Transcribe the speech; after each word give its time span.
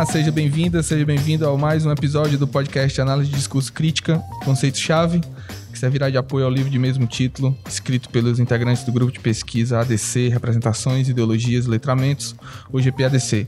Olá, 0.00 0.06
seja 0.06 0.32
bem-vinda, 0.32 0.82
seja 0.82 1.04
bem-vindo 1.04 1.46
a 1.46 1.58
mais 1.58 1.84
um 1.84 1.92
episódio 1.92 2.38
do 2.38 2.48
podcast 2.48 2.98
Análise 3.02 3.28
de 3.30 3.36
Discurso 3.36 3.70
Crítica, 3.70 4.18
conceito-chave, 4.46 5.20
que 5.70 5.78
servirá 5.78 6.08
de 6.08 6.16
apoio 6.16 6.46
ao 6.46 6.50
livro 6.50 6.70
de 6.70 6.78
mesmo 6.78 7.06
título, 7.06 7.54
escrito 7.68 8.08
pelos 8.08 8.40
integrantes 8.40 8.82
do 8.82 8.92
grupo 8.92 9.12
de 9.12 9.20
pesquisa 9.20 9.78
ADC, 9.78 10.28
Representações, 10.28 11.10
Ideologias 11.10 11.66
e 11.66 11.68
Letramentos, 11.68 12.34
o 12.72 12.80
GPADC. 12.80 13.46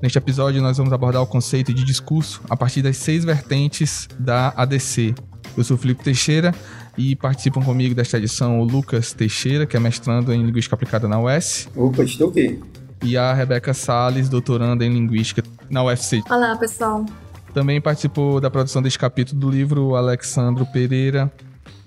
Neste 0.00 0.16
episódio, 0.16 0.62
nós 0.62 0.76
vamos 0.76 0.92
abordar 0.92 1.22
o 1.22 1.26
conceito 1.26 1.74
de 1.74 1.82
discurso 1.82 2.40
a 2.48 2.56
partir 2.56 2.82
das 2.82 2.96
seis 2.96 3.24
vertentes 3.24 4.08
da 4.16 4.54
ADC. 4.56 5.12
Eu 5.56 5.64
sou 5.64 5.76
Felipe 5.76 6.04
Teixeira 6.04 6.54
e 6.96 7.16
participam 7.16 7.62
comigo 7.62 7.96
desta 7.96 8.16
edição 8.16 8.60
o 8.60 8.64
Lucas 8.64 9.12
Teixeira, 9.12 9.66
que 9.66 9.76
é 9.76 9.80
mestrando 9.80 10.32
em 10.32 10.40
Linguística 10.46 10.76
Aplicada 10.76 11.08
na 11.08 11.20
UES. 11.20 11.68
Opa, 11.74 12.04
estou 12.04 12.28
aqui 12.28 12.60
e 13.02 13.16
a 13.16 13.32
Rebeca 13.32 13.72
Sales, 13.72 14.28
doutoranda 14.28 14.84
em 14.84 14.92
Linguística 14.92 15.42
na 15.68 15.82
UFC. 15.82 16.22
Olá, 16.28 16.56
pessoal. 16.56 17.04
Também 17.54 17.80
participou 17.80 18.40
da 18.40 18.50
produção 18.50 18.80
deste 18.80 18.98
capítulo 18.98 19.40
do 19.40 19.50
livro 19.50 19.88
o 19.88 19.96
Alexandro 19.96 20.64
Pereira, 20.66 21.32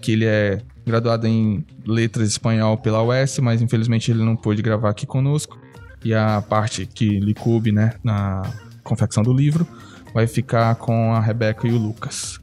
que 0.02 0.12
ele 0.12 0.26
é 0.26 0.62
graduado 0.86 1.28
em 1.28 1.66
Letras 1.86 2.28
Espanhol 2.30 2.78
pela 2.78 3.02
UES, 3.02 3.40
mas 3.40 3.62
infelizmente 3.62 4.12
ele 4.12 4.24
não 4.24 4.36
pôde 4.36 4.62
gravar 4.62 4.90
aqui 4.90 5.06
conosco. 5.06 5.58
E 6.04 6.14
a 6.14 6.42
parte 6.42 6.86
que 6.86 7.20
lhe 7.20 7.34
coube, 7.34 7.72
né, 7.72 7.94
na 8.04 8.42
confecção 8.84 9.24
do 9.24 9.32
livro, 9.32 9.66
vai 10.14 10.28
ficar 10.28 10.76
com 10.76 11.14
a 11.14 11.22
Rebeca 11.22 11.66
e 11.66 11.72
o 11.72 11.78
Lucas. 11.78 12.40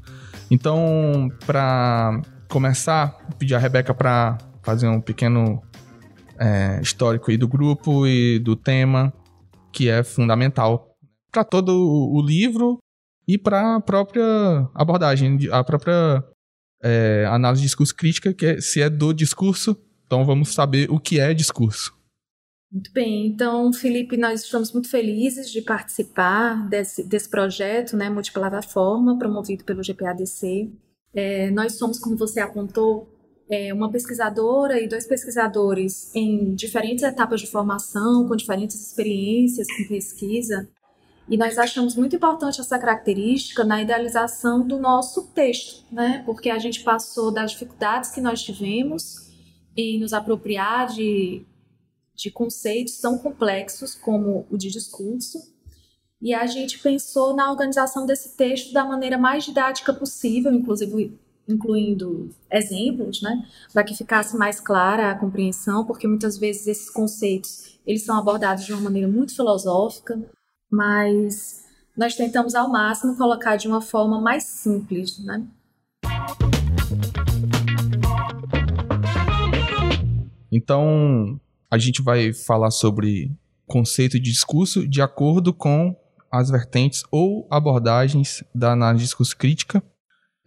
Então, 0.50 1.30
para 1.46 2.20
começar, 2.48 3.18
pedir 3.38 3.54
a 3.54 3.58
Rebeca 3.58 3.92
para 3.92 4.38
fazer 4.62 4.88
um 4.88 5.00
pequeno 5.00 5.62
é, 6.40 6.80
histórico 6.80 7.30
aí 7.30 7.36
do 7.36 7.46
grupo 7.46 8.06
e 8.06 8.38
do 8.38 8.56
tema, 8.56 9.12
que 9.72 9.88
é 9.88 10.02
fundamental 10.02 10.96
para 11.30 11.44
todo 11.44 11.70
o 11.70 12.20
livro 12.22 12.78
e 13.28 13.38
para 13.38 13.76
a 13.76 13.80
própria 13.80 14.24
abordagem, 14.74 15.38
a 15.52 15.62
própria 15.62 16.24
é, 16.82 17.24
análise 17.28 17.62
de 17.62 17.68
discurso 17.68 17.94
crítica, 17.94 18.32
que 18.32 18.46
é, 18.46 18.60
se 18.60 18.80
é 18.80 18.88
do 18.88 19.12
discurso, 19.12 19.76
então 20.06 20.24
vamos 20.24 20.52
saber 20.54 20.90
o 20.90 20.98
que 20.98 21.20
é 21.20 21.32
discurso. 21.34 21.94
Muito 22.72 22.92
bem, 22.92 23.26
então, 23.26 23.72
Felipe, 23.72 24.16
nós 24.16 24.44
estamos 24.44 24.72
muito 24.72 24.88
felizes 24.88 25.50
de 25.50 25.60
participar 25.60 26.68
desse, 26.68 27.02
desse 27.02 27.28
projeto 27.28 27.96
né, 27.96 28.08
multiplataforma 28.08 29.18
promovido 29.18 29.64
pelo 29.64 29.82
GPADC. 29.82 30.72
É, 31.12 31.50
nós 31.50 31.76
somos, 31.76 31.98
como 31.98 32.16
você 32.16 32.38
apontou, 32.38 33.08
é, 33.50 33.74
uma 33.74 33.90
pesquisadora 33.90 34.80
e 34.80 34.86
dois 34.86 35.06
pesquisadores 35.06 36.14
em 36.14 36.54
diferentes 36.54 37.02
etapas 37.02 37.40
de 37.40 37.48
formação, 37.48 38.28
com 38.28 38.36
diferentes 38.36 38.80
experiências 38.80 39.66
com 39.66 39.88
pesquisa. 39.88 40.68
E 41.28 41.36
nós 41.36 41.58
achamos 41.58 41.96
muito 41.96 42.14
importante 42.14 42.60
essa 42.60 42.78
característica 42.78 43.64
na 43.64 43.82
idealização 43.82 44.66
do 44.66 44.78
nosso 44.78 45.28
texto, 45.28 45.84
né? 45.92 46.22
Porque 46.24 46.48
a 46.48 46.58
gente 46.58 46.82
passou 46.82 47.32
das 47.32 47.52
dificuldades 47.52 48.10
que 48.10 48.20
nós 48.20 48.42
tivemos 48.42 49.28
em 49.76 49.98
nos 49.98 50.12
apropriar 50.12 50.86
de, 50.88 51.44
de 52.14 52.30
conceitos 52.30 53.00
tão 53.00 53.18
complexos 53.18 53.94
como 53.96 54.46
o 54.48 54.56
de 54.56 54.70
discurso. 54.70 55.38
E 56.22 56.34
a 56.34 56.46
gente 56.46 56.78
pensou 56.78 57.34
na 57.34 57.50
organização 57.50 58.06
desse 58.06 58.36
texto 58.36 58.72
da 58.72 58.84
maneira 58.84 59.16
mais 59.16 59.44
didática 59.44 59.92
possível, 59.92 60.52
inclusive 60.52 61.18
incluindo 61.48 62.30
exemplos, 62.50 63.22
né, 63.22 63.44
para 63.72 63.84
que 63.84 63.94
ficasse 63.94 64.36
mais 64.36 64.60
clara 64.60 65.10
a 65.10 65.14
compreensão, 65.14 65.84
porque 65.84 66.06
muitas 66.06 66.38
vezes 66.38 66.66
esses 66.66 66.90
conceitos 66.90 67.78
eles 67.86 68.04
são 68.04 68.16
abordados 68.16 68.64
de 68.64 68.72
uma 68.72 68.82
maneira 68.82 69.08
muito 69.08 69.34
filosófica, 69.34 70.20
mas 70.70 71.64
nós 71.96 72.14
tentamos 72.14 72.54
ao 72.54 72.70
máximo 72.70 73.16
colocar 73.16 73.56
de 73.56 73.66
uma 73.66 73.80
forma 73.80 74.20
mais 74.20 74.44
simples, 74.44 75.18
né? 75.18 75.44
Então, 80.52 81.40
a 81.70 81.78
gente 81.78 82.02
vai 82.02 82.32
falar 82.32 82.70
sobre 82.70 83.30
conceito 83.66 84.18
de 84.18 84.30
discurso 84.30 84.86
de 84.86 85.00
acordo 85.00 85.54
com 85.54 85.96
as 86.30 86.50
vertentes 86.50 87.02
ou 87.10 87.46
abordagens 87.50 88.42
da 88.54 88.72
análise 88.72 89.04
de 89.04 89.08
discurso 89.08 89.36
crítica 89.36 89.82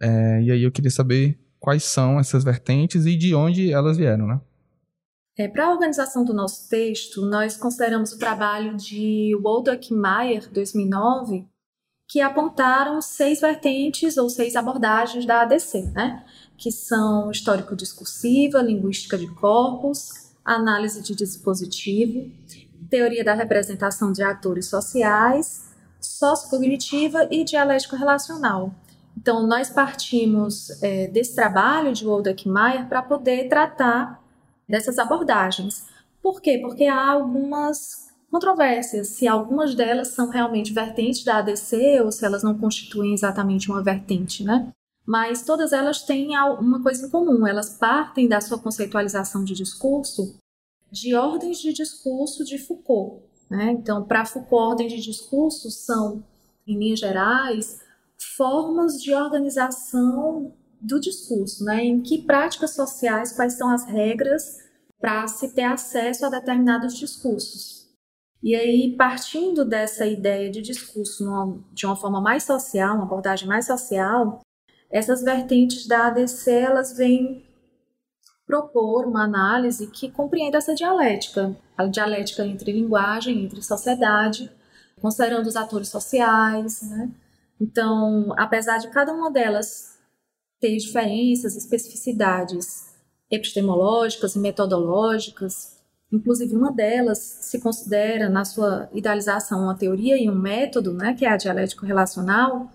é, 0.00 0.42
e 0.42 0.50
aí 0.50 0.62
eu 0.62 0.72
queria 0.72 0.90
saber 0.90 1.38
quais 1.58 1.84
são 1.84 2.18
essas 2.18 2.44
vertentes 2.44 3.06
e 3.06 3.16
de 3.16 3.34
onde 3.34 3.72
elas 3.72 3.96
vieram, 3.96 4.26
né? 4.26 4.40
É, 5.36 5.48
Para 5.48 5.66
a 5.66 5.72
organização 5.72 6.24
do 6.24 6.32
nosso 6.32 6.68
texto, 6.68 7.22
nós 7.26 7.56
consideramos 7.56 8.12
o 8.12 8.18
trabalho 8.18 8.76
de 8.76 9.36
Waldek 9.42 9.92
Mayer, 9.92 10.48
2009, 10.52 11.44
que 12.08 12.20
apontaram 12.20 13.00
seis 13.00 13.40
vertentes 13.40 14.16
ou 14.16 14.28
seis 14.28 14.54
abordagens 14.54 15.26
da 15.26 15.42
ADC, 15.42 15.90
né? 15.92 16.24
que 16.56 16.70
são 16.70 17.30
histórico-discursiva, 17.30 18.62
linguística 18.62 19.18
de 19.18 19.26
corpos, 19.34 20.32
análise 20.44 21.02
de 21.02 21.14
dispositivo, 21.14 22.30
teoria 22.88 23.24
da 23.24 23.34
representação 23.34 24.12
de 24.12 24.22
atores 24.22 24.66
sociais, 24.66 25.64
sociocognitiva 26.00 27.26
e 27.30 27.42
dialético 27.42 27.96
relacional. 27.96 28.74
Então, 29.16 29.46
nós 29.46 29.70
partimos 29.70 30.82
é, 30.82 31.06
desse 31.06 31.34
trabalho 31.34 31.92
de 31.92 32.04
Waldek 32.04 32.48
Mayer 32.48 32.88
para 32.88 33.02
poder 33.02 33.48
tratar 33.48 34.22
dessas 34.68 34.98
abordagens. 34.98 35.86
Por 36.22 36.40
quê? 36.40 36.58
Porque 36.60 36.84
há 36.84 37.12
algumas 37.12 38.04
controvérsias, 38.30 39.08
se 39.08 39.28
algumas 39.28 39.74
delas 39.74 40.08
são 40.08 40.28
realmente 40.28 40.72
vertentes 40.72 41.22
da 41.22 41.38
ADC 41.38 42.00
ou 42.02 42.10
se 42.10 42.24
elas 42.24 42.42
não 42.42 42.58
constituem 42.58 43.14
exatamente 43.14 43.70
uma 43.70 43.82
vertente, 43.82 44.42
né? 44.42 44.72
Mas 45.06 45.42
todas 45.42 45.72
elas 45.72 46.02
têm 46.02 46.36
uma 46.36 46.82
coisa 46.82 47.06
em 47.06 47.10
comum, 47.10 47.46
elas 47.46 47.70
partem 47.78 48.26
da 48.26 48.40
sua 48.40 48.58
conceitualização 48.58 49.44
de 49.44 49.54
discurso 49.54 50.34
de 50.90 51.14
ordens 51.14 51.58
de 51.58 51.72
discurso 51.72 52.44
de 52.44 52.56
Foucault. 52.56 53.22
Né? 53.50 53.72
Então, 53.72 54.04
para 54.04 54.24
Foucault, 54.24 54.70
ordens 54.70 54.92
de 54.92 55.00
discurso 55.00 55.70
são, 55.70 56.24
em 56.66 56.78
linhas 56.78 57.00
gerais, 57.00 57.80
formas 58.36 59.00
de 59.02 59.14
organização 59.14 60.54
do 60.80 61.00
discurso, 61.00 61.64
né? 61.64 61.84
Em 61.84 62.02
que 62.02 62.22
práticas 62.22 62.74
sociais, 62.74 63.32
quais 63.32 63.54
são 63.54 63.70
as 63.70 63.84
regras 63.84 64.58
para 65.00 65.26
se 65.26 65.54
ter 65.54 65.64
acesso 65.64 66.26
a 66.26 66.30
determinados 66.30 66.96
discursos. 66.96 67.88
E 68.42 68.54
aí, 68.54 68.94
partindo 68.96 69.64
dessa 69.64 70.06
ideia 70.06 70.50
de 70.50 70.60
discurso 70.60 71.24
numa, 71.24 71.58
de 71.72 71.86
uma 71.86 71.96
forma 71.96 72.20
mais 72.20 72.42
social, 72.42 72.94
uma 72.94 73.04
abordagem 73.04 73.48
mais 73.48 73.66
social, 73.66 74.42
essas 74.90 75.22
vertentes 75.22 75.86
da 75.86 76.08
ADC 76.08 76.50
elas 76.50 76.96
vêm 76.96 77.44
propor 78.46 79.06
uma 79.06 79.24
análise 79.24 79.86
que 79.86 80.10
compreenda 80.10 80.58
essa 80.58 80.74
dialética, 80.74 81.56
a 81.76 81.86
dialética 81.86 82.44
entre 82.44 82.72
linguagem, 82.72 83.44
entre 83.44 83.62
sociedade, 83.62 84.50
considerando 85.00 85.46
os 85.46 85.56
atores 85.56 85.88
sociais, 85.88 86.82
né? 86.82 87.10
Então, 87.64 88.34
apesar 88.36 88.76
de 88.76 88.90
cada 88.90 89.10
uma 89.10 89.30
delas 89.30 89.98
ter 90.60 90.76
diferenças, 90.76 91.56
especificidades 91.56 92.92
epistemológicas 93.30 94.36
e 94.36 94.38
metodológicas, 94.38 95.78
inclusive 96.12 96.54
uma 96.54 96.70
delas 96.70 97.18
se 97.18 97.58
considera, 97.58 98.28
na 98.28 98.44
sua 98.44 98.90
idealização, 98.92 99.62
uma 99.62 99.74
teoria 99.74 100.22
e 100.22 100.28
um 100.28 100.34
método, 100.34 100.92
né, 100.92 101.14
que 101.14 101.24
é 101.24 101.30
a 101.30 101.38
dialético 101.38 101.86
relacional, 101.86 102.70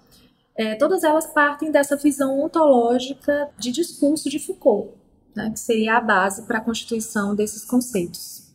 é, 0.55 0.73
todas 0.73 1.03
elas 1.03 1.27
partem 1.27 1.71
dessa 1.71 1.95
visão 1.95 2.39
ontológica 2.39 3.47
de 3.59 3.71
discurso 3.71 4.27
de 4.27 4.39
Foucault, 4.39 4.95
né, 5.35 5.51
que 5.51 5.59
seria 5.59 5.97
a 5.97 6.01
base 6.01 6.47
para 6.47 6.57
a 6.57 6.61
constituição 6.61 7.35
desses 7.35 7.63
conceitos. 7.63 8.49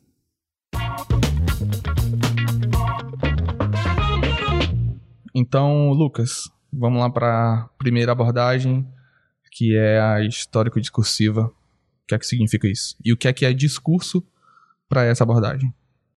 Então, 5.34 5.90
Lucas, 5.90 6.48
vamos 6.72 7.00
lá 7.00 7.10
para 7.10 7.64
a 7.64 7.68
primeira 7.76 8.12
abordagem, 8.12 8.86
que 9.50 9.76
é 9.76 10.00
a 10.00 10.20
histórico-discursiva. 10.20 11.46
O 11.46 12.06
que 12.06 12.14
é 12.14 12.18
que 12.18 12.26
significa 12.26 12.68
isso? 12.68 12.96
E 13.04 13.12
o 13.12 13.16
que 13.16 13.26
é 13.26 13.32
que 13.32 13.44
é 13.44 13.52
discurso 13.52 14.22
para 14.88 15.04
essa 15.04 15.24
abordagem? 15.24 15.74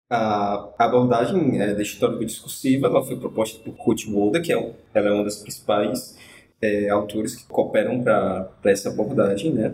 A 0.10 0.70
abordagem 0.78 1.62
é, 1.62 1.74
da 1.74 1.82
histórico-discursiva 1.82 2.88
ela 2.88 3.04
foi 3.04 3.18
proposta 3.18 3.58
por 3.64 3.74
Kurt 3.76 4.06
Wolder, 4.06 4.42
que 4.42 4.52
é, 4.52 4.76
ela 4.94 5.08
é 5.08 5.12
uma 5.12 5.24
das 5.24 5.38
principais 5.38 6.18
é, 6.62 6.90
autores 6.90 7.36
que 7.36 7.48
cooperam 7.48 8.04
para 8.04 8.52
essa 8.66 8.90
abordagem, 8.90 9.54
né? 9.54 9.74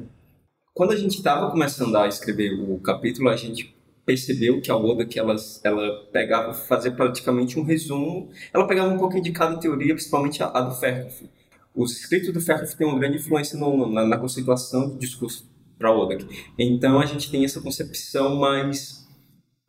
Quando 0.73 0.91
a 0.91 0.95
gente 0.95 1.17
estava 1.17 1.49
começando 1.49 1.95
a 1.97 2.07
escrever 2.07 2.53
o 2.53 2.79
capítulo, 2.79 3.29
a 3.29 3.35
gente 3.35 3.75
percebeu 4.11 4.61
que 4.61 4.69
a 4.69 4.75
Oda 4.75 5.05
que 5.05 5.17
ela, 5.17 5.35
ela 5.63 6.05
pegava, 6.11 6.53
fazia 6.53 6.91
praticamente 6.91 7.59
um 7.59 7.63
resumo, 7.63 8.29
ela 8.53 8.67
pegava 8.67 8.93
um 8.93 8.97
pouquinho 8.97 9.23
de 9.23 9.31
cada 9.31 9.57
teoria, 9.57 9.93
principalmente 9.93 10.43
a, 10.43 10.47
a 10.47 10.61
do 10.61 10.75
Ferhoff. 10.75 11.29
Os 11.73 11.97
escritos 11.97 12.33
do 12.33 12.41
Ferhoff 12.41 12.75
têm 12.75 12.87
uma 12.87 12.99
grande 12.99 13.17
influência 13.17 13.57
no, 13.57 13.89
na, 13.91 14.05
na 14.05 14.17
conceituação 14.17 14.89
do 14.89 14.97
discurso 14.97 15.49
para 15.77 15.95
Oda. 15.95 16.17
Então 16.59 16.99
a 16.99 17.05
gente 17.05 17.31
tem 17.31 17.45
essa 17.45 17.61
concepção 17.61 18.35
mais 18.35 19.07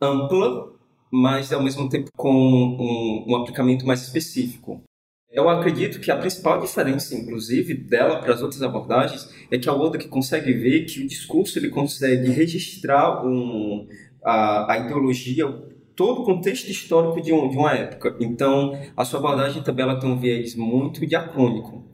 ampla 0.01 0.73
mas 1.13 1.53
ao 1.53 1.63
mesmo 1.63 1.91
tempo 1.91 2.11
com 2.17 2.33
um, 2.33 3.25
um 3.29 3.37
aplicamento 3.37 3.87
mais 3.87 4.01
específico. 4.03 4.83
Eu 5.31 5.49
acredito 5.49 6.01
que 6.01 6.11
a 6.11 6.17
principal 6.17 6.61
diferença, 6.61 7.15
inclusive, 7.15 7.75
dela 7.75 8.19
para 8.21 8.35
as 8.35 8.43
outras 8.43 8.63
abordagens 8.63 9.29
é 9.51 9.59
que 9.59 9.69
a 9.69 9.75
Oda 9.75 10.03
consegue 10.09 10.53
ver 10.53 10.85
que 10.85 11.03
o 11.03 11.07
discurso 11.07 11.59
ele 11.59 11.69
consegue 11.69 12.31
registrar 12.31 13.27
um, 13.27 13.87
a, 14.25 14.73
a 14.73 14.79
ideologia, 14.79 15.47
todo 15.95 16.23
o 16.23 16.25
contexto 16.25 16.71
histórico 16.71 17.21
de, 17.21 17.33
um, 17.33 17.49
de 17.49 17.57
uma 17.57 17.73
época. 17.75 18.17
Então, 18.21 18.73
a 18.97 19.05
sua 19.05 19.19
abordagem 19.19 19.63
também 19.63 19.85
ela 19.85 19.99
tem 19.99 20.11
um 20.11 20.19
viés 20.19 20.55
muito 20.55 21.07
diacrônico. 21.07 21.85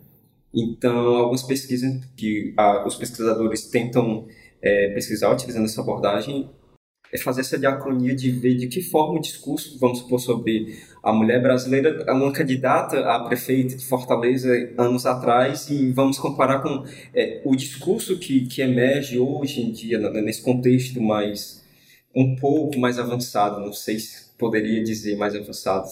Então, 0.55 1.17
algumas 1.17 1.43
pesquisas 1.43 2.05
que 2.17 2.55
a, 2.57 2.87
os 2.87 2.97
pesquisadores 2.97 3.69
tentam 3.71 4.27
é, 4.63 4.89
pesquisar 4.91 5.33
utilizando 5.33 5.65
essa 5.65 5.81
abordagem 5.81 6.51
é 7.13 7.19
fazer 7.19 7.41
essa 7.41 7.59
diacronia 7.59 8.15
de 8.15 8.31
ver 8.31 8.55
de 8.55 8.67
que 8.67 8.83
forma 8.83 9.19
o 9.19 9.21
discurso, 9.21 9.79
vamos 9.79 10.01
supor, 10.01 10.21
sobre 10.21 10.77
a 11.03 11.13
mulher 11.13 11.41
brasileira, 11.41 12.05
é 12.07 12.13
uma 12.13 12.33
candidata 12.33 13.01
a 13.01 13.21
prefeita 13.25 13.77
de 13.77 13.87
Fortaleza 13.87 14.51
anos 14.77 15.07
atrás, 15.07 15.71
e 15.71 15.91
vamos 15.93 16.19
comparar 16.19 16.61
com 16.61 16.85
é, 17.15 17.41
o 17.45 17.57
discurso 17.57 18.19
que, 18.19 18.47
que 18.47 18.61
emerge 18.61 19.19
hoje 19.19 19.63
em 19.63 19.73
dia, 19.73 19.99
nesse 19.99 20.43
contexto 20.43 21.01
mais, 21.01 21.58
um 22.19 22.35
pouco 22.35 22.79
mais 22.79 22.99
avançado, 22.99 23.61
não 23.61 23.73
sei 23.73 24.01
se 24.01 24.31
poderia 24.37 24.83
dizer 24.83 25.17
mais 25.17 25.37
avançado. 25.37 25.89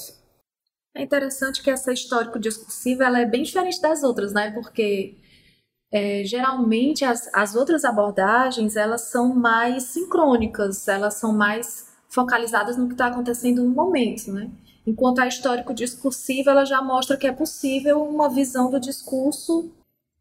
É 0.93 1.03
interessante 1.03 1.63
que 1.63 1.71
essa 1.71 1.93
histórico-discursiva 1.93 3.05
ela 3.05 3.21
é 3.21 3.27
bem 3.27 3.45
diferente 3.45 3.81
das 3.81 4.03
outras, 4.03 4.33
né? 4.33 4.51
Porque 4.51 5.15
é, 5.93 6.25
geralmente 6.25 7.05
as, 7.05 7.33
as 7.33 7.55
outras 7.55 7.85
abordagens 7.85 8.75
elas 8.75 9.03
são 9.03 9.35
mais 9.35 9.85
sincrônicas, 9.85 10.89
elas 10.89 11.15
são 11.15 11.33
mais 11.33 11.87
focalizadas 12.09 12.77
no 12.77 12.89
que 12.89 12.95
está 12.95 13.07
acontecendo 13.07 13.63
no 13.63 13.71
momento, 13.71 14.33
né? 14.33 14.51
Enquanto 14.85 15.21
a 15.21 15.29
histórico-discursiva 15.29 16.51
ela 16.51 16.65
já 16.65 16.83
mostra 16.83 17.17
que 17.17 17.27
é 17.27 17.33
possível 17.33 18.03
uma 18.03 18.29
visão 18.29 18.71
do 18.71 18.81
discurso 18.81 19.71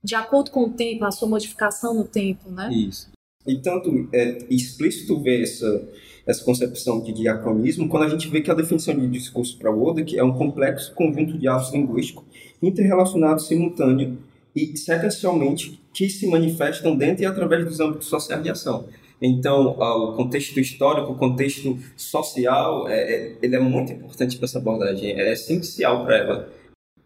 de 0.04 0.14
acordo 0.14 0.52
com 0.52 0.66
o 0.66 0.74
tempo, 0.74 1.04
a 1.04 1.12
sua 1.12 1.28
modificação 1.28 1.96
no 1.96 2.04
tempo, 2.04 2.52
né? 2.52 2.72
Isso. 2.72 3.15
E 3.48 3.58
tanto 3.58 4.08
é 4.12 4.40
explícito 4.50 5.22
ver 5.22 5.44
essa, 5.44 5.88
essa 6.26 6.44
concepção 6.44 7.02
de 7.02 7.14
diacronismo 7.14 7.88
quando 7.88 8.04
a 8.04 8.10
gente 8.10 8.28
vê 8.28 8.42
que 8.42 8.50
a 8.50 8.56
definição 8.56 8.96
de 8.96 9.08
discurso 9.08 9.58
para 9.58 9.70
Wodak 9.70 10.18
é 10.18 10.24
um 10.24 10.34
complexo 10.34 10.94
conjunto 10.94 11.38
de 11.38 11.48
atos 11.48 11.72
linguísticos 11.72 12.24
interrelacionados 12.62 13.48
simultâneo 13.48 14.18
e 14.56 14.76
sequencialmente 14.78 15.80
que 15.94 16.10
se 16.10 16.26
manifestam 16.28 16.96
dentro 16.96 17.24
e 17.24 17.26
através 17.26 17.66
dos 17.66 17.80
âmbitos 17.80 18.08
sociais 18.08 18.42
de 18.42 18.50
ação. 18.50 18.86
Então, 19.22 19.68
o 19.68 20.14
contexto 20.14 20.60
histórico, 20.60 21.14
o 21.14 21.16
contexto 21.16 21.78
social, 21.96 22.88
é, 22.88 23.00
é, 23.00 23.38
ele 23.42 23.56
é 23.56 23.60
muito 23.60 23.92
importante 23.94 24.38
para 24.38 24.46
essa 24.46 24.60
abordagem, 24.60 25.12
é 25.12 25.32
essencial 25.32 26.04
para 26.04 26.18
ela 26.18 26.55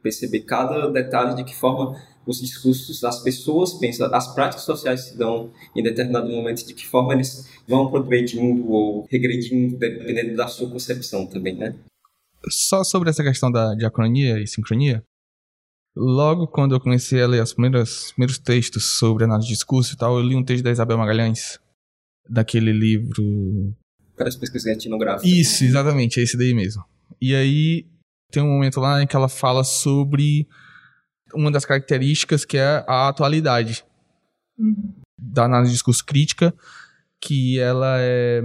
perceber 0.01 0.42
cada 0.42 0.90
detalhe 0.90 1.36
de 1.36 1.44
que 1.44 1.56
forma 1.56 2.01
os 2.25 2.40
discursos, 2.42 3.04
as 3.04 3.24
pessoas 3.24 3.74
pensam, 3.74 4.13
as 4.13 4.34
práticas 4.34 4.63
sociais 4.63 5.06
se 5.06 5.18
dão 5.18 5.51
em 5.75 5.81
determinado 5.81 6.30
momento, 6.30 6.66
de 6.66 6.74
que 6.74 6.86
forma 6.86 7.13
eles 7.13 7.50
vão 7.68 7.90
progredindo 7.90 8.69
ou 8.69 9.07
regredindo, 9.10 9.78
dependendo 9.78 10.36
da 10.36 10.48
sua 10.48 10.69
concepção 10.69 11.25
também, 11.25 11.56
né? 11.56 11.75
Só 12.50 12.84
sobre 12.84 13.10
essa 13.10 13.24
questão 13.24 13.51
da 13.51 13.74
diacronia 13.74 14.40
e 14.40 14.48
sincronia, 14.48 15.04
Logo 15.96 16.48
quando 16.48 16.75
eu 16.75 16.80
comecei 16.80 17.22
a 17.22 17.28
ler 17.28 17.42
os 17.42 17.54
primeiros, 17.54 18.12
primeiros 18.13 18.38
textos 18.38 18.98
sobre 18.98 19.25
análise 19.25 19.48
de 19.48 19.54
discurso 19.54 19.94
e 19.94 19.98
tal, 19.98 20.18
eu 20.18 20.24
li 20.24 20.36
um 20.36 20.44
texto 20.44 20.63
da 20.63 20.72
Isabel 20.72 20.98
Magalhães, 20.98 21.60
daquele 22.30 22.72
livro. 22.72 23.75
Para 24.16 24.30
as 24.30 24.36
pesquisas 24.36 24.68
etnográficas. 24.68 25.30
Isso, 25.30 25.63
exatamente, 25.63 26.19
é 26.19 26.24
esse 26.24 26.38
daí 26.38 26.54
mesmo. 26.54 26.84
E 27.19 27.36
aí 27.36 27.86
tem 28.31 28.43
um 28.43 28.47
momento 28.47 28.79
lá 28.79 29.01
em 29.01 29.07
que 29.07 29.15
ela 29.15 29.29
fala 29.29 29.63
sobre 29.63 30.47
uma 31.33 31.51
das 31.51 31.65
características 31.65 32.45
que 32.45 32.57
é 32.57 32.83
a 32.87 33.07
atualidade 33.07 33.83
uhum. 34.57 34.93
da 35.17 35.45
análise 35.45 35.71
de 35.71 35.75
discurso 35.75 36.05
crítica, 36.05 36.53
que 37.21 37.59
ela 37.59 37.97
é. 37.99 38.41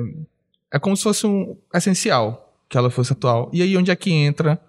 É 0.73 0.79
como 0.79 0.97
se 0.97 1.05
fosse 1.05 1.27
um 1.27 1.57
essencial 1.73 2.59
que 2.69 2.77
ela 2.77 2.91
fosse 2.91 3.13
atual. 3.13 3.49
E 3.53 3.63
aí 3.63 3.77
onde 3.77 3.91
é 3.91 3.97
que 3.97 4.11
entra 4.11 4.61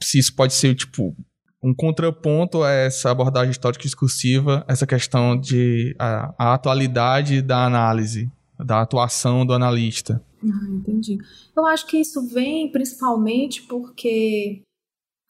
se 0.00 0.18
isso 0.18 0.34
pode 0.34 0.54
ser, 0.54 0.76
tipo, 0.76 1.16
um 1.62 1.74
contraponto 1.74 2.62
a 2.62 2.70
essa 2.70 3.10
abordagem 3.10 3.50
histórica 3.50 3.82
discursiva, 3.82 4.64
essa 4.68 4.86
questão 4.86 5.36
de 5.36 5.94
a, 5.98 6.32
a, 6.38 6.54
atualidade 6.54 7.42
da 7.42 7.64
análise, 7.64 8.30
da 8.58 8.80
atuação 8.80 9.44
do 9.44 9.52
analista. 9.52 10.22
Ah, 10.42 10.68
entendi. 10.70 11.18
Eu 11.56 11.66
acho 11.66 11.86
que 11.86 11.98
isso 11.98 12.26
vem 12.26 12.70
principalmente 12.70 13.62
porque 13.62 14.62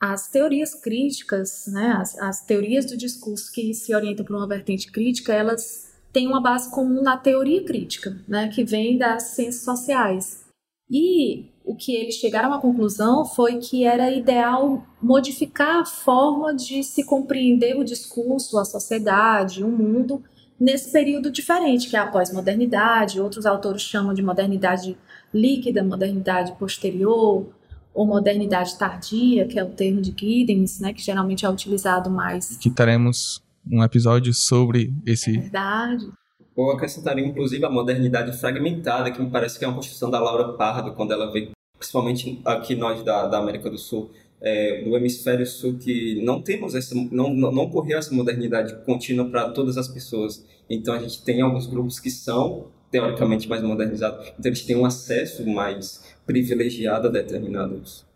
as 0.00 0.28
teorias 0.28 0.74
críticas, 0.74 1.66
né, 1.68 1.96
as, 1.98 2.16
as 2.18 2.44
teorias 2.44 2.84
do 2.86 2.96
discurso 2.96 3.52
que 3.52 3.74
se 3.74 3.94
orientam 3.94 4.24
por 4.24 4.36
uma 4.36 4.46
vertente 4.46 4.92
crítica, 4.92 5.32
elas 5.32 5.92
têm 6.12 6.26
uma 6.26 6.40
base 6.40 6.70
comum 6.70 7.02
na 7.02 7.16
teoria 7.16 7.64
crítica, 7.64 8.16
né, 8.28 8.48
que 8.48 8.64
vem 8.64 8.96
das 8.96 9.34
ciências 9.34 9.64
sociais. 9.64 10.44
E 10.90 11.46
o 11.64 11.74
que 11.74 11.94
eles 11.94 12.14
chegaram 12.14 12.52
à 12.52 12.60
conclusão 12.60 13.24
foi 13.24 13.58
que 13.58 13.84
era 13.84 14.10
ideal 14.10 14.86
modificar 15.02 15.80
a 15.80 15.84
forma 15.84 16.54
de 16.54 16.82
se 16.82 17.04
compreender 17.04 17.76
o 17.76 17.84
discurso, 17.84 18.58
a 18.58 18.64
sociedade, 18.64 19.62
o 19.62 19.68
mundo 19.68 20.22
nesse 20.58 20.90
período 20.92 21.30
diferente, 21.30 21.88
que 21.88 21.96
é 21.96 22.00
a 22.00 22.06
pós-modernidade. 22.06 23.20
Outros 23.20 23.46
autores 23.46 23.82
chamam 23.82 24.14
de 24.14 24.22
modernidade 24.22 24.96
líquida, 25.32 25.82
modernidade 25.82 26.52
posterior, 26.58 27.46
ou 27.94 28.06
modernidade 28.06 28.78
tardia, 28.78 29.46
que 29.46 29.58
é 29.58 29.64
o 29.64 29.70
termo 29.70 30.00
de 30.00 30.14
Giddens, 30.16 30.80
né, 30.80 30.92
que 30.92 31.02
geralmente 31.02 31.44
é 31.44 31.50
utilizado 31.50 32.08
mais. 32.08 32.56
Que 32.56 32.70
teremos 32.70 33.42
um 33.70 33.82
episódio 33.82 34.32
sobre 34.32 34.94
esse. 35.04 35.36
É 35.36 35.40
verdade. 35.40 36.08
Ou 36.54 36.72
acrescentaria, 36.72 37.24
inclusive, 37.24 37.64
a 37.64 37.70
modernidade 37.70 38.36
fragmentada, 38.38 39.10
que 39.10 39.20
me 39.20 39.30
parece 39.30 39.58
que 39.58 39.64
é 39.64 39.68
uma 39.68 39.74
construção 39.74 40.10
da 40.10 40.18
Laura 40.20 40.52
Pardo, 40.54 40.92
quando 40.92 41.12
ela 41.12 41.30
vê 41.32 41.50
principalmente 41.78 42.40
aqui 42.44 42.74
nós 42.74 43.02
da, 43.04 43.28
da 43.28 43.38
América 43.38 43.70
do 43.70 43.78
Sul, 43.78 44.10
é, 44.40 44.82
do 44.82 44.96
hemisfério 44.96 45.46
sul, 45.46 45.78
que 45.78 46.22
não 46.22 46.40
temos 46.40 46.74
essa, 46.74 46.94
não, 46.94 47.34
não, 47.34 47.64
ocorreu 47.64 47.98
essa 47.98 48.14
modernidade 48.14 48.84
contínua 48.84 49.28
para 49.28 49.50
todas 49.50 49.76
as 49.76 49.88
pessoas. 49.88 50.44
Então 50.68 50.94
a 50.94 50.98
gente 50.98 51.22
tem 51.24 51.40
alguns 51.40 51.66
grupos 51.66 51.98
que 51.98 52.10
são 52.10 52.70
teoricamente 52.90 53.48
mais 53.48 53.62
modernizados, 53.62 54.26
então 54.38 54.46
eles 54.46 54.64
têm 54.64 54.76
um 54.76 54.86
acesso 54.86 55.46
mais 55.46 56.02
privilegiado 56.24 57.08
a 57.08 57.10
determinados 57.10 58.06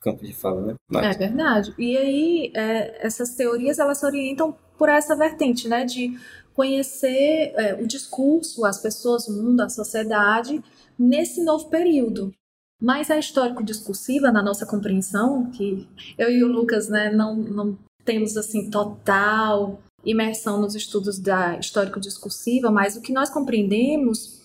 campos 0.00 0.26
de 0.26 0.34
fala, 0.34 0.66
né? 0.66 0.74
Mas... 0.88 1.16
É 1.16 1.18
verdade. 1.18 1.74
E 1.78 1.96
aí 1.96 2.52
é, 2.54 3.06
essas 3.06 3.34
teorias 3.34 3.78
elas 3.78 3.98
se 3.98 4.06
orientam 4.06 4.56
por 4.78 4.88
essa 4.88 5.14
vertente, 5.14 5.68
né, 5.68 5.84
de 5.84 6.16
conhecer 6.54 7.52
é, 7.54 7.74
o 7.74 7.86
discurso, 7.86 8.64
as 8.64 8.80
pessoas, 8.80 9.28
o 9.28 9.32
mundo, 9.32 9.60
a 9.60 9.68
sociedade 9.68 10.62
nesse 10.98 11.44
novo 11.44 11.68
período. 11.68 12.32
Mas 12.80 13.10
a 13.10 13.18
histórico-discursiva, 13.18 14.32
na 14.32 14.42
nossa 14.42 14.64
compreensão, 14.64 15.50
que 15.50 15.86
eu 16.16 16.30
e 16.30 16.42
o 16.42 16.48
Lucas 16.48 16.88
né, 16.88 17.12
não, 17.12 17.36
não 17.36 17.78
temos 18.04 18.36
assim 18.36 18.70
total 18.70 19.80
imersão 20.04 20.60
nos 20.60 20.74
estudos 20.74 21.18
da 21.18 21.58
histórico-discursiva, 21.58 22.70
mas 22.70 22.96
o 22.96 23.02
que 23.02 23.12
nós 23.12 23.28
compreendemos 23.28 24.40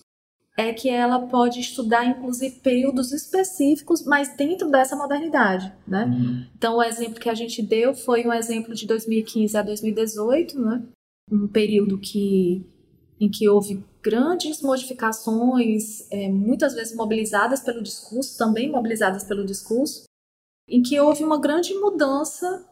é 0.56 0.72
que 0.72 0.88
ela 0.88 1.26
pode 1.26 1.60
estudar, 1.60 2.06
inclusive, 2.06 2.60
períodos 2.60 3.12
específicos, 3.12 4.04
mas 4.04 4.34
dentro 4.36 4.70
dessa 4.70 4.96
modernidade, 4.96 5.70
né? 5.86 6.06
Uhum. 6.06 6.46
Então, 6.56 6.76
o 6.76 6.82
exemplo 6.82 7.20
que 7.20 7.28
a 7.28 7.34
gente 7.34 7.62
deu 7.62 7.94
foi 7.94 8.26
um 8.26 8.32
exemplo 8.32 8.74
de 8.74 8.86
2015 8.86 9.56
a 9.56 9.62
2018, 9.62 10.58
né? 10.58 10.82
Um 11.30 11.46
período 11.46 11.98
que, 11.98 12.64
em 13.20 13.30
que 13.30 13.48
houve 13.48 13.84
grandes 14.02 14.60
modificações, 14.60 16.10
é, 16.10 16.28
muitas 16.28 16.74
vezes 16.74 16.94
mobilizadas 16.94 17.60
pelo 17.60 17.82
discurso, 17.82 18.36
também 18.36 18.70
mobilizadas 18.70 19.24
pelo 19.24 19.44
discurso, 19.44 20.04
em 20.68 20.82
que 20.82 20.98
houve 21.00 21.24
uma 21.24 21.40
grande 21.40 21.74
mudança 21.74 22.64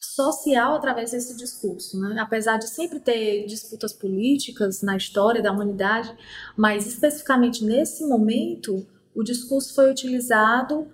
social 0.00 0.74
através 0.74 1.10
desse 1.10 1.36
discurso, 1.36 1.98
né? 2.00 2.16
apesar 2.20 2.56
de 2.56 2.68
sempre 2.68 3.00
ter 3.00 3.46
disputas 3.46 3.92
políticas 3.92 4.80
na 4.80 4.96
história 4.96 5.42
da 5.42 5.50
humanidade, 5.50 6.16
mas 6.56 6.86
especificamente 6.86 7.64
nesse 7.64 8.06
momento 8.06 8.86
o 9.14 9.24
discurso 9.24 9.74
foi 9.74 9.90
utilizado 9.90 10.86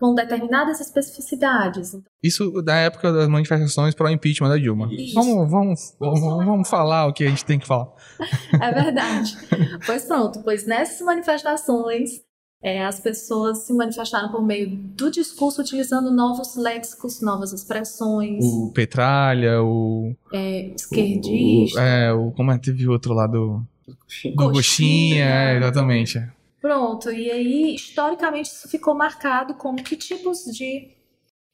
com 0.00 0.14
determinadas 0.14 0.80
especificidades. 0.80 1.94
Isso 2.22 2.62
da 2.62 2.74
época 2.74 3.12
das 3.12 3.28
manifestações 3.28 3.94
para 3.94 4.06
o 4.06 4.10
impeachment 4.10 4.48
da 4.48 4.56
Dilma. 4.56 4.88
Vamos, 5.14 5.50
vamos, 5.50 5.96
vamos, 6.00 6.20
vamos 6.46 6.68
falar 6.68 7.06
o 7.06 7.12
que 7.12 7.22
a 7.24 7.28
gente 7.28 7.44
tem 7.44 7.58
que 7.58 7.66
falar. 7.66 7.88
É 8.60 8.72
verdade. 8.72 9.36
pois 9.84 10.04
pronto, 10.06 10.42
pois 10.42 10.66
nessas 10.66 11.02
manifestações 11.02 12.22
é, 12.62 12.84
as 12.84 12.98
pessoas 12.98 13.66
se 13.66 13.74
manifestaram 13.74 14.30
por 14.30 14.42
meio 14.42 14.70
do 14.70 15.10
discurso 15.10 15.60
utilizando 15.60 16.10
novos 16.10 16.56
léxicos, 16.56 17.20
novas 17.20 17.52
expressões. 17.52 18.42
O 18.42 18.72
Petralha, 18.72 19.62
o. 19.62 20.14
É, 20.32 20.72
esquerdista. 20.74 21.78
O, 21.78 21.82
é, 21.82 22.12
o. 22.12 22.30
Como 22.32 22.50
é 22.52 22.58
que 22.58 22.64
teve 22.64 22.88
outro 22.88 23.12
lado? 23.12 23.62
Coxinha, 24.34 25.24
é, 25.24 25.56
exatamente. 25.58 26.22
Pronto, 26.60 27.10
e 27.10 27.30
aí, 27.30 27.74
historicamente, 27.74 28.50
isso 28.50 28.68
ficou 28.68 28.94
marcado 28.94 29.54
como 29.54 29.82
que 29.82 29.96
tipos 29.96 30.44
de, 30.44 30.90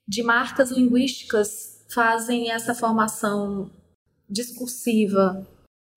de 0.07 0.23
marcas 0.23 0.71
linguísticas 0.71 1.85
fazem 1.89 2.51
essa 2.51 2.75
formação 2.75 3.71
discursiva, 4.29 5.47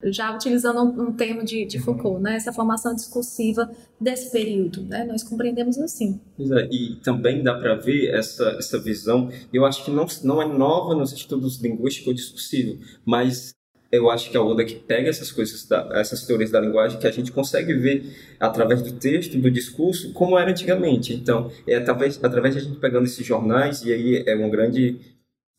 já 0.04 0.34
utilizando 0.34 0.82
um, 0.82 1.10
um 1.10 1.14
termo 1.14 1.44
de, 1.44 1.66
de, 1.66 1.78
uhum. 1.78 1.84
Foucault, 1.84 2.22
né? 2.22 2.36
essa 2.36 2.54
formação 2.54 2.94
discursiva 2.94 3.70
desse 4.00 4.32
período. 4.32 4.84
Né? 4.84 5.04
Nós 5.04 5.24
compreendemos 5.24 5.78
assim. 5.80 6.22
É, 6.40 6.70
e 6.72 6.96
também 7.04 7.44
dá 7.44 7.58
para 7.58 7.76
ver 7.76 8.14
essa, 8.14 8.50
essa 8.60 8.80
visão, 8.80 9.30
eu 9.52 9.66
acho 9.66 9.84
que 9.84 9.92
não, 9.92 10.06
não 10.24 10.42
é 10.42 10.48
nova 10.48 10.94
nos 10.94 11.12
estudos 11.12 11.60
linguísticos 11.60 12.16
discursivos, 12.16 13.00
mas 13.04 13.54
eu 13.92 14.10
acho 14.10 14.30
que 14.30 14.38
é 14.38 14.40
a 14.40 14.44
Oda 14.44 14.64
que 14.64 14.76
pega 14.76 15.10
essas 15.10 15.32
coisas, 15.32 15.68
essas 15.94 16.24
teorias 16.26 16.52
da 16.52 16.60
linguagem, 16.60 17.00
que 17.00 17.08
a 17.08 17.12
gente 17.12 17.32
consegue 17.32 17.74
ver 17.74 18.04
através 18.40 18.82
do 18.82 18.92
texto, 18.94 19.38
do 19.38 19.50
discurso, 19.50 20.14
como 20.14 20.38
era 20.38 20.52
antigamente. 20.52 21.14
Então, 21.14 21.52
é 21.68 21.76
através, 21.76 22.24
através 22.24 22.56
de 22.56 22.62
a 22.62 22.64
gente 22.64 22.80
pegando 22.80 23.06
esses 23.06 23.26
jornais, 23.26 23.84
e 23.84 23.92
aí 23.92 24.24
é 24.26 24.36
uma 24.36 24.50
grande. 24.50 25.00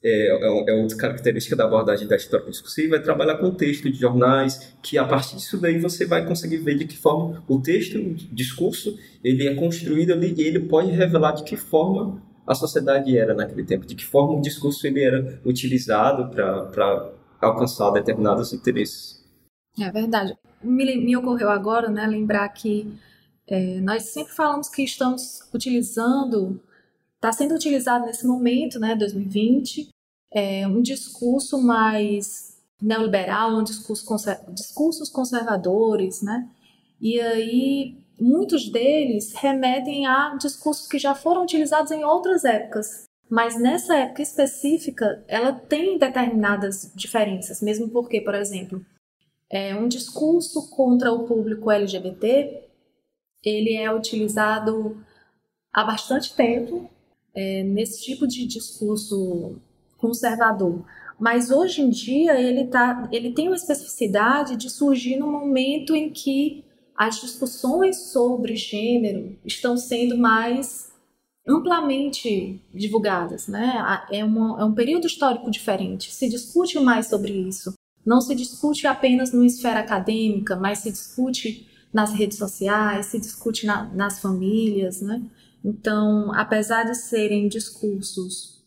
É, 0.03 0.29
é, 0.29 0.71
é 0.71 0.73
outra 0.81 0.97
característica 0.97 1.55
da 1.55 1.65
abordagem 1.65 2.09
da 2.09 2.17
história 2.17 2.49
discursiva, 2.49 2.97
é 2.97 2.99
trabalhar 3.01 3.37
com 3.37 3.51
texto 3.51 3.91
de 3.91 3.99
jornais, 3.99 4.75
que 4.83 4.97
a 4.97 5.05
partir 5.05 5.37
disso 5.37 5.61
daí 5.61 5.79
você 5.79 6.07
vai 6.07 6.25
conseguir 6.25 6.57
ver 6.59 6.77
de 6.77 6.87
que 6.87 6.97
forma 6.97 7.45
o 7.47 7.61
texto, 7.61 7.99
o 7.99 8.15
discurso, 8.35 8.99
ele 9.23 9.47
é 9.47 9.55
construído 9.55 10.13
ali 10.13 10.35
e 10.39 10.43
ele 10.43 10.61
pode 10.61 10.91
revelar 10.91 11.33
de 11.33 11.45
que 11.45 11.55
forma 11.55 12.23
a 12.47 12.55
sociedade 12.55 13.19
era 13.19 13.35
naquele 13.35 13.63
tempo, 13.63 13.85
de 13.85 13.95
que 13.95 14.05
forma 14.07 14.39
o 14.39 14.41
discurso 14.41 14.87
ele 14.87 15.03
era 15.03 15.39
utilizado 15.45 16.31
para 16.31 17.13
alcançar 17.47 17.91
determinados 17.91 18.53
interesses. 18.53 19.25
É 19.79 19.91
verdade. 19.91 20.37
Me, 20.63 20.97
me 20.97 21.17
ocorreu 21.17 21.49
agora, 21.49 21.89
né, 21.89 22.07
lembrar 22.07 22.49
que 22.51 22.93
é, 23.47 23.81
nós 23.81 24.05
sempre 24.05 24.33
falamos 24.33 24.69
que 24.69 24.83
estamos 24.83 25.49
utilizando, 25.53 26.61
está 27.17 27.33
sendo 27.33 27.55
utilizado 27.55 28.07
nesse 28.07 28.27
momento, 28.27 28.79
né, 28.79 28.95
2020, 28.95 29.89
é, 30.33 30.67
um 30.67 30.81
discurso 30.81 31.61
mais 31.61 32.59
neoliberal, 32.81 33.59
um 33.59 33.65
discurso 33.65 34.05
conser 34.05 34.41
discursos 34.53 35.09
conservadores, 35.09 36.23
né, 36.23 36.49
e 37.01 37.21
aí 37.21 37.97
muitos 38.21 38.71
deles 38.71 39.33
remetem 39.35 40.07
a 40.07 40.37
discursos 40.37 40.87
que 40.87 40.99
já 40.99 41.15
foram 41.15 41.43
utilizados 41.43 41.91
em 41.91 42.05
outras 42.05 42.45
épocas, 42.45 43.05
mas 43.31 43.59
nessa 43.59 43.97
época 43.97 44.23
específica, 44.23 45.25
ela 45.29 45.53
tem 45.53 45.97
determinadas 45.97 46.91
diferenças, 46.97 47.63
mesmo 47.63 47.89
porque, 47.89 48.21
por 48.21 48.35
exemplo, 48.35 48.85
é, 49.49 49.73
um 49.75 49.87
discurso 49.87 50.69
contra 50.71 51.13
o 51.13 51.27
público 51.27 51.71
LGBT, 51.71 52.65
ele 53.45 53.75
é 53.75 53.95
utilizado 53.95 55.01
há 55.73 55.85
bastante 55.85 56.35
tempo 56.35 56.91
é, 57.33 57.63
nesse 57.63 58.03
tipo 58.03 58.27
de 58.27 58.45
discurso 58.47 59.57
conservador. 59.97 60.85
Mas 61.19 61.53
hoje 61.53 61.83
em 61.83 61.91
dia 61.91 62.41
ele, 62.41 62.67
tá, 62.67 63.09
ele 63.13 63.33
tem 63.33 63.47
uma 63.47 63.57
especificidade 63.57 64.57
de 64.57 64.69
surgir 64.69 65.17
no 65.17 65.31
momento 65.31 65.95
em 65.95 66.11
que 66.11 66.65
as 66.97 67.21
discussões 67.21 68.11
sobre 68.11 68.57
gênero 68.57 69.39
estão 69.45 69.77
sendo 69.77 70.19
mais 70.19 70.90
amplamente 71.51 72.61
divulgadas, 72.73 73.49
né? 73.49 74.07
É, 74.11 74.25
uma, 74.25 74.61
é 74.61 74.65
um 74.65 74.75
período 74.75 75.07
histórico 75.07 75.51
diferente. 75.51 76.13
Se 76.13 76.29
discute 76.29 76.79
mais 76.79 77.07
sobre 77.07 77.33
isso. 77.33 77.75
Não 78.07 78.21
se 78.21 78.35
discute 78.35 78.87
apenas 78.87 79.33
numa 79.33 79.47
esfera 79.47 79.81
acadêmica, 79.81 80.57
mas 80.57 80.79
se 80.79 80.91
discute 80.91 81.69
nas 81.93 82.13
redes 82.13 82.39
sociais, 82.39 83.07
se 83.07 83.19
discute 83.19 83.67
na, 83.67 83.85
nas 83.93 84.21
famílias, 84.21 85.03
né? 85.03 85.23
Então, 85.65 86.33
apesar 86.33 86.85
de 86.85 86.95
serem 86.95 87.49
discursos 87.49 88.65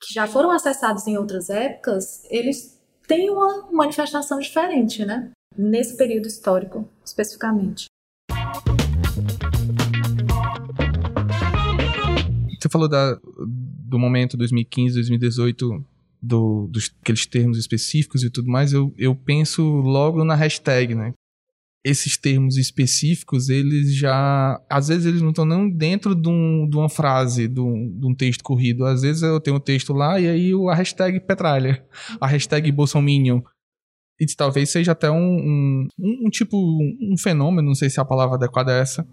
que 0.00 0.12
já 0.12 0.26
foram 0.26 0.50
acessados 0.50 1.06
em 1.06 1.16
outras 1.16 1.48
épocas, 1.48 2.22
eles 2.28 2.78
têm 3.06 3.30
uma 3.30 3.70
manifestação 3.72 4.38
diferente, 4.38 5.04
né? 5.04 5.30
Nesse 5.56 5.96
período 5.96 6.26
histórico, 6.26 6.86
especificamente. 7.04 7.86
Falou 12.76 12.88
da, 12.88 13.18
do 13.88 13.98
momento 13.98 14.36
2015, 14.36 14.94
2018, 14.94 15.84
do, 16.22 16.68
dos 16.68 16.94
aqueles 17.00 17.26
termos 17.26 17.58
específicos 17.58 18.22
e 18.22 18.30
tudo 18.30 18.50
mais, 18.50 18.72
eu, 18.72 18.92
eu 18.98 19.14
penso 19.14 19.62
logo 19.62 20.24
na 20.24 20.34
hashtag, 20.34 20.94
né? 20.94 21.12
Esses 21.84 22.16
termos 22.16 22.56
específicos, 22.56 23.48
eles 23.48 23.94
já. 23.94 24.60
Às 24.68 24.88
vezes 24.88 25.06
eles 25.06 25.22
não 25.22 25.30
estão 25.30 25.44
nem 25.44 25.70
dentro 25.70 26.16
de, 26.16 26.28
um, 26.28 26.68
de 26.68 26.76
uma 26.76 26.88
frase, 26.88 27.46
de 27.46 27.60
um, 27.60 27.96
de 27.96 28.06
um, 28.06 28.14
texto 28.14 28.42
corrido. 28.42 28.84
Às 28.84 29.02
vezes 29.02 29.22
eu 29.22 29.40
tenho 29.40 29.56
um 29.56 29.60
texto 29.60 29.92
lá 29.92 30.20
e 30.20 30.26
aí 30.26 30.52
a 30.68 30.74
hashtag 30.74 31.20
petralha, 31.20 31.84
a 32.20 32.26
hashtag 32.26 32.72
bolsominion. 32.72 33.40
E 34.18 34.26
talvez 34.34 34.70
seja 34.70 34.92
até 34.92 35.08
um, 35.10 35.16
um, 35.16 36.26
um 36.26 36.28
tipo, 36.30 36.56
um 36.58 37.16
fenômeno, 37.16 37.68
não 37.68 37.74
sei 37.74 37.88
se 37.88 38.00
a 38.00 38.04
palavra 38.04 38.34
adequada 38.34 38.72
é 38.72 38.80
essa, 38.80 39.06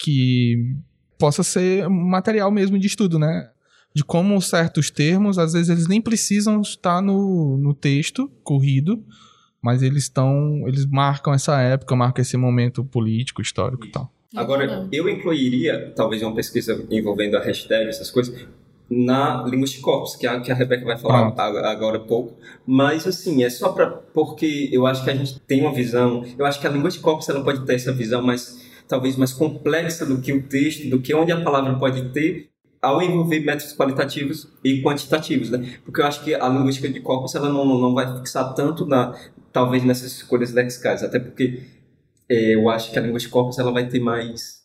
que 0.00 0.74
possa 1.18 1.42
ser 1.42 1.88
material 1.88 2.50
mesmo 2.50 2.78
de 2.78 2.86
estudo, 2.86 3.18
né? 3.18 3.50
De 3.94 4.04
como 4.04 4.40
certos 4.42 4.90
termos, 4.90 5.38
às 5.38 5.54
vezes, 5.54 5.68
eles 5.68 5.88
nem 5.88 6.00
precisam 6.00 6.60
estar 6.60 7.00
no, 7.00 7.56
no 7.56 7.72
texto 7.72 8.30
corrido, 8.42 9.02
mas 9.62 9.82
eles 9.82 10.04
estão. 10.04 10.64
Eles 10.66 10.84
marcam 10.86 11.32
essa 11.32 11.60
época, 11.60 11.96
marcam 11.96 12.22
esse 12.22 12.36
momento 12.36 12.84
político, 12.84 13.40
histórico 13.40 13.86
e 13.86 13.90
tal. 13.90 14.12
Agora, 14.34 14.86
eu 14.92 15.08
incluiria, 15.08 15.92
talvez, 15.96 16.22
uma 16.22 16.34
pesquisa 16.34 16.84
envolvendo 16.90 17.36
a 17.36 17.40
hashtag, 17.40 17.88
essas 17.88 18.10
coisas, 18.10 18.46
na 18.88 19.42
linguística 19.44 19.82
corpus, 19.82 20.14
que 20.14 20.26
a, 20.26 20.40
que 20.40 20.52
a 20.52 20.54
Rebeca 20.54 20.84
vai 20.84 20.98
falar 20.98 21.32
agora 21.70 21.96
há 21.96 22.00
pouco. 22.00 22.36
Mas, 22.66 23.06
assim, 23.06 23.42
é 23.42 23.50
só 23.50 23.70
para 23.70 23.86
porque 23.86 24.68
eu 24.70 24.86
acho 24.86 25.02
que 25.02 25.10
a 25.10 25.14
gente 25.14 25.40
tem 25.40 25.62
uma 25.62 25.72
visão. 25.72 26.24
Eu 26.38 26.44
acho 26.44 26.60
que 26.60 26.66
a 26.66 26.70
linguística 26.70 27.02
corpus 27.02 27.28
ela 27.28 27.42
pode 27.42 27.64
ter 27.64 27.74
essa 27.74 27.92
visão 27.92 28.22
mais 28.22 28.65
talvez 28.88 29.16
mais 29.16 29.32
complexa 29.32 30.06
do 30.06 30.20
que 30.20 30.32
o 30.32 30.42
texto, 30.42 30.88
do 30.88 31.00
que 31.00 31.14
onde 31.14 31.32
a 31.32 31.42
palavra 31.42 31.78
pode 31.78 32.10
ter, 32.10 32.50
ao 32.80 33.02
envolver 33.02 33.40
métodos 33.40 33.74
qualitativos 33.74 34.48
e 34.62 34.82
quantitativos, 34.82 35.50
né? 35.50 35.78
Porque 35.84 36.00
eu 36.00 36.06
acho 36.06 36.22
que 36.22 36.34
a 36.34 36.48
linguística 36.48 36.88
de 36.88 37.00
corpus 37.00 37.34
ela 37.34 37.48
não, 37.48 37.64
não 37.64 37.94
vai 37.94 38.16
fixar 38.18 38.54
tanto 38.54 38.86
na 38.86 39.14
talvez 39.52 39.82
nessas 39.84 40.12
escolhas 40.12 40.52
lexicais, 40.52 41.02
até 41.02 41.18
porque 41.18 41.62
é, 42.28 42.54
eu 42.54 42.68
acho 42.68 42.92
que 42.92 42.98
a 42.98 43.02
linguística 43.02 43.30
de 43.30 43.32
corpus 43.32 43.58
ela 43.58 43.72
vai 43.72 43.88
ter 43.88 44.00
mais 44.00 44.64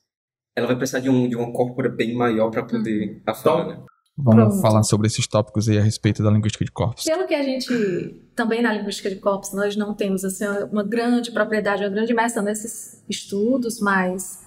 ela 0.56 0.68
vai 0.68 0.76
precisar 0.76 1.00
de 1.00 1.10
um 1.10 1.30
de 1.30 1.36
uma 1.36 1.52
corpora 1.54 1.90
bem 1.90 2.14
maior 2.14 2.52
para 2.52 2.64
poder 2.64 3.18
hum. 3.18 3.22
aflorar, 3.26 3.68
né? 3.68 3.84
Vamos 4.18 4.44
Pronto. 4.44 4.62
falar 4.62 4.84
sobre 4.84 5.08
esses 5.08 5.26
tópicos 5.26 5.68
aí 5.68 5.80
a 5.80 5.82
respeito 5.82 6.22
da 6.22 6.30
linguística 6.30 6.64
de 6.64 6.72
corpos. 6.72 7.06
Pelo 7.06 7.26
que 7.26 7.34
a 7.34 7.42
gente, 7.42 7.74
também 8.42 8.64
na 8.64 8.74
linguística 8.74 9.08
de 9.08 9.18
corpos, 9.18 9.54
nós 9.54 9.76
não 9.76 9.94
temos 9.94 10.26
assim, 10.26 10.46
uma 10.72 10.84
grande 10.84 11.32
propriedade, 11.32 11.84
uma 11.84 11.92
grande 11.92 12.12
imersão 12.12 12.42
nesses 12.42 13.04
estudos, 13.08 13.80
mas 13.80 14.44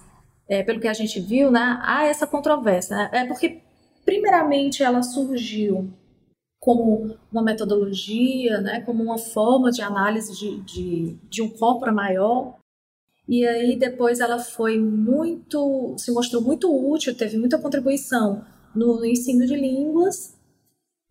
é, 0.49 0.61
pelo 0.63 0.81
que 0.81 0.87
a 0.89 0.93
gente 0.93 1.17
viu, 1.21 1.49
né, 1.49 1.79
há 1.81 2.05
essa 2.05 2.27
controvérsia. 2.27 2.93
Né? 2.93 3.09
É 3.13 3.25
porque, 3.25 3.61
primeiramente, 4.03 4.83
ela 4.83 5.01
surgiu 5.01 5.93
como 6.59 7.15
uma 7.31 7.41
metodologia, 7.41 8.59
né, 8.59 8.81
como 8.81 9.01
uma 9.01 9.17
forma 9.17 9.71
de 9.71 9.81
análise 9.81 10.37
de, 10.37 10.59
de, 10.63 11.17
de 11.29 11.41
um 11.41 11.49
corpora 11.49 11.93
maior, 11.93 12.57
e 13.29 13.47
aí 13.47 13.77
depois 13.77 14.19
ela 14.19 14.39
foi 14.39 14.77
muito, 14.77 15.95
se 15.97 16.11
mostrou 16.11 16.41
muito 16.41 16.69
útil, 16.69 17.15
teve 17.15 17.37
muita 17.37 17.57
contribuição 17.57 18.43
no 18.75 19.05
ensino 19.05 19.45
de 19.45 19.55
línguas. 19.55 20.35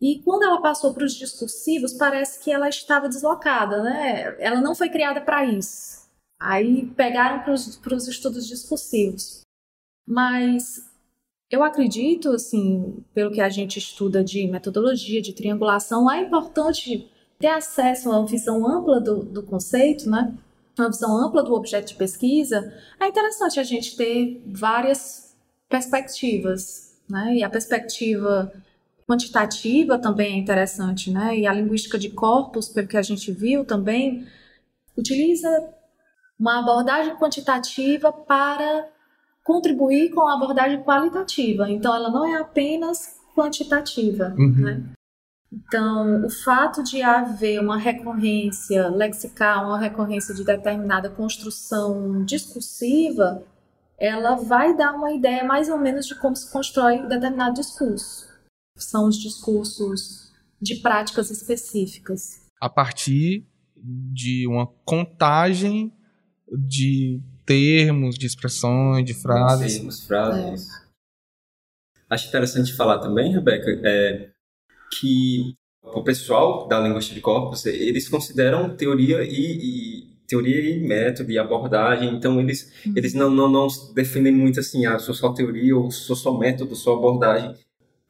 E 0.04 0.20
quando 0.22 0.42
ela 0.42 0.60
passou 0.60 0.92
para 0.92 1.06
os 1.06 1.14
discursivos, 1.14 1.94
parece 1.94 2.38
que 2.44 2.52
ela 2.52 2.68
estava 2.68 3.08
deslocada, 3.08 3.82
né? 3.82 4.36
Ela 4.38 4.60
não 4.60 4.74
foi 4.74 4.90
criada 4.90 5.18
para 5.18 5.46
isso. 5.46 6.06
Aí 6.38 6.84
pegaram 6.94 7.42
para 7.42 7.54
os 7.54 8.06
estudos 8.06 8.46
discursivos. 8.46 9.40
Mas 10.06 10.86
eu 11.50 11.64
acredito, 11.64 12.32
assim, 12.32 13.02
pelo 13.14 13.32
que 13.32 13.40
a 13.40 13.48
gente 13.48 13.78
estuda 13.78 14.22
de 14.22 14.46
metodologia, 14.46 15.22
de 15.22 15.32
triangulação, 15.32 16.10
é 16.10 16.20
importante 16.20 17.10
ter 17.38 17.46
acesso 17.46 18.12
a 18.12 18.18
uma 18.18 18.26
visão 18.26 18.68
ampla 18.68 19.00
do, 19.00 19.24
do 19.24 19.42
conceito, 19.42 20.10
né? 20.10 20.34
Uma 20.78 20.90
visão 20.90 21.16
ampla 21.16 21.42
do 21.42 21.54
objeto 21.54 21.88
de 21.88 21.94
pesquisa. 21.94 22.74
É 23.00 23.08
interessante 23.08 23.58
a 23.58 23.64
gente 23.64 23.96
ter 23.96 24.42
várias 24.44 25.34
perspectivas 25.66 26.94
né? 27.08 27.36
E 27.36 27.44
a 27.44 27.50
perspectiva 27.50 28.52
quantitativa 29.06 29.98
também 29.98 30.34
é 30.34 30.38
interessante, 30.38 31.10
né? 31.10 31.36
E 31.38 31.46
a 31.46 31.52
linguística 31.52 31.98
de 31.98 32.10
corpos, 32.10 32.68
pelo 32.68 32.88
que 32.88 32.96
a 32.96 33.02
gente 33.02 33.30
viu 33.32 33.64
também, 33.64 34.26
utiliza 34.96 35.48
uma 36.38 36.60
abordagem 36.60 37.16
quantitativa 37.16 38.12
para 38.12 38.88
contribuir 39.44 40.10
com 40.10 40.22
a 40.22 40.34
abordagem 40.34 40.82
qualitativa. 40.82 41.70
Então, 41.70 41.94
ela 41.94 42.10
não 42.10 42.26
é 42.26 42.40
apenas 42.40 43.16
quantitativa, 43.36 44.34
uhum. 44.36 44.60
né? 44.60 44.84
Então, 45.52 46.24
o 46.24 46.30
fato 46.30 46.82
de 46.82 47.00
haver 47.00 47.60
uma 47.60 47.76
recorrência 47.76 48.88
lexical, 48.88 49.66
uma 49.66 49.78
recorrência 49.78 50.34
de 50.34 50.44
determinada 50.44 51.08
construção 51.08 52.24
discursiva, 52.24 53.44
ela 53.96 54.34
vai 54.34 54.76
dar 54.76 54.92
uma 54.94 55.12
ideia 55.12 55.44
mais 55.44 55.68
ou 55.68 55.78
menos 55.78 56.06
de 56.06 56.16
como 56.16 56.34
se 56.34 56.50
constrói 56.50 56.98
um 56.98 57.08
determinado 57.08 57.54
discurso. 57.54 58.33
São 58.76 59.08
os 59.08 59.16
discursos 59.16 60.32
de 60.60 60.76
práticas 60.76 61.30
específicas. 61.30 62.42
A 62.60 62.68
partir 62.68 63.46
de 63.76 64.46
uma 64.46 64.66
contagem 64.84 65.92
de 66.50 67.20
termos, 67.44 68.16
de 68.16 68.26
expressões, 68.26 69.04
de 69.04 69.14
frases. 69.14 69.74
Termos, 69.74 70.06
frases. 70.06 70.68
É. 70.68 70.84
Acho 72.10 72.28
interessante 72.28 72.72
falar 72.72 72.98
também, 72.98 73.32
Rebeca, 73.32 73.80
é, 73.84 74.30
que 74.98 75.54
o 75.82 76.02
pessoal 76.02 76.66
da 76.66 76.80
linguística 76.80 77.14
de 77.14 77.20
corpos, 77.20 77.66
eles 77.66 78.08
consideram 78.08 78.74
teoria 78.76 79.22
e, 79.22 80.00
e 80.00 80.14
teoria 80.26 80.76
e 80.76 80.80
método 80.86 81.30
e 81.30 81.38
abordagem, 81.38 82.14
então 82.14 82.40
eles, 82.40 82.72
uhum. 82.86 82.94
eles 82.96 83.14
não, 83.14 83.30
não, 83.30 83.48
não 83.48 83.68
defendem 83.94 84.32
muito 84.32 84.60
assim, 84.60 84.86
ah, 84.86 84.98
sou 84.98 85.14
só 85.14 85.32
teoria 85.32 85.76
ou 85.76 85.90
sou 85.90 86.16
só 86.16 86.36
método, 86.36 86.74
só 86.74 86.94
abordagem. 86.94 87.54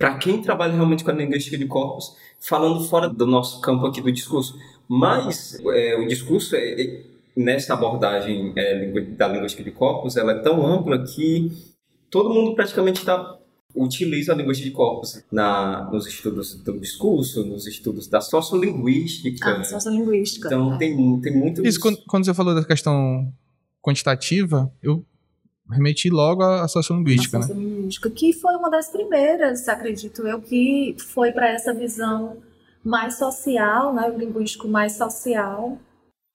Para 0.05 0.19
quem 0.19 0.43
trabalha 0.43 0.75
realmente 0.75 1.03
com 1.03 1.11
a 1.11 1.15
linguística 1.15 1.57
de 1.57 1.65
corpos, 1.65 2.15
falando 2.39 2.85
fora 2.85 3.09
do 3.09 3.27
nosso 3.27 3.59
campo 3.63 3.87
aqui 3.87 4.03
do 4.03 4.13
discurso, 4.13 4.55
mas 4.87 5.59
é, 5.75 5.97
o 5.97 6.07
discurso, 6.07 6.55
é, 6.55 6.83
é, 6.83 7.05
nessa 7.35 7.73
abordagem 7.73 8.53
é, 8.55 8.87
da 9.17 9.29
linguística 9.29 9.65
de 9.65 9.71
corpos, 9.71 10.19
ela 10.19 10.33
é 10.33 10.39
tão 10.41 10.67
ampla 10.67 11.03
que 11.03 11.51
todo 12.11 12.29
mundo 12.35 12.55
praticamente 12.55 13.01
está 13.01 13.39
utiliza 13.75 14.35
a 14.35 14.37
linguística 14.37 14.69
de 14.69 14.77
corpos 14.77 15.25
na, 15.33 15.91
nos 15.91 16.07
estudos 16.07 16.55
do 16.63 16.79
discurso, 16.79 17.43
nos 17.47 17.67
estudos 17.67 18.07
da 18.07 18.21
sociolinguística. 18.21 19.51
Ah, 19.51 19.65
sociolinguística. 19.65 20.49
Então, 20.49 20.77
tem, 20.77 21.21
tem 21.23 21.35
muito... 21.35 21.67
Isso, 21.67 21.81
quando, 21.81 21.99
quando, 22.07 22.27
você 22.27 22.35
falou 22.35 22.55
da 22.55 22.63
questão 22.63 23.33
quantitativa, 23.83 24.71
eu 24.83 25.03
remeti 25.75 26.09
logo 26.11 26.43
à 26.43 26.67
sociolinguística, 26.69 27.39
a 27.39 27.43
sociolinguística, 27.43 28.09
né? 28.09 28.15
que 28.15 28.33
foi 28.33 28.55
uma 28.57 28.71
das 28.71 28.89
primeiras, 28.89 29.69
acredito 29.69 30.27
eu, 30.27 30.41
que 30.41 30.97
foi 30.99 31.33
para 31.33 31.49
essa 31.49 31.75
visão 31.75 32.39
mais 32.83 33.19
social, 33.19 33.95
né, 33.95 34.11
o 34.11 34.19
linguístico 34.19 34.69
mais 34.69 34.93
social, 34.93 35.79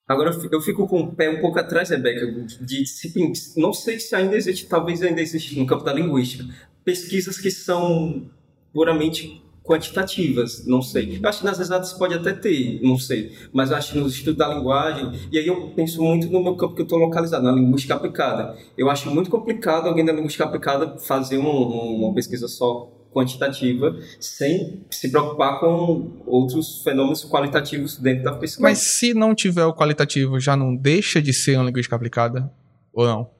Agora 0.10 0.31
eu 0.51 0.60
fico 0.60 0.88
com 0.88 1.01
o 1.01 1.15
pé 1.15 1.29
um 1.29 1.39
pouco 1.39 1.60
atrás, 1.60 1.91
Rebeca, 1.91 2.25
de, 2.25 2.84
de, 2.84 3.34
não 3.55 3.72
sei 3.72 4.00
se 4.00 4.15
ainda 4.15 4.36
existe, 4.36 4.65
talvez 4.67 5.03
ainda 5.03 5.22
existe 5.22 5.60
no 5.60 5.67
campo 5.67 5.84
da 5.84 5.93
linguística, 5.93 6.43
pesquisas 6.84 7.38
que 7.38 7.51
são 7.51 8.27
puramente 8.74 9.43
quantitativas, 9.69 10.65
não 10.65 10.81
sei. 10.81 11.19
Eu 11.21 11.29
acho 11.29 11.39
que 11.41 11.45
nas 11.45 11.59
exatas 11.59 11.93
pode 11.93 12.15
até 12.15 12.33
ter, 12.33 12.81
não 12.81 12.97
sei, 12.97 13.33
mas 13.53 13.69
eu 13.69 13.77
acho 13.77 13.93
que 13.93 13.99
nos 13.99 14.13
estudos 14.13 14.39
da 14.39 14.51
linguagem, 14.51 15.11
e 15.31 15.38
aí 15.38 15.45
eu 15.45 15.69
penso 15.75 16.01
muito 16.01 16.27
no 16.27 16.41
meu 16.41 16.55
campo 16.55 16.73
que 16.73 16.81
eu 16.81 16.85
estou 16.85 16.97
localizado, 16.97 17.43
na 17.43 17.51
linguística 17.51 17.93
aplicada. 17.93 18.57
Eu 18.75 18.89
acho 18.89 19.11
muito 19.11 19.29
complicado 19.29 19.88
alguém 19.88 20.03
da 20.03 20.11
linguística 20.11 20.43
aplicada 20.43 20.97
fazer 20.97 21.38
um, 21.38 21.47
uma 21.47 22.15
pesquisa 22.15 22.47
só 22.47 22.91
quantitativa 23.13 23.95
sem 24.19 24.83
se 24.89 25.11
preocupar 25.11 25.59
com 25.59 26.13
outros 26.25 26.81
fenômenos 26.83 27.23
qualitativos 27.25 27.95
dentro 27.97 28.23
da 28.23 28.33
pesquisa. 28.33 28.63
Mas 28.63 28.79
se 28.79 29.13
não 29.13 29.35
tiver 29.35 29.65
o 29.65 29.73
qualitativo, 29.73 30.39
já 30.39 30.57
não 30.57 30.75
deixa 30.75 31.21
de 31.21 31.31
ser 31.31 31.57
uma 31.57 31.65
linguística 31.65 31.95
aplicada? 31.95 32.51
Ou 32.91 33.05
não? 33.05 33.38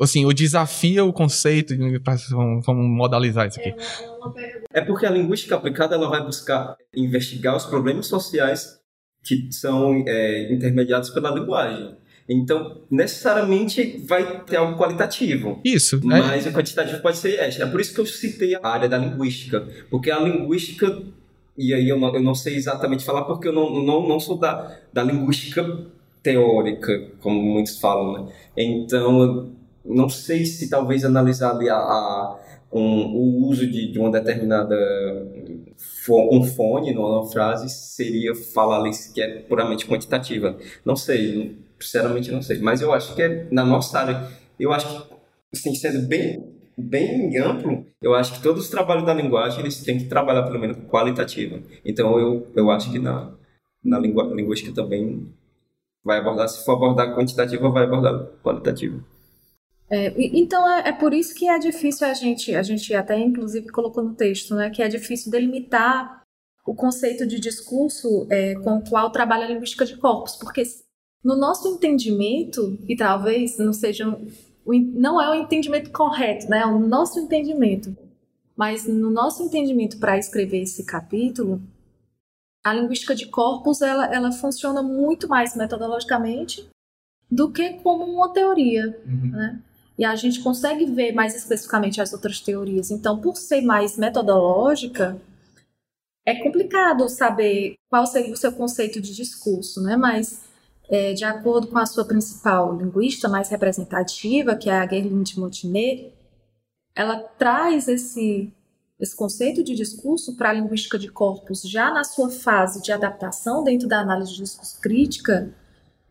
Assim, 0.00 0.24
ou 0.24 0.32
desafia 0.32 1.04
o 1.04 1.12
conceito, 1.12 1.74
vamos, 2.30 2.64
vamos 2.64 2.86
modalizar 2.88 3.46
isso 3.46 3.60
aqui. 3.60 3.74
É 4.72 4.80
porque 4.80 5.04
a 5.04 5.10
linguística 5.10 5.54
aplicada 5.54 5.94
ela 5.94 6.08
vai 6.08 6.24
buscar 6.24 6.76
investigar 6.94 7.56
os 7.56 7.66
problemas 7.66 8.06
sociais 8.06 8.80
que 9.22 9.52
são 9.52 10.02
é, 10.06 10.52
intermediados 10.52 11.10
pela 11.10 11.30
linguagem. 11.30 11.96
Então, 12.28 12.82
necessariamente 12.90 13.98
vai 14.06 14.44
ter 14.44 14.56
algo 14.56 14.78
qualitativo. 14.78 15.60
Isso. 15.64 15.96
Né? 16.06 16.20
Mas 16.20 16.46
o 16.46 16.52
quantitativo 16.52 17.02
pode 17.02 17.18
ser 17.18 17.40
extra. 17.40 17.66
É 17.66 17.68
por 17.68 17.80
isso 17.80 17.92
que 17.92 18.00
eu 18.00 18.06
citei 18.06 18.54
a 18.54 18.66
área 18.66 18.88
da 18.88 18.96
linguística. 18.96 19.66
Porque 19.90 20.10
a 20.10 20.20
linguística, 20.20 21.02
e 21.58 21.74
aí 21.74 21.88
eu 21.88 21.98
não, 21.98 22.14
eu 22.14 22.22
não 22.22 22.34
sei 22.34 22.54
exatamente 22.54 23.04
falar 23.04 23.24
porque 23.24 23.48
eu 23.48 23.52
não, 23.52 23.82
não, 23.82 24.06
não 24.06 24.20
sou 24.20 24.38
da, 24.38 24.78
da 24.92 25.02
linguística 25.02 25.86
teórica, 26.22 27.10
como 27.20 27.42
muitos 27.42 27.80
falam, 27.80 28.12
né? 28.12 28.32
Então, 28.56 29.50
não 29.84 30.08
sei 30.08 30.44
se 30.44 30.68
talvez 30.68 31.04
analisar 31.04 31.50
ali 31.50 31.68
a, 31.68 31.76
a 31.76 32.38
um, 32.72 33.04
o 33.14 33.48
uso 33.48 33.66
de, 33.66 33.90
de 33.90 33.98
uma 33.98 34.10
determinada 34.10 34.76
um 36.08 36.44
fone 36.44 36.94
numa 36.94 37.26
frase 37.30 37.68
seria 37.68 38.34
falar 38.34 38.78
ali 38.78 38.90
que 39.12 39.20
é 39.20 39.40
puramente 39.40 39.86
quantitativa. 39.86 40.56
Não 40.84 40.96
sei, 40.96 41.58
sinceramente 41.78 42.30
não 42.30 42.42
sei. 42.42 42.58
Mas 42.58 42.80
eu 42.80 42.92
acho 42.92 43.14
que 43.14 43.22
é 43.22 43.48
na 43.50 43.64
nossa 43.64 43.98
área, 43.98 44.28
eu 44.58 44.72
acho 44.72 44.86
que, 45.08 45.14
assim, 45.52 45.74
sendo 45.74 46.06
bem, 46.06 46.44
bem 46.76 47.36
amplo, 47.38 47.84
eu 48.00 48.14
acho 48.14 48.34
que 48.34 48.42
todos 48.42 48.64
os 48.64 48.70
trabalhos 48.70 49.04
da 49.04 49.14
linguagem, 49.14 49.60
eles 49.60 49.82
têm 49.82 49.98
que 49.98 50.04
trabalhar 50.04 50.42
pelo 50.44 50.58
menos 50.58 50.76
qualitativa. 50.88 51.60
Então 51.84 52.18
eu, 52.18 52.46
eu 52.54 52.70
acho 52.70 52.90
que 52.90 52.98
na, 52.98 53.32
na 53.84 53.98
lingu, 53.98 54.22
linguística 54.34 54.72
também 54.74 55.28
vai 56.04 56.18
abordar, 56.18 56.48
se 56.48 56.64
for 56.64 56.72
abordar 56.72 57.14
quantitativa, 57.14 57.68
vai 57.70 57.84
abordar 57.84 58.26
qualitativa. 58.42 59.04
É, 59.90 60.14
então 60.16 60.68
é, 60.68 60.90
é, 60.90 60.92
por 60.92 61.12
isso 61.12 61.34
que 61.34 61.48
é 61.48 61.58
difícil 61.58 62.06
a 62.06 62.14
gente, 62.14 62.54
a 62.54 62.62
gente 62.62 62.94
até 62.94 63.18
inclusive 63.18 63.68
colocou 63.68 64.04
no 64.04 64.14
texto, 64.14 64.54
né, 64.54 64.70
que 64.70 64.82
é 64.82 64.88
difícil 64.88 65.32
delimitar 65.32 66.22
o 66.64 66.74
conceito 66.74 67.26
de 67.26 67.40
discurso 67.40 68.26
é, 68.30 68.54
com 68.54 68.76
o 68.78 68.88
qual 68.88 69.10
trabalha 69.10 69.44
a 69.44 69.48
linguística 69.48 69.84
de 69.84 69.96
corpos, 69.96 70.36
porque 70.36 70.62
no 71.22 71.36
nosso 71.36 71.68
entendimento, 71.68 72.78
e 72.88 72.96
talvez 72.96 73.58
não 73.58 73.72
seja. 73.72 74.04
Não 74.66 75.20
é 75.20 75.30
o 75.30 75.34
entendimento 75.34 75.90
correto, 75.90 76.48
né? 76.48 76.60
É 76.60 76.66
o 76.66 76.78
nosso 76.78 77.18
entendimento. 77.18 77.96
Mas 78.56 78.86
no 78.86 79.10
nosso 79.10 79.42
entendimento 79.42 79.98
para 79.98 80.18
escrever 80.18 80.62
esse 80.62 80.84
capítulo, 80.84 81.60
a 82.64 82.72
linguística 82.74 83.14
de 83.14 83.26
corpos 83.26 83.80
ela, 83.80 84.06
ela 84.14 84.30
funciona 84.30 84.82
muito 84.82 85.26
mais 85.28 85.56
metodologicamente 85.56 86.68
do 87.30 87.50
que 87.50 87.74
como 87.74 88.04
uma 88.04 88.32
teoria, 88.32 89.02
uhum. 89.06 89.30
né? 89.30 89.62
E 90.00 90.04
a 90.06 90.16
gente 90.16 90.40
consegue 90.40 90.86
ver 90.86 91.12
mais 91.12 91.36
especificamente 91.36 92.00
as 92.00 92.14
outras 92.14 92.40
teorias. 92.40 92.90
Então, 92.90 93.20
por 93.20 93.36
ser 93.36 93.60
mais 93.60 93.98
metodológica, 93.98 95.20
é 96.24 96.42
complicado 96.42 97.06
saber 97.06 97.74
qual 97.86 98.06
seria 98.06 98.32
o 98.32 98.36
seu 98.36 98.50
conceito 98.50 98.98
de 98.98 99.14
discurso, 99.14 99.82
né? 99.82 99.98
Mas 99.98 100.40
é, 100.88 101.12
de 101.12 101.22
acordo 101.22 101.66
com 101.66 101.76
a 101.76 101.84
sua 101.84 102.06
principal 102.06 102.74
linguista 102.78 103.28
mais 103.28 103.50
representativa, 103.50 104.56
que 104.56 104.70
é 104.70 104.72
a 104.72 104.86
Guerline 104.86 105.22
de 105.22 105.38
Montenegro, 105.38 106.10
ela 106.94 107.18
traz 107.18 107.86
esse, 107.86 108.50
esse 108.98 109.14
conceito 109.14 109.62
de 109.62 109.74
discurso 109.74 110.34
para 110.34 110.48
a 110.48 110.54
linguística 110.54 110.98
de 110.98 111.10
corpos 111.10 111.60
já 111.60 111.92
na 111.92 112.04
sua 112.04 112.30
fase 112.30 112.80
de 112.80 112.90
adaptação 112.90 113.62
dentro 113.62 113.86
da 113.86 114.00
análise 114.00 114.32
de 114.32 114.38
discurso 114.44 114.80
crítica. 114.80 115.54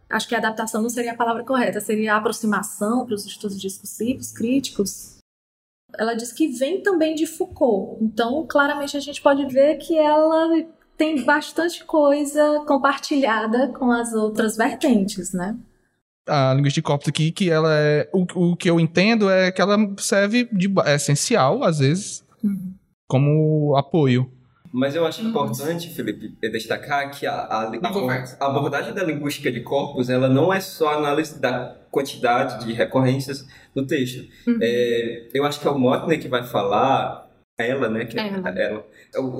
Acho 0.09 0.27
que 0.27 0.35
a 0.35 0.39
adaptação 0.39 0.81
não 0.81 0.89
seria 0.89 1.11
a 1.11 1.17
palavra 1.17 1.43
correta, 1.43 1.79
seria 1.79 2.15
a 2.15 2.17
aproximação 2.17 3.05
para 3.05 3.13
os 3.13 3.25
estudos 3.25 3.59
discursivos 3.61 4.31
críticos. 4.31 5.17
Ela 5.97 6.15
diz 6.15 6.31
que 6.31 6.47
vem 6.47 6.81
também 6.81 7.13
de 7.13 7.27
Foucault. 7.27 8.03
Então, 8.03 8.45
claramente 8.47 8.97
a 8.97 8.99
gente 8.99 9.21
pode 9.21 9.45
ver 9.45 9.77
que 9.77 9.97
ela 9.97 10.49
tem 10.97 11.23
bastante 11.23 11.83
coisa 11.85 12.63
compartilhada 12.67 13.69
com 13.69 13.91
as 13.91 14.13
outras 14.13 14.57
vertentes, 14.57 15.31
né? 15.31 15.55
A 16.27 16.53
linguística 16.53 16.81
de 16.81 16.85
corpos 16.85 17.07
aqui, 17.07 17.31
que 17.31 17.49
ela 17.49 17.73
é. 17.73 18.09
O, 18.13 18.51
o 18.51 18.55
que 18.55 18.69
eu 18.69 18.79
entendo 18.79 19.29
é 19.29 19.51
que 19.51 19.61
ela 19.61 19.77
serve 19.97 20.47
de 20.51 20.71
é 20.85 20.95
essencial, 20.95 21.63
às 21.63 21.79
vezes, 21.79 22.23
uhum. 22.43 22.73
como 23.07 23.75
apoio. 23.77 24.31
Mas 24.71 24.95
eu 24.95 25.05
acho 25.05 25.21
importante, 25.21 25.89
Felipe, 25.89 26.29
destacar 26.41 27.09
que 27.11 27.25
a, 27.25 27.33
a, 27.33 27.71
a, 27.71 28.45
abordagem 28.45 28.93
da 28.93 29.03
linguística 29.03 29.51
de 29.51 29.61
corpos 29.61 30.09
ela 30.09 30.29
não 30.29 30.53
é 30.53 30.59
só 30.59 30.93
análise 30.93 31.39
da 31.39 31.75
quantidade 31.89 32.65
de 32.65 32.73
recorrências 32.73 33.47
no 33.73 33.85
texto. 33.87 34.27
Uhum. 34.47 34.59
É, 34.61 35.27
eu 35.33 35.43
acho 35.43 35.59
que 35.59 35.67
é 35.67 35.71
o 35.71 35.79
Motner 35.79 36.19
que 36.19 36.27
vai 36.27 36.43
falar 36.43 37.27
ela, 37.57 37.89
né? 37.89 38.05
Que 38.05 38.19
é 38.19 38.27
ela. 38.27 38.49
ela. 38.49 38.85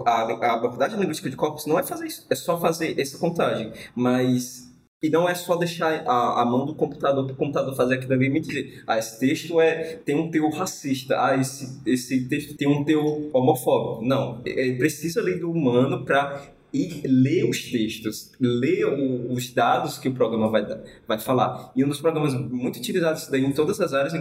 A, 0.06 0.22
a 0.22 0.54
abordagem 0.54 1.00
linguística 1.00 1.30
de 1.30 1.36
corpos 1.36 1.66
não 1.66 1.78
é 1.78 1.84
fazer 1.84 2.08
isso, 2.08 2.26
é 2.30 2.36
só 2.36 2.60
fazer 2.60 3.00
essa 3.00 3.18
contagem. 3.18 3.72
Mas 3.96 4.69
e 5.02 5.10
não 5.10 5.28
é 5.30 5.34
só 5.34 5.56
deixar 5.56 6.04
a, 6.06 6.42
a 6.42 6.46
mão 6.46 6.66
do 6.66 6.76
computador 6.76 7.26
para 7.26 7.34
o 7.34 7.38
computador 7.38 7.76
fazer 7.76 7.96
aquilo 7.96 8.14
ali 8.14 8.26
e 8.26 8.30
me 8.30 8.40
dizer, 8.42 8.84
ah, 8.86 8.98
esse 8.98 9.20
texto 9.20 9.60
é, 9.62 9.96
tem 10.04 10.16
um 10.16 10.30
teor 10.30 10.52
racista, 10.52 11.16
ah, 11.18 11.38
esse, 11.38 11.80
esse 11.86 12.28
texto 12.28 12.56
tem 12.56 12.68
um 12.68 12.84
teor 12.84 13.30
homofóbico. 13.34 14.06
Não, 14.06 14.42
é, 14.46 14.70
é 14.70 14.78
precisa 14.78 15.22
ler 15.22 15.40
do 15.40 15.50
humano 15.52 16.04
para 16.04 16.42
ir 16.74 17.02
ler 17.06 17.50
os 17.50 17.64
textos, 17.72 18.32
ler 18.40 18.86
o, 18.86 19.32
os 19.32 19.52
dados 19.54 19.98
que 19.98 20.10
o 20.10 20.14
programa 20.14 20.50
vai, 20.50 20.66
vai 21.08 21.18
falar. 21.18 21.72
E 21.76 21.84
um 21.84 21.88
dos 21.88 22.02
programas 22.02 22.34
muito 22.34 22.78
utilizados 22.78 23.28
daí 23.28 23.44
em 23.44 23.54
todas 23.54 23.80
as 23.80 23.94
áreas 23.94 24.14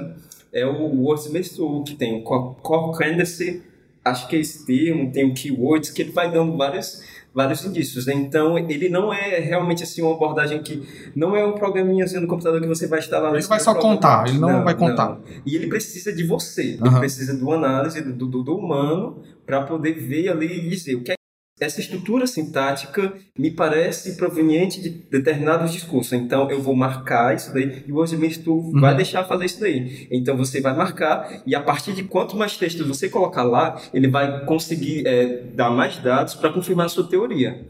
é 0.53 0.64
o 0.64 1.03
Wordsmith 1.03 1.57
que 1.85 1.97
tem 1.97 2.21
o 2.21 2.23
Core 2.23 2.97
Candidacy 2.97 3.62
acho 4.09 4.29
que 4.29 4.37
é 4.37 4.41
esse 4.41 4.64
termo, 4.64 5.12
tem 5.12 5.25
o 5.25 5.35
keywords, 5.35 5.91
que 5.91 6.03
ele 6.03 6.12
vai 6.12 6.31
dando 6.31 6.57
vários, 6.57 7.03
vários 7.38 7.64
indícios. 7.64 8.09
Então, 8.09 8.59
ele 8.59 8.88
não 8.88 9.14
é 9.14 9.38
realmente 9.38 9.85
assim 9.85 10.03
uma 10.03 10.12
abordagem 10.12 10.61
que 10.61 10.83
não 11.14 11.37
é 11.37 11.46
um 11.46 11.53
programinha 11.53 12.05
no 12.20 12.27
computador 12.27 12.61
que 12.61 12.66
você 12.66 12.88
vai 12.88 12.98
instalar. 12.98 13.33
Ele 13.33 13.46
vai 13.46 13.61
só 13.61 13.74
contar, 13.74 14.27
ele 14.27 14.38
não, 14.38 14.55
não 14.55 14.64
vai 14.64 14.74
contar. 14.74 15.11
Não. 15.11 15.20
E 15.46 15.55
ele 15.55 15.68
precisa 15.68 16.12
de 16.12 16.24
você, 16.24 16.77
uhum. 16.81 16.88
ele 16.88 16.98
precisa 16.98 17.37
do 17.37 17.53
análise 17.53 18.03
do, 18.03 18.27
do, 18.27 18.42
do 18.42 18.57
humano 18.57 19.22
para 19.46 19.62
poder 19.62 19.92
ver 19.92 20.31
ali 20.31 20.66
e 20.66 20.68
dizer 20.68 20.96
o 20.96 21.03
que 21.03 21.12
é 21.12 21.17
essa 21.61 21.81
estrutura 21.81 22.27
sintática 22.27 23.12
me 23.37 23.51
parece 23.51 24.16
proveniente 24.16 24.81
de 24.81 24.90
determinados 24.90 25.73
discursos. 25.73 26.12
Então, 26.12 26.51
eu 26.51 26.61
vou 26.61 26.75
marcar 26.75 27.35
isso 27.35 27.53
daí 27.53 27.85
e 27.87 27.92
o 27.92 27.97
Wordmist 27.97 28.47
uhum. 28.47 28.81
vai 28.81 28.94
deixar 28.94 29.25
fazer 29.25 29.47
isso 29.47 29.61
daí. 29.61 30.07
Então, 30.11 30.37
você 30.37 30.61
vai 30.61 30.77
marcar 30.77 31.42
e 31.47 31.55
a 31.55 31.61
partir 31.61 31.92
de 31.92 32.05
quanto 32.05 32.37
mais 32.37 32.57
texto 32.57 32.85
você 32.85 33.09
colocar 33.09 33.42
lá, 33.42 33.81
ele 33.92 34.09
vai 34.09 34.44
conseguir 34.44 35.07
é, 35.07 35.42
dar 35.55 35.71
mais 35.71 35.99
dados 35.99 36.35
para 36.35 36.53
confirmar 36.53 36.87
a 36.87 36.88
sua 36.88 37.09
teoria. 37.09 37.66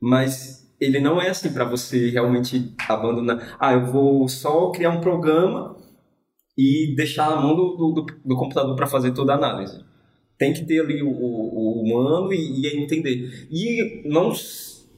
Mas 0.00 0.66
ele 0.80 1.00
não 1.00 1.20
é 1.20 1.28
assim 1.28 1.52
para 1.52 1.64
você 1.64 2.10
realmente 2.10 2.74
abandonar. 2.88 3.56
Ah, 3.58 3.72
eu 3.72 3.84
vou 3.86 4.28
só 4.28 4.70
criar 4.70 4.90
um 4.90 5.00
programa 5.00 5.76
e 6.56 6.94
deixar 6.96 7.30
na 7.30 7.40
mão 7.40 7.54
do, 7.54 7.76
do, 7.76 8.06
do 8.24 8.36
computador 8.36 8.74
para 8.74 8.86
fazer 8.86 9.12
toda 9.12 9.32
a 9.32 9.36
análise 9.36 9.87
tem 10.38 10.52
que 10.52 10.64
ter 10.64 10.80
ali 10.80 11.02
o, 11.02 11.10
o, 11.10 11.80
o 11.80 11.82
humano 11.82 12.32
e, 12.32 12.62
e, 12.62 12.82
entender. 12.82 13.48
E 13.50 14.02
não, 14.08 14.32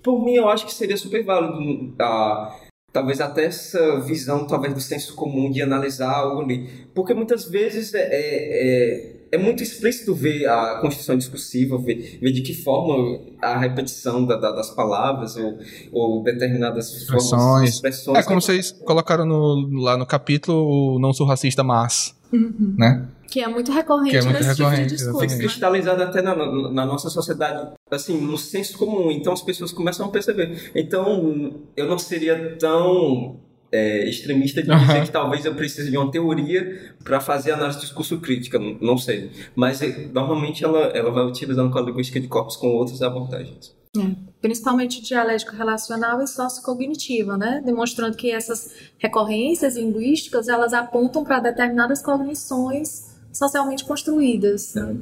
por 0.03 0.23
mim, 0.25 0.35
eu 0.35 0.49
acho 0.49 0.67
que 0.67 0.75
seria 0.75 0.97
super 0.97 1.25
válido 1.25 1.95
a, 1.99 2.61
talvez 2.93 3.21
até 3.21 3.47
essa 3.47 4.01
visão 4.01 4.47
talvez 4.47 4.75
do 4.75 4.81
senso 4.81 5.15
comum 5.15 5.51
de 5.51 5.63
analisar 5.63 6.13
algo 6.13 6.43
ali, 6.43 6.69
porque 6.95 7.15
muitas 7.15 7.45
vezes 7.47 7.95
é, 7.95 8.09
é, 8.11 9.17
é 9.33 9.39
muito 9.39 9.63
explícito 9.63 10.15
ver 10.15 10.47
a 10.47 10.81
construção 10.81 11.17
discursiva, 11.17 11.79
ver, 11.79 12.19
ver 12.21 12.33
de 12.33 12.43
que 12.43 12.53
forma 12.53 13.21
a 13.41 13.59
repetição 13.59 14.27
da, 14.27 14.37
da, 14.37 14.51
das 14.53 14.71
palavras 14.71 15.37
ou, 15.37 15.59
ou 15.93 16.23
determinadas 16.23 16.93
expressões. 16.93 17.43
Formas, 17.43 17.71
expressões. 17.71 18.19
É 18.19 18.23
como 18.25 18.41
vocês 18.41 18.73
colocaram 18.73 19.25
no, 19.25 19.81
lá 19.81 19.97
no 19.97 20.05
capítulo, 20.05 20.99
não 20.99 21.13
sou 21.13 21.27
racista, 21.27 21.63
mas, 21.63 22.15
uhum. 22.33 22.75
né? 22.77 23.09
Que 23.31 23.41
é 23.41 23.49
muito 23.49 23.71
recorrente 23.71 24.11
que 24.11 24.17
é 24.17 24.23
muito 24.23 24.37
nesse 24.37 24.59
recorrente, 24.59 24.83
tipo 24.83 24.89
de 24.89 24.97
discurso. 24.97 25.37
Né? 25.37 25.39
cristalizado 25.39 26.03
até 26.03 26.21
na, 26.21 26.35
na, 26.35 26.85
nossa 26.85 27.09
sociedade, 27.09 27.73
assim, 27.91 28.21
no 28.21 28.37
senso 28.37 28.77
comum. 28.77 29.11
Então 29.11 29.33
as 29.33 29.41
pessoas 29.41 29.73
começam 29.73 30.07
a 30.07 30.09
perceber. 30.09 30.71
Então 30.75 31.63
eu 31.77 31.87
não 31.87 31.99
seria 31.99 32.57
tão 32.59 33.39
é, 33.73 34.09
extremista 34.09 34.63
de 34.63 34.69
dizer 34.69 34.99
uhum. 34.99 35.05
que 35.05 35.11
talvez 35.11 35.45
eu 35.45 35.55
precise 35.55 35.91
de 35.91 35.97
uma 35.97 36.11
teoria 36.11 36.95
para 37.05 37.21
fazer 37.21 37.53
análise 37.53 37.79
de 37.79 37.85
discurso 37.85 38.19
crítica, 38.19 38.59
não 38.81 38.99
sei. 38.99 39.31
Mas 39.55 39.81
é, 39.81 40.09
normalmente 40.13 40.65
ela, 40.65 40.87
ela 40.89 41.11
vai 41.11 41.25
utilizando 41.25 41.77
a 41.79 41.83
linguística 41.83 42.21
de 42.21 42.27
corpos 42.27 42.57
com 42.57 42.69
outras 42.69 43.01
abordagens. 43.01 43.75
É, 43.97 44.01
principalmente 44.41 45.03
dialético 45.03 45.55
relacional 45.55 46.23
e 46.23 46.27
sociocognitiva, 46.27 47.37
né? 47.37 47.61
Demonstrando 47.65 48.17
que 48.17 48.31
essas 48.31 48.73
recorrências 48.99 49.77
linguísticas 49.77 50.49
elas 50.49 50.73
apontam 50.73 51.25
para 51.25 51.41
determinadas 51.41 52.03
cognições 52.03 53.10
socialmente 53.33 53.85
construídas. 53.85 54.77
É. 54.77 54.97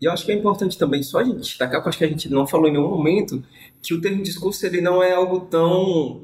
E 0.00 0.06
eu 0.06 0.12
acho 0.12 0.24
que 0.24 0.32
é 0.32 0.34
importante 0.34 0.78
também 0.78 1.02
só 1.02 1.18
a 1.18 1.24
gente 1.24 1.40
destacar, 1.40 1.80
porque 1.80 1.90
acho 1.90 1.98
que 1.98 2.04
a 2.04 2.08
gente 2.08 2.30
não 2.30 2.46
falou 2.46 2.68
em 2.68 2.72
nenhum 2.72 2.88
momento, 2.88 3.44
que 3.82 3.92
o 3.92 4.00
termo 4.00 4.22
discurso 4.22 4.64
ele 4.64 4.80
não 4.80 5.02
é 5.02 5.12
algo 5.12 5.40
tão 5.40 6.22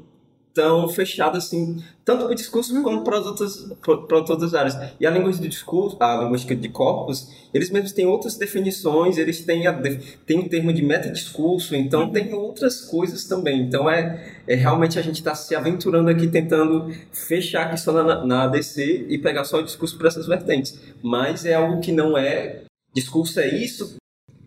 tão 0.57 0.89
fechado 0.89 1.37
assim, 1.37 1.83
tanto 2.03 2.23
para 2.23 2.31
o 2.31 2.35
discurso 2.35 2.75
uhum. 2.75 2.81
como 2.81 3.03
para 3.03 3.19
as 3.19 3.27
outras 3.27 3.69
para 3.85 4.23
todas 4.23 4.41
as 4.41 4.53
áreas. 4.55 4.75
E 4.99 5.05
a 5.05 5.11
linguística 5.11 5.43
de 5.43 5.49
discurso, 5.49 5.95
a 5.99 6.23
linguística 6.23 6.55
de 6.55 6.67
corpos, 6.67 7.31
eles 7.53 7.69
mesmos 7.69 7.91
têm 7.91 8.07
outras 8.07 8.35
definições, 8.35 9.19
eles 9.19 9.45
têm 9.45 9.67
a, 9.67 9.81
têm 10.25 10.39
o 10.39 10.49
termo 10.49 10.73
de 10.73 10.81
metadiscurso, 10.81 11.75
então 11.75 12.05
uhum. 12.05 12.11
tem 12.11 12.33
outras 12.33 12.81
coisas 12.81 13.25
também. 13.25 13.61
Então 13.61 13.87
é, 13.87 14.33
é 14.47 14.55
realmente 14.55 14.97
a 14.97 15.01
gente 15.03 15.17
está 15.17 15.35
se 15.35 15.55
aventurando 15.55 16.09
aqui 16.09 16.27
tentando 16.27 16.91
fechar 17.11 17.67
aqui 17.67 17.79
só 17.79 17.91
na, 17.91 18.25
na 18.25 18.43
ADC 18.45 19.05
e 19.09 19.19
pegar 19.19 19.43
só 19.43 19.59
o 19.59 19.63
discurso 19.63 19.95
para 19.95 20.07
essas 20.07 20.25
vertentes. 20.25 20.79
Mas 21.03 21.45
é 21.45 21.53
algo 21.53 21.79
que 21.79 21.91
não 21.91 22.17
é 22.17 22.63
discurso 22.95 23.39
é 23.39 23.47
isso. 23.47 23.95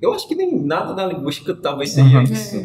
Eu 0.02 0.12
acho 0.12 0.26
que 0.26 0.34
nem 0.34 0.60
nada 0.60 0.92
da 0.92 1.06
linguística 1.06 1.54
talvez 1.54 1.90
seja 1.90 2.18
uhum. 2.18 2.24
isso. 2.24 2.56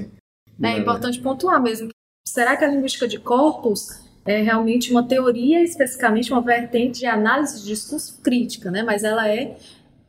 É, 0.63 0.69
é 0.69 0.77
importante 0.79 1.21
pontuar 1.21 1.62
mesmo 1.62 1.89
será 2.36 2.58
que 2.58 2.65
a 2.65 2.67
linguística 2.67 3.08
de 3.08 3.17
corpos 3.17 3.98
é 4.26 4.41
realmente 4.41 4.91
uma 4.91 5.08
teoria, 5.08 5.63
especificamente 5.63 6.34
uma 6.34 6.41
vertente 6.41 7.00
de 7.00 7.06
análise 7.06 7.62
de 7.62 7.67
discurso 7.67 8.19
crítica, 8.21 8.69
né? 8.69 8.84
Mas 8.84 9.06
ela 9.06 9.26
é 9.26 9.56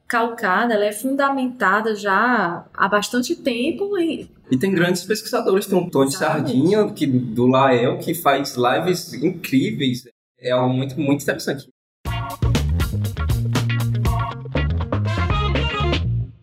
calcada, 0.08 0.74
ela 0.74 0.84
é 0.84 0.90
fundamentada 0.90 1.94
já 1.94 2.66
há 2.74 2.88
bastante 2.88 3.36
tempo. 3.36 3.96
E, 3.96 4.28
e 4.50 4.58
tem 4.58 4.72
grandes 4.72 5.04
pesquisadores, 5.04 5.66
tem 5.66 5.78
um 5.78 5.88
Tony 5.88 6.10
Sardinha 6.10 6.90
que, 6.90 7.06
do 7.06 7.46
Lael 7.46 7.98
que 7.98 8.12
faz 8.12 8.56
lives 8.56 9.14
incríveis. 9.14 10.02
É 10.40 10.50
algo 10.50 10.74
muito, 10.74 10.98
muito 11.00 11.22
interessante. 11.22 11.68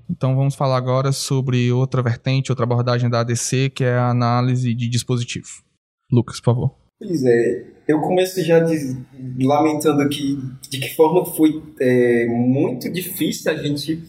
Então 0.10 0.34
vamos 0.34 0.56
falar 0.56 0.78
agora 0.78 1.12
sobre 1.12 1.74
outra 1.74 2.02
vertente, 2.02 2.54
outra 2.54 2.64
abordagem 2.64 3.10
da 3.10 3.20
ADC, 3.20 3.72
que 3.72 3.84
é 3.84 3.98
a 3.98 4.08
análise 4.08 4.74
de 4.74 4.88
dispositivo. 4.88 5.73
Lucas, 6.14 6.40
por 6.40 6.46
favor. 6.46 6.76
Pois 7.00 7.24
é, 7.26 7.66
eu 7.88 8.00
começo 8.00 8.42
já 8.44 8.60
de, 8.60 8.96
lamentando 9.42 10.08
que 10.08 10.38
de 10.70 10.80
que 10.80 10.96
forma 10.96 11.26
foi 11.26 11.62
é, 11.80 12.26
muito 12.28 12.92
difícil 12.92 13.52
a 13.52 13.56
gente 13.56 14.02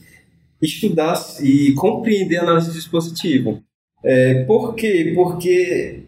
estudar 0.62 1.14
e 1.42 1.72
compreender 1.74 2.36
a 2.38 2.42
análise 2.42 2.68
de 2.68 2.74
dispositivo. 2.74 3.62
É, 4.04 4.44
por 4.44 4.74
quê? 4.74 5.12
Porque 5.14 6.04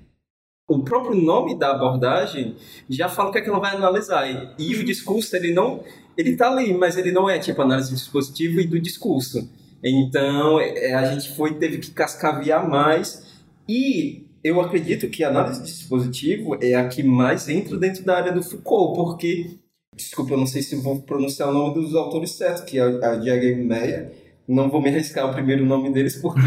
o 0.69 0.83
próprio 0.83 1.15
nome 1.15 1.59
da 1.59 1.73
abordagem 1.73 2.57
já 2.89 3.09
fala 3.09 3.31
o 3.31 3.33
que 3.33 3.39
é 3.39 3.41
que 3.41 3.49
ela 3.49 3.61
vai 3.61 3.75
analisar. 3.75 4.27
E 4.59 4.75
o 4.75 4.85
discurso, 4.85 5.35
ele 5.37 5.53
não... 5.53 5.83
Ele 6.17 6.31
está 6.31 6.51
ali, 6.51 6.73
mas 6.73 6.97
ele 6.97 7.13
não 7.13 7.29
é 7.29 7.39
tipo 7.39 7.61
análise 7.61 7.91
de 7.91 7.97
dispositivo 7.97 8.61
e 8.61 8.67
do 8.67 8.81
discurso. 8.81 9.49
Então, 9.85 10.59
é, 10.61 10.95
a 10.95 11.13
gente 11.13 11.35
foi 11.37 11.55
teve 11.55 11.79
que 11.79 11.91
cascaviar 11.91 12.69
mais 12.69 13.27
e 13.69 14.26
eu 14.47 14.61
acredito 14.61 15.09
que 15.09 15.25
a 15.25 15.29
análise 15.29 15.61
de 15.61 15.67
dispositivo 15.67 16.57
é 16.63 16.75
a 16.75 16.87
que 16.87 17.03
mais 17.03 17.49
entra 17.49 17.77
dentro 17.77 18.05
da 18.05 18.17
área 18.17 18.33
do 18.33 18.45
Foucault, 18.45 18.95
porque, 18.95 19.59
desculpa, 19.93 20.35
eu 20.35 20.39
não 20.39 20.47
sei 20.47 20.63
se 20.63 20.77
vou 20.77 21.03
pronunciar 21.03 21.49
o 21.49 21.53
nome 21.53 21.75
dos 21.75 21.97
autores 21.97 22.31
certo, 22.31 22.65
que 22.65 22.79
é 22.79 22.83
a 22.83 23.17
Diego 23.17 23.65
Meyer, 23.65 24.13
não 24.47 24.71
vou 24.71 24.81
me 24.81 24.89
arriscar 24.89 25.29
o 25.29 25.33
primeiro 25.33 25.67
nome 25.67 25.93
deles 25.93 26.15
porque 26.15 26.47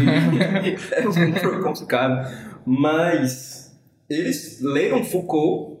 é 0.92 1.02
muito 1.02 1.62
complicado, 1.62 2.26
mas 2.66 3.78
eles 4.08 4.62
leram 4.62 5.04
Foucault, 5.04 5.78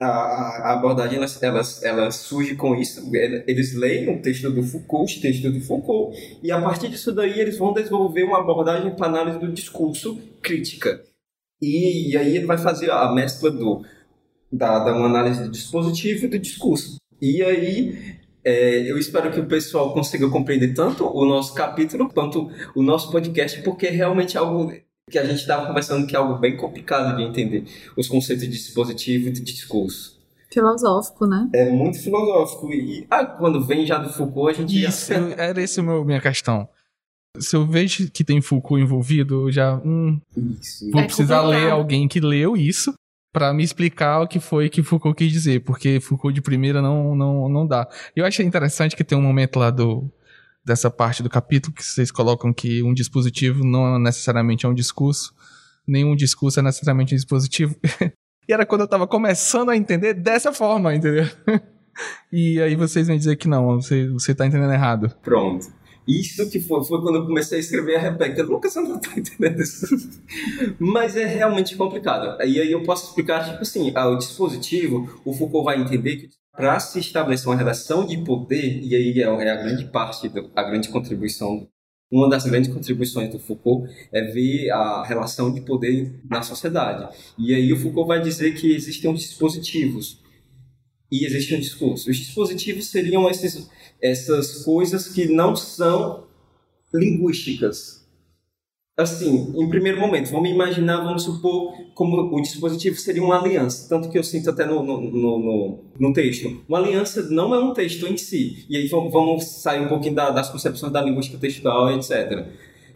a, 0.00 0.06
a 0.06 0.72
abordagem 0.72 1.18
ela, 1.18 1.26
ela, 1.42 1.62
ela 1.82 2.10
surge 2.10 2.56
com 2.56 2.74
isso, 2.74 3.06
eles 3.14 3.74
leem 3.74 4.08
o 4.08 4.22
texto 4.22 4.50
do 4.50 4.62
Foucault, 4.62 5.12
os 5.12 5.20
textos 5.20 5.52
do 5.52 5.60
Foucault, 5.60 6.16
e 6.42 6.50
a 6.50 6.58
partir 6.58 6.88
disso 6.88 7.12
daí 7.12 7.38
eles 7.38 7.58
vão 7.58 7.74
desenvolver 7.74 8.24
uma 8.24 8.40
abordagem 8.40 8.96
para 8.96 9.08
análise 9.08 9.38
do 9.38 9.52
discurso 9.52 10.18
crítica. 10.40 11.04
E, 11.64 12.10
e 12.10 12.16
aí 12.16 12.36
ele 12.36 12.46
vai 12.46 12.58
fazer 12.58 12.90
a 12.90 13.12
mescla 13.12 13.50
do, 13.50 13.82
da, 14.52 14.78
da 14.80 14.94
uma 14.94 15.06
análise 15.06 15.42
do 15.42 15.50
dispositivo 15.50 16.26
e 16.26 16.28
do 16.28 16.38
discurso. 16.38 16.96
E 17.20 17.42
aí 17.42 18.18
é, 18.44 18.90
eu 18.90 18.98
espero 18.98 19.30
que 19.30 19.40
o 19.40 19.46
pessoal 19.46 19.94
consiga 19.94 20.28
compreender 20.28 20.74
tanto 20.74 21.06
o 21.06 21.24
nosso 21.24 21.54
capítulo 21.54 22.10
quanto 22.12 22.50
o 22.74 22.82
nosso 22.82 23.10
podcast, 23.10 23.62
porque 23.62 23.86
é 23.86 23.90
realmente 23.90 24.36
algo 24.36 24.70
que 25.10 25.18
a 25.18 25.24
gente 25.24 25.40
estava 25.40 25.66
conversando 25.66 26.06
que 26.06 26.14
é 26.14 26.18
algo 26.18 26.38
bem 26.38 26.56
complicado 26.56 27.16
de 27.16 27.22
entender, 27.22 27.64
os 27.96 28.08
conceitos 28.08 28.44
de 28.44 28.50
dispositivo 28.50 29.28
e 29.28 29.32
de 29.32 29.40
discurso. 29.40 30.14
Filosófico, 30.52 31.26
né? 31.26 31.48
É 31.52 31.68
muito 31.70 31.98
filosófico. 31.98 32.72
E 32.72 33.06
ah, 33.10 33.24
quando 33.24 33.64
vem 33.64 33.84
já 33.84 33.98
do 33.98 34.08
Foucault, 34.12 34.50
a 34.50 34.54
gente. 34.54 34.84
Isso, 34.84 35.12
já... 35.12 35.18
era 35.36 35.60
essa 35.60 35.80
a 35.80 36.04
minha 36.04 36.20
questão. 36.20 36.68
Se 37.38 37.56
eu 37.56 37.66
vejo 37.66 38.10
que 38.10 38.22
tem 38.22 38.40
Foucault 38.40 38.82
envolvido, 38.82 39.48
eu 39.48 39.52
já. 39.52 39.76
Hum, 39.84 40.20
isso. 40.60 40.90
Vou 40.90 41.00
é 41.00 41.04
precisar 41.04 41.42
ler 41.42 41.70
alguém 41.70 42.06
que 42.06 42.20
leu 42.20 42.56
isso 42.56 42.94
para 43.32 43.52
me 43.52 43.64
explicar 43.64 44.20
o 44.20 44.28
que 44.28 44.38
foi 44.38 44.70
que 44.70 44.82
Foucault 44.82 45.18
quis 45.18 45.32
dizer, 45.32 45.64
porque 45.64 45.98
Foucault 45.98 46.32
de 46.32 46.40
primeira 46.40 46.80
não, 46.80 47.16
não, 47.16 47.48
não 47.48 47.66
dá. 47.66 47.88
Eu 48.14 48.24
achei 48.24 48.46
interessante 48.46 48.94
que 48.94 49.02
tem 49.02 49.18
um 49.18 49.22
momento 49.22 49.58
lá 49.58 49.70
do 49.70 50.08
dessa 50.64 50.90
parte 50.90 51.22
do 51.22 51.28
capítulo 51.28 51.74
que 51.74 51.84
vocês 51.84 52.10
colocam 52.10 52.52
que 52.52 52.82
um 52.82 52.94
dispositivo 52.94 53.62
não 53.64 53.98
necessariamente 53.98 54.64
é 54.64 54.68
um 54.68 54.72
discurso, 54.72 55.34
nenhum 55.86 56.16
discurso 56.16 56.60
é 56.60 56.62
necessariamente 56.62 57.12
um 57.12 57.16
dispositivo. 57.16 57.76
e 58.48 58.52
era 58.52 58.64
quando 58.64 58.82
eu 58.82 58.88
tava 58.88 59.06
começando 59.06 59.70
a 59.70 59.76
entender 59.76 60.14
dessa 60.14 60.52
forma, 60.52 60.94
entendeu? 60.94 61.26
e 62.32 62.62
aí 62.62 62.76
vocês 62.76 63.08
vêm 63.08 63.18
dizer 63.18 63.36
que 63.36 63.48
não, 63.48 63.66
você, 63.66 64.08
você 64.08 64.34
tá 64.34 64.46
entendendo 64.46 64.72
errado. 64.72 65.14
Pronto. 65.22 65.66
Isso 66.06 66.50
que 66.50 66.60
foi, 66.60 66.84
foi 66.84 67.00
quando 67.00 67.16
eu 67.16 67.26
comecei 67.26 67.58
a 67.58 67.60
escrever 67.60 67.96
a 67.96 68.00
Rebeca. 68.00 68.42
Lucas, 68.42 68.72
você 68.72 68.80
não 68.80 69.00
tá 69.00 69.10
entendendo 69.16 69.60
isso. 69.60 69.86
Mas 70.78 71.16
é 71.16 71.24
realmente 71.24 71.76
complicado. 71.76 72.40
E 72.42 72.60
aí 72.60 72.70
eu 72.70 72.82
posso 72.82 73.08
explicar, 73.08 73.44
tipo 73.44 73.62
assim, 73.62 73.92
ah, 73.94 74.08
o 74.08 74.18
dispositivo, 74.18 75.20
o 75.24 75.32
Foucault 75.32 75.64
vai 75.64 75.80
entender 75.80 76.16
que 76.16 76.28
para 76.52 76.78
se 76.78 77.00
estabelecer 77.00 77.48
uma 77.48 77.56
relação 77.56 78.06
de 78.06 78.18
poder, 78.18 78.80
e 78.82 78.94
aí 78.94 79.20
é, 79.20 79.24
é 79.24 79.50
a 79.50 79.56
grande 79.56 79.86
parte, 79.86 80.28
do, 80.28 80.50
a 80.54 80.62
grande 80.62 80.88
contribuição 80.88 81.66
uma 82.12 82.28
das 82.28 82.44
grandes 82.44 82.72
contribuições 82.72 83.28
do 83.30 83.40
Foucault 83.40 83.90
é 84.12 84.22
ver 84.22 84.70
a 84.70 85.04
relação 85.04 85.52
de 85.52 85.60
poder 85.62 86.20
na 86.30 86.42
sociedade. 86.42 87.12
E 87.36 87.52
aí 87.52 87.72
o 87.72 87.76
Foucault 87.76 88.06
vai 88.06 88.20
dizer 88.20 88.54
que 88.54 88.72
existem 88.72 89.12
os 89.12 89.20
dispositivos 89.20 90.22
e 91.14 91.24
existe 91.24 91.54
um 91.54 91.60
discurso. 91.60 92.10
Os 92.10 92.16
dispositivos 92.16 92.86
seriam 92.86 93.30
esses, 93.30 93.70
essas 94.02 94.64
coisas 94.64 95.08
que 95.08 95.26
não 95.26 95.54
são 95.54 96.24
linguísticas, 96.92 98.04
assim, 98.96 99.52
em 99.56 99.68
primeiro 99.68 100.00
momento, 100.00 100.30
vamos 100.30 100.50
imaginar, 100.50 101.02
vamos 101.02 101.22
supor, 101.22 101.72
como 101.94 102.36
o 102.36 102.40
dispositivo 102.40 102.96
seria 102.96 103.22
uma 103.22 103.40
aliança, 103.40 103.88
tanto 103.88 104.08
que 104.08 104.18
eu 104.18 104.24
sinto 104.24 104.50
até 104.50 104.66
no, 104.66 104.82
no, 104.82 105.00
no, 105.00 105.84
no 105.98 106.12
texto. 106.12 106.62
Uma 106.68 106.78
aliança 106.78 107.28
não 107.30 107.54
é 107.54 107.58
um 107.58 107.72
texto 107.72 108.06
em 108.06 108.16
si, 108.16 108.66
e 108.68 108.76
aí 108.76 108.88
vamos, 108.88 109.44
sair 109.44 109.84
um 109.84 109.88
pouquinho 109.88 110.14
da, 110.14 110.30
das 110.30 110.50
concepções 110.50 110.92
da 110.92 111.00
linguística 111.00 111.38
textual, 111.38 111.92
etc. 111.92 112.46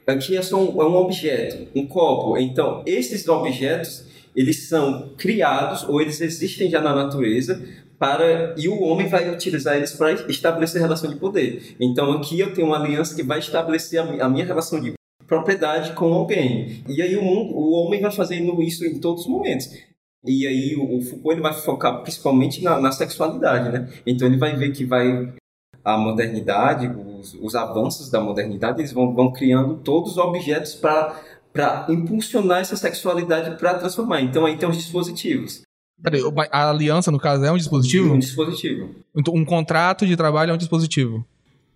Aqui 0.06 0.36
é 0.36 0.42
só 0.42 0.56
um, 0.56 0.80
é 0.80 0.86
um 0.86 0.96
objeto, 0.96 1.68
um 1.74 1.86
copo. 1.86 2.36
Então, 2.38 2.82
esses 2.86 3.28
objetos, 3.28 4.06
eles 4.34 4.68
são 4.68 5.10
criados, 5.16 5.82
ou 5.82 6.00
eles 6.00 6.20
existem 6.20 6.70
já 6.70 6.80
na 6.80 6.94
natureza, 6.94 7.62
para 7.98 8.54
e 8.56 8.68
o 8.68 8.80
homem 8.82 9.08
vai 9.08 9.28
utilizar 9.30 9.76
eles 9.76 9.92
para 9.92 10.12
estabelecer 10.12 10.80
relação 10.80 11.10
de 11.10 11.16
poder. 11.16 11.76
Então 11.80 12.12
aqui 12.12 12.38
eu 12.38 12.54
tenho 12.54 12.68
uma 12.68 12.78
aliança 12.78 13.14
que 13.14 13.22
vai 13.22 13.38
estabelecer 13.38 14.00
a 14.00 14.28
minha 14.28 14.44
relação 14.44 14.80
de 14.80 14.94
propriedade 15.26 15.92
com 15.92 16.12
alguém. 16.12 16.82
E 16.88 17.02
aí 17.02 17.16
o, 17.16 17.22
mundo, 17.22 17.54
o 17.54 17.72
homem 17.72 18.00
vai 18.00 18.10
fazendo 18.10 18.62
isso 18.62 18.84
em 18.84 18.98
todos 18.98 19.22
os 19.22 19.28
momentos. 19.28 19.68
E 20.24 20.46
aí 20.46 20.76
o, 20.76 21.00
Foucault 21.00 21.34
ele 21.34 21.40
vai 21.40 21.52
focar 21.52 22.02
principalmente 22.02 22.62
na, 22.62 22.80
na 22.80 22.92
sexualidade, 22.92 23.70
né? 23.70 23.88
Então 24.06 24.26
ele 24.26 24.36
vai 24.36 24.56
ver 24.56 24.72
que 24.72 24.84
vai 24.84 25.32
a 25.84 25.96
modernidade, 25.96 26.88
os, 26.88 27.34
os 27.34 27.54
avanços 27.54 28.10
da 28.10 28.20
modernidade, 28.20 28.80
eles 28.80 28.92
vão, 28.92 29.14
vão 29.14 29.32
criando 29.32 29.76
todos 29.76 30.12
os 30.12 30.18
objetos 30.18 30.74
para 30.74 31.20
para 31.50 31.86
impulsionar 31.88 32.60
essa 32.60 32.76
sexualidade 32.76 33.56
para 33.58 33.74
transformar. 33.74 34.20
Então 34.20 34.44
aí 34.44 34.56
tem 34.56 34.68
os 34.68 34.76
dispositivos. 34.76 35.62
Peraí, 36.02 36.22
a 36.50 36.70
aliança, 36.70 37.10
no 37.10 37.18
caso, 37.18 37.44
é 37.44 37.50
um 37.50 37.56
dispositivo? 37.56 38.14
Um 38.14 38.18
dispositivo. 38.18 38.90
Então, 39.14 39.34
um 39.34 39.44
contrato 39.44 40.06
de 40.06 40.16
trabalho 40.16 40.52
é 40.52 40.54
um 40.54 40.58
dispositivo. 40.58 41.26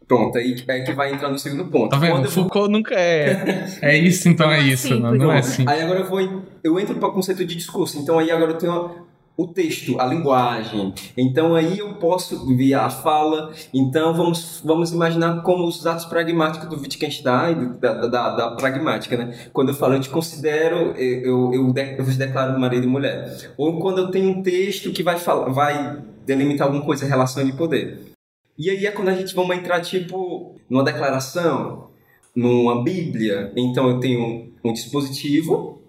Pronto, 0.06 0.36
aí 0.36 0.56
é 0.68 0.80
que 0.80 0.92
vai 0.92 1.12
entrar 1.12 1.30
no 1.30 1.38
segundo 1.38 1.64
ponto. 1.66 1.90
Tá 1.90 1.96
vendo? 1.96 2.12
Quando 2.12 2.30
Foucault 2.30 2.66
vou... 2.66 2.68
nunca 2.68 2.94
é. 2.94 3.66
É 3.80 3.96
isso, 3.96 4.28
então 4.28 4.50
é, 4.50 4.58
é 4.58 4.62
isso. 4.62 4.94
Não, 4.98 5.14
não 5.14 5.32
é 5.32 5.38
assim. 5.38 5.64
Aí 5.66 5.80
agora 5.80 6.00
eu 6.00 6.06
vou. 6.06 6.20
Eu 6.62 6.78
entro 6.78 6.94
para 6.96 7.08
o 7.08 7.12
conceito 7.12 7.44
de 7.44 7.54
discurso. 7.54 7.98
Então 7.98 8.18
aí 8.18 8.30
agora 8.30 8.52
eu 8.52 8.58
tenho 8.58 8.90
o 9.36 9.46
texto, 9.46 9.98
a 9.98 10.06
linguagem. 10.06 10.92
Então 11.16 11.54
aí 11.54 11.78
eu 11.78 11.94
posso 11.94 12.54
ver 12.56 12.74
a 12.74 12.90
fala. 12.90 13.52
Então 13.72 14.14
vamos, 14.14 14.60
vamos 14.64 14.92
imaginar 14.92 15.42
como 15.42 15.66
os 15.66 15.86
atos 15.86 16.04
pragmáticos 16.04 16.68
do 16.68 16.80
Wittgenstein, 16.80 17.76
da, 17.80 18.06
da, 18.06 18.36
da 18.36 18.50
pragmática, 18.52 19.16
né? 19.16 19.48
Quando 19.52 19.70
eu 19.70 19.74
falo, 19.74 19.94
eu 19.94 20.00
te 20.00 20.10
considero, 20.10 20.92
eu, 20.96 21.52
eu, 21.52 21.74
eu 21.74 22.04
vos 22.04 22.16
declaro 22.16 22.58
marido 22.58 22.84
e 22.84 22.88
mulher. 22.88 23.52
Ou 23.56 23.80
quando 23.80 23.98
eu 23.98 24.10
tenho 24.10 24.30
um 24.30 24.42
texto 24.42 24.92
que 24.92 25.02
vai, 25.02 25.18
falar, 25.18 25.48
vai 25.50 26.02
delimitar 26.26 26.66
alguma 26.66 26.84
coisa, 26.84 27.06
relação 27.06 27.44
de 27.44 27.52
poder. 27.52 28.12
E 28.58 28.70
aí 28.70 28.86
é 28.86 28.90
quando 28.90 29.08
a 29.08 29.14
gente 29.14 29.34
vamos 29.34 29.56
entrar, 29.56 29.80
tipo, 29.80 30.54
numa 30.68 30.84
declaração, 30.84 31.88
numa 32.34 32.82
Bíblia. 32.82 33.52
Então 33.56 33.88
eu 33.88 33.98
tenho 33.98 34.52
um 34.62 34.72
dispositivo, 34.72 35.80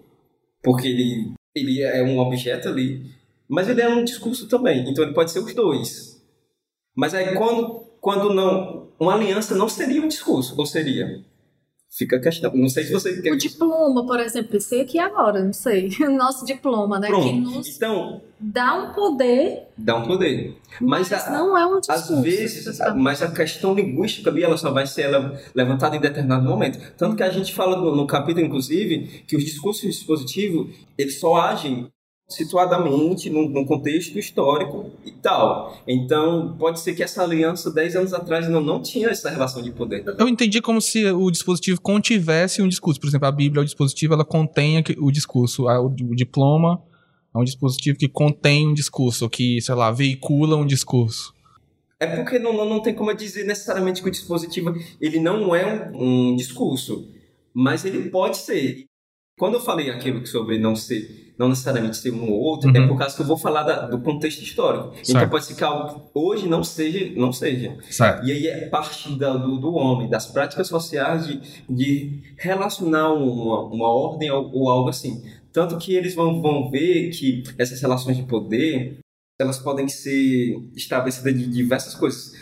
porque 0.62 0.88
ele, 0.88 1.34
ele 1.54 1.82
é 1.82 2.02
um 2.02 2.18
objeto 2.18 2.68
ali, 2.68 3.13
mas 3.48 3.68
ele 3.68 3.82
é 3.82 3.88
um 3.88 4.04
discurso 4.04 4.48
também. 4.48 4.88
Então 4.88 5.04
ele 5.04 5.14
pode 5.14 5.30
ser 5.30 5.40
os 5.40 5.54
dois. 5.54 6.22
Mas 6.94 7.14
aí 7.14 7.34
quando, 7.34 7.80
quando 8.00 8.32
não. 8.32 8.84
Uma 8.98 9.14
aliança 9.14 9.56
não 9.56 9.68
seria 9.68 10.00
um 10.00 10.08
discurso, 10.08 10.54
ou 10.56 10.64
seria? 10.64 11.24
Fica 11.96 12.16
a 12.16 12.20
questão. 12.20 12.50
Não 12.54 12.68
sei 12.68 12.84
se 12.84 12.92
você 12.92 13.22
quer. 13.22 13.32
O 13.32 13.36
diploma, 13.36 14.04
por 14.04 14.18
exemplo, 14.18 14.50
pensei 14.50 14.80
aqui 14.80 14.98
agora, 14.98 15.44
não 15.44 15.52
sei. 15.52 15.90
O 16.02 16.10
nosso 16.10 16.44
diploma, 16.44 16.98
né? 16.98 17.06
Pronto. 17.06 17.24
Que 17.24 17.40
nos 17.40 17.76
então, 17.76 18.20
dá 18.40 18.74
um 18.74 18.92
poder. 18.92 19.68
Dá 19.76 19.96
um 19.96 20.02
poder. 20.04 20.56
Mas, 20.80 21.10
mas 21.10 21.28
a, 21.28 21.30
não 21.30 21.56
é 21.56 21.64
um 21.64 21.78
discurso. 21.78 22.12
Às 22.14 22.22
vezes, 22.22 22.78
mas 22.96 23.22
a 23.22 23.30
questão 23.30 23.74
linguística 23.74 24.28
ali, 24.28 24.42
ela 24.42 24.56
só 24.56 24.72
vai 24.72 24.88
ser 24.88 25.08
levantada 25.54 25.94
em 25.96 26.00
determinado 26.00 26.44
momento. 26.44 26.80
Tanto 26.96 27.14
que 27.14 27.22
a 27.22 27.30
gente 27.30 27.54
fala 27.54 27.76
no, 27.76 27.94
no 27.94 28.06
capítulo, 28.08 28.44
inclusive, 28.44 29.22
que 29.26 29.36
os 29.36 29.44
discursos 29.44 29.82
dispositivos, 29.82 30.74
eles 30.98 31.20
só 31.20 31.36
agem 31.36 31.88
situadamente 32.28 33.28
num, 33.28 33.48
num, 33.48 33.64
contexto 33.64 34.18
histórico 34.18 34.90
e 35.04 35.12
tal. 35.12 35.76
Então, 35.86 36.56
pode 36.58 36.80
ser 36.80 36.94
que 36.94 37.02
essa 37.02 37.22
aliança 37.22 37.70
10 37.70 37.96
anos 37.96 38.14
atrás 38.14 38.48
não, 38.48 38.60
não 38.60 38.80
tinha 38.80 39.08
essa 39.08 39.28
relação 39.28 39.62
de 39.62 39.70
poder. 39.70 40.04
Eu 40.18 40.28
entendi 40.28 40.60
como 40.60 40.80
se 40.80 41.04
o 41.06 41.30
dispositivo 41.30 41.80
contivesse 41.80 42.62
um 42.62 42.68
discurso. 42.68 42.98
Por 42.98 43.08
exemplo, 43.08 43.28
a 43.28 43.32
Bíblia, 43.32 43.62
o 43.62 43.64
dispositivo, 43.64 44.14
ela 44.14 44.24
contém 44.24 44.82
o 44.98 45.10
discurso. 45.10 45.66
O, 45.66 45.88
diploma 46.14 46.82
é 47.34 47.38
um 47.38 47.44
dispositivo 47.44 47.98
que 47.98 48.08
contém 48.08 48.68
um 48.68 48.74
discurso, 48.74 49.28
que, 49.28 49.60
sei 49.60 49.74
lá, 49.74 49.90
veicula 49.90 50.56
um 50.56 50.66
discurso. 50.66 51.34
É 52.00 52.06
porque 52.06 52.38
não, 52.38 52.52
não, 52.52 52.68
não 52.68 52.82
tem 52.82 52.94
como 52.94 53.14
dizer 53.14 53.44
necessariamente 53.44 54.02
que 54.02 54.08
o 54.08 54.10
dispositivo 54.10 54.74
ele 55.00 55.20
não 55.20 55.54
é 55.54 55.92
um, 55.92 56.32
um 56.32 56.36
discurso, 56.36 57.08
mas 57.52 57.84
ele 57.84 58.10
pode 58.10 58.38
ser. 58.38 58.86
Quando 59.38 59.54
eu 59.54 59.60
falei 59.60 59.90
aquilo 59.90 60.24
sobre 60.26 60.58
não 60.58 60.76
ser 60.76 61.24
não 61.36 61.48
necessariamente 61.48 61.96
ser 61.96 62.12
um 62.12 62.30
ou 62.30 62.40
outro, 62.40 62.70
é 62.70 62.78
uhum. 62.78 62.84
é 62.84 62.88
por 62.88 62.96
causa 62.96 63.16
que 63.16 63.22
eu 63.22 63.26
vou 63.26 63.36
falar 63.36 63.64
da, 63.64 63.86
do 63.86 64.00
contexto 64.00 64.42
histórico. 64.42 64.90
Então, 64.90 65.04
certo. 65.04 65.16
Então 65.16 65.28
pode 65.28 65.44
ser 65.44 65.54
que 65.56 65.64
algo 65.64 66.10
hoje 66.14 66.48
não 66.48 66.62
seja, 66.62 67.12
não 67.16 67.32
seja. 67.32 67.76
Certo. 67.90 68.24
E 68.24 68.30
aí 68.30 68.46
é 68.46 68.68
parte 68.68 69.18
da, 69.18 69.36
do, 69.36 69.58
do 69.58 69.74
homem, 69.74 70.08
das 70.08 70.26
práticas 70.26 70.68
sociais 70.68 71.26
de, 71.26 71.40
de 71.68 72.22
relacionar 72.38 73.12
uma, 73.12 73.64
uma 73.64 73.88
ordem 73.88 74.30
ou, 74.30 74.48
ou 74.52 74.70
algo 74.70 74.88
assim. 74.88 75.24
Tanto 75.52 75.76
que 75.78 75.94
eles 75.94 76.14
vão, 76.14 76.40
vão 76.40 76.70
ver 76.70 77.10
que 77.10 77.42
essas 77.58 77.80
relações 77.80 78.16
de 78.16 78.22
poder 78.22 78.98
elas 79.40 79.58
podem 79.58 79.88
ser 79.88 80.56
estabelecidas 80.76 81.36
de 81.36 81.46
diversas 81.48 81.94
coisas. 81.94 82.32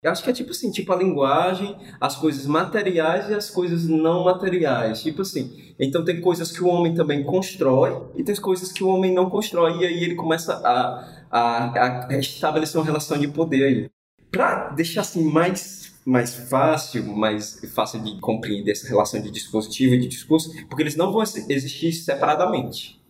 Eu 0.00 0.12
acho 0.12 0.22
que 0.22 0.30
é 0.30 0.32
tipo 0.32 0.52
assim, 0.52 0.70
tipo 0.70 0.92
a 0.92 0.96
linguagem, 0.96 1.76
as 2.00 2.14
coisas 2.14 2.46
materiais 2.46 3.28
e 3.28 3.34
as 3.34 3.50
coisas 3.50 3.88
não 3.88 4.24
materiais. 4.24 5.02
Tipo 5.02 5.22
assim, 5.22 5.74
então 5.78 6.04
tem 6.04 6.20
coisas 6.20 6.52
que 6.52 6.62
o 6.62 6.68
homem 6.68 6.94
também 6.94 7.24
constrói 7.24 8.00
e 8.14 8.22
tem 8.22 8.34
coisas 8.36 8.70
que 8.70 8.84
o 8.84 8.88
homem 8.88 9.12
não 9.12 9.28
constrói. 9.28 9.78
E 9.78 9.86
aí 9.86 10.04
ele 10.04 10.14
começa 10.14 10.54
a, 10.54 11.26
a, 11.30 12.06
a 12.10 12.18
estabelecer 12.18 12.78
uma 12.78 12.86
relação 12.86 13.18
de 13.18 13.26
poder 13.26 13.64
aí. 13.64 13.90
Pra 14.30 14.68
deixar 14.68 15.00
assim 15.00 15.24
mais, 15.24 15.94
mais 16.06 16.32
fácil, 16.48 17.04
mais 17.04 17.60
fácil 17.74 18.00
de 18.00 18.20
compreender 18.20 18.72
essa 18.72 18.86
relação 18.86 19.20
de 19.20 19.32
dispositivo 19.32 19.94
e 19.94 19.98
de 19.98 20.06
discurso, 20.06 20.52
porque 20.68 20.82
eles 20.82 20.94
não 20.94 21.10
vão 21.10 21.22
existir 21.22 21.92
separadamente. 21.92 23.02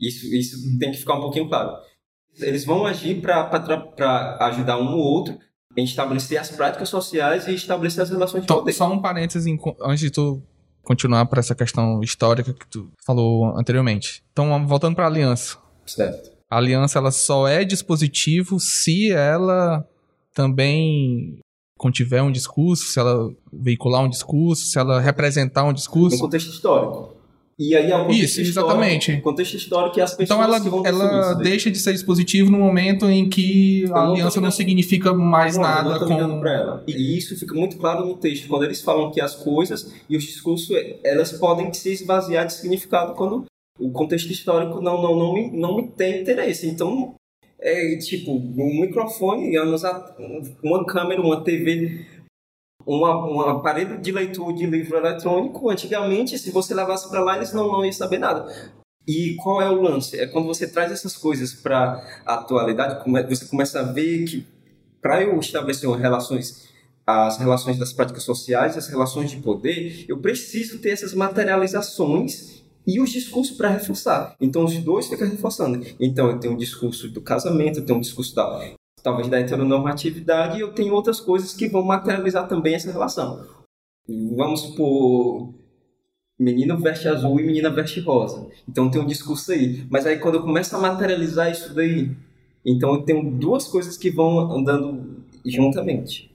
Isso, 0.00 0.26
isso 0.34 0.78
tem 0.80 0.90
que 0.90 0.98
ficar 0.98 1.14
um 1.14 1.20
pouquinho 1.20 1.48
claro. 1.48 1.76
Eles 2.40 2.64
vão 2.64 2.84
agir 2.84 3.20
para 3.20 4.38
ajudar 4.40 4.78
um 4.78 4.96
ou 4.96 5.04
outro 5.04 5.38
em 5.76 5.84
estabelecer 5.84 6.38
as 6.38 6.50
práticas 6.50 6.88
sociais 6.88 7.46
e 7.46 7.54
estabelecer 7.54 8.02
as 8.02 8.10
relações 8.10 8.42
de 8.42 8.46
poder. 8.46 8.72
Só 8.72 8.90
um 8.92 9.00
parênteses 9.00 9.46
antes 9.82 10.00
de 10.00 10.10
tu 10.10 10.42
continuar 10.82 11.26
para 11.26 11.40
essa 11.40 11.54
questão 11.54 12.00
histórica 12.02 12.52
que 12.52 12.66
tu 12.66 12.90
falou 13.04 13.56
anteriormente. 13.56 14.22
Então, 14.32 14.66
voltando 14.66 14.94
para 14.94 15.04
a 15.04 15.08
aliança. 15.08 15.56
Certo. 15.86 16.30
A 16.50 16.58
aliança 16.58 16.98
ela 16.98 17.10
só 17.10 17.48
é 17.48 17.64
dispositivo 17.64 18.60
se 18.60 19.10
ela 19.10 19.86
também 20.34 21.38
contiver 21.78 22.22
um 22.22 22.30
discurso, 22.30 22.84
se 22.84 22.98
ela 23.00 23.28
veicular 23.52 24.02
um 24.02 24.08
discurso, 24.08 24.66
se 24.66 24.78
ela 24.78 25.00
representar 25.00 25.64
um 25.64 25.72
discurso. 25.72 26.16
No 26.16 26.22
contexto 26.22 26.50
histórico. 26.50 27.11
E 27.62 27.76
aí 27.76 27.92
é 27.92 27.96
um 27.96 28.06
contexto 28.06 28.24
Isso, 28.24 28.40
exatamente. 28.40 29.20
Contexto 29.20 29.54
histórico 29.54 29.94
que 29.94 30.00
as 30.00 30.14
pessoas 30.14 30.30
Então 30.30 30.42
ela, 30.42 30.88
ela 30.88 31.34
deixa 31.34 31.70
de 31.70 31.78
ser 31.78 31.92
dispositivo 31.92 32.50
no 32.50 32.58
momento 32.58 33.08
em 33.08 33.28
que 33.28 33.84
a 33.92 34.02
aliança 34.02 34.40
não 34.40 34.50
significa 34.50 35.14
mais 35.14 35.54
não, 35.54 35.62
nada 35.62 36.00
não 36.00 36.08
com... 36.08 36.40
Pra 36.40 36.52
ela. 36.52 36.84
E 36.88 37.16
isso 37.16 37.38
fica 37.38 37.54
muito 37.54 37.76
claro 37.76 38.04
no 38.04 38.16
texto, 38.16 38.48
quando 38.48 38.64
eles 38.64 38.80
falam 38.80 39.12
que 39.12 39.20
as 39.20 39.36
coisas 39.36 39.94
e 40.10 40.16
os 40.16 40.24
discursos, 40.24 40.76
elas 41.04 41.30
podem 41.32 41.72
se 41.72 41.92
esvaziar 41.92 42.46
de 42.46 42.54
significado 42.54 43.14
quando 43.14 43.44
o 43.78 43.92
contexto 43.92 44.32
histórico 44.32 44.80
não, 44.80 45.00
não, 45.00 45.16
não, 45.16 45.32
me, 45.32 45.50
não 45.52 45.76
me 45.76 45.86
tem 45.86 46.20
interesse. 46.20 46.68
Então, 46.68 47.14
é 47.60 47.96
tipo, 47.96 48.32
um 48.32 48.80
microfone, 48.80 49.56
uma 50.64 50.84
câmera, 50.84 51.22
uma 51.22 51.44
TV 51.44 52.06
uma, 52.86 53.26
um 53.26 53.40
aparelho 53.40 54.00
de 54.00 54.12
leitura 54.12 54.54
de 54.54 54.66
livro 54.66 54.96
eletrônico, 54.96 55.70
antigamente, 55.70 56.38
se 56.38 56.50
você 56.50 56.74
levasse 56.74 57.08
para 57.08 57.20
lá, 57.20 57.36
eles 57.36 57.52
não, 57.52 57.70
não 57.70 57.84
iam 57.84 57.92
saber 57.92 58.18
nada. 58.18 58.46
E 59.06 59.34
qual 59.36 59.60
é 59.60 59.68
o 59.68 59.80
lance? 59.82 60.18
É 60.18 60.26
quando 60.26 60.46
você 60.46 60.66
traz 60.66 60.92
essas 60.92 61.16
coisas 61.16 61.52
para 61.52 62.02
a 62.24 62.34
atualidade, 62.34 63.02
você 63.28 63.46
começa 63.46 63.80
a 63.80 63.82
ver 63.82 64.24
que 64.24 64.46
para 65.00 65.22
eu 65.22 65.38
estabelecer 65.40 65.90
relações, 65.90 66.68
as 67.04 67.36
relações 67.36 67.76
das 67.76 67.92
práticas 67.92 68.22
sociais, 68.22 68.76
as 68.76 68.86
relações 68.86 69.30
de 69.30 69.38
poder, 69.38 70.04
eu 70.08 70.18
preciso 70.18 70.78
ter 70.78 70.90
essas 70.90 71.12
materializações 71.12 72.62
e 72.86 73.00
os 73.00 73.10
discursos 73.10 73.56
para 73.56 73.68
reforçar. 73.70 74.36
Então 74.40 74.64
os 74.64 74.76
dois 74.78 75.08
ficam 75.08 75.28
reforçando. 75.28 75.84
Então 75.98 76.30
eu 76.30 76.38
tenho 76.38 76.54
um 76.54 76.56
discurso 76.56 77.08
do 77.08 77.20
casamento, 77.20 77.80
eu 77.80 77.84
tenho 77.84 77.98
um 77.98 78.02
discurso 78.02 78.34
da 78.34 78.48
talvez 79.02 79.28
da 79.28 79.40
heteronormatividade, 79.40 80.60
eu 80.60 80.72
tenho 80.72 80.94
outras 80.94 81.20
coisas 81.20 81.52
que 81.52 81.68
vão 81.68 81.82
materializar 81.82 82.46
também 82.46 82.74
essa 82.74 82.90
relação. 82.90 83.46
vamos 84.36 84.60
supor, 84.60 85.52
menino 86.38 86.78
veste 86.78 87.08
azul 87.08 87.38
e 87.40 87.46
menina 87.46 87.70
veste 87.70 88.00
rosa. 88.00 88.48
Então 88.68 88.90
tem 88.90 89.00
um 89.00 89.06
discurso 89.06 89.52
aí. 89.52 89.86
Mas 89.90 90.06
aí 90.06 90.18
quando 90.18 90.36
eu 90.36 90.42
começo 90.42 90.74
a 90.76 90.78
materializar 90.78 91.50
isso 91.50 91.74
daí, 91.74 92.10
então 92.64 92.94
eu 92.94 93.02
tenho 93.02 93.30
duas 93.30 93.66
coisas 93.66 93.96
que 93.96 94.10
vão 94.10 94.52
andando 94.52 95.22
juntamente. 95.44 96.30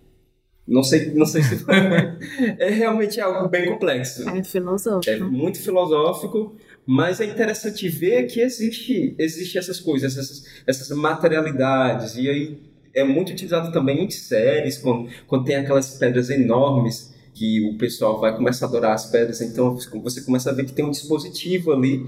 Não 0.67 0.83
sei, 0.83 1.13
não 1.13 1.25
sei 1.25 1.41
se 1.43 1.65
é 2.59 2.69
realmente 2.69 3.21
algo 3.21 3.47
bem 3.47 3.71
complexo. 3.71 4.27
É 4.27 4.43
filosófico. 4.43 5.09
É 5.09 5.17
muito 5.17 5.61
filosófico, 5.61 6.57
mas 6.87 7.19
é 7.19 7.25
interessante 7.25 7.89
ver 7.89 8.27
que 8.27 8.39
existe, 8.39 9.13
existe 9.19 9.57
essas 9.57 9.77
coisas, 9.77 10.17
essas, 10.17 10.45
essas 10.65 10.97
materialidades. 10.97 12.15
E 12.15 12.29
aí 12.29 12.61
é 12.93 13.03
muito 13.03 13.33
utilizado 13.33 13.73
também 13.73 14.05
em 14.05 14.09
séries, 14.09 14.77
quando, 14.77 15.09
quando 15.27 15.43
tem 15.43 15.57
aquelas 15.57 15.97
pedras 15.97 16.29
enormes 16.29 17.13
que 17.33 17.61
o 17.69 17.77
pessoal 17.77 18.21
vai 18.21 18.33
começar 18.33 18.65
a 18.65 18.69
adorar 18.69 18.93
as 18.93 19.05
pedras, 19.05 19.41
então 19.41 19.77
você 20.01 20.21
começa 20.21 20.49
a 20.49 20.53
ver 20.53 20.65
que 20.65 20.71
tem 20.71 20.85
um 20.85 20.89
dispositivo 20.89 21.73
ali, 21.73 22.03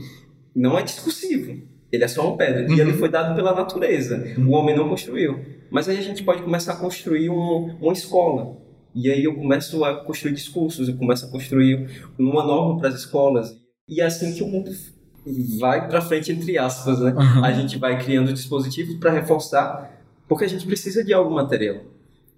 não 0.56 0.80
é 0.80 0.82
discursivo, 0.82 1.62
ele 1.92 2.04
é 2.04 2.08
só 2.08 2.28
uma 2.28 2.38
pedra, 2.38 2.66
uhum. 2.68 2.76
e 2.76 2.80
ele 2.80 2.94
foi 2.94 3.10
dado 3.10 3.36
pela 3.36 3.54
natureza, 3.54 4.34
uhum. 4.38 4.48
o 4.48 4.52
homem 4.54 4.76
não 4.76 4.90
construiu. 4.90 5.40
Mas 5.70 5.88
aí 5.88 6.00
a 6.00 6.02
gente 6.02 6.24
pode 6.24 6.42
começar 6.42 6.74
a 6.74 6.78
construir 6.78 7.30
um, 7.30 7.76
uma 7.80 7.94
escola, 7.94 8.58
e 8.96 9.12
aí 9.12 9.24
eu 9.24 9.36
começo 9.36 9.84
a 9.84 10.04
construir 10.04 10.34
discursos, 10.34 10.88
eu 10.88 10.98
começo 10.98 11.28
a 11.28 11.30
construir 11.30 11.88
uma 12.18 12.44
norma 12.44 12.80
para 12.80 12.90
as 12.90 12.96
escolas, 12.96 13.56
e 13.90 14.02
é 14.02 14.06
assim 14.06 14.34
que 14.34 14.44
o 14.44 14.48
mundo 14.48 14.72
vai 15.60 15.88
para 15.88 16.02
frente, 16.02 16.32
entre 16.32 16.58
aspas, 16.58 17.00
né? 17.00 17.12
Uhum. 17.12 17.44
A 17.44 17.52
gente 17.52 17.78
vai 17.78 18.02
criando 18.02 18.32
dispositivos 18.32 18.96
para 18.96 19.12
reforçar, 19.12 20.00
porque 20.28 20.46
a 20.46 20.48
gente 20.48 20.66
precisa 20.66 21.04
de 21.04 21.14
algo 21.14 21.34
material. 21.34 21.78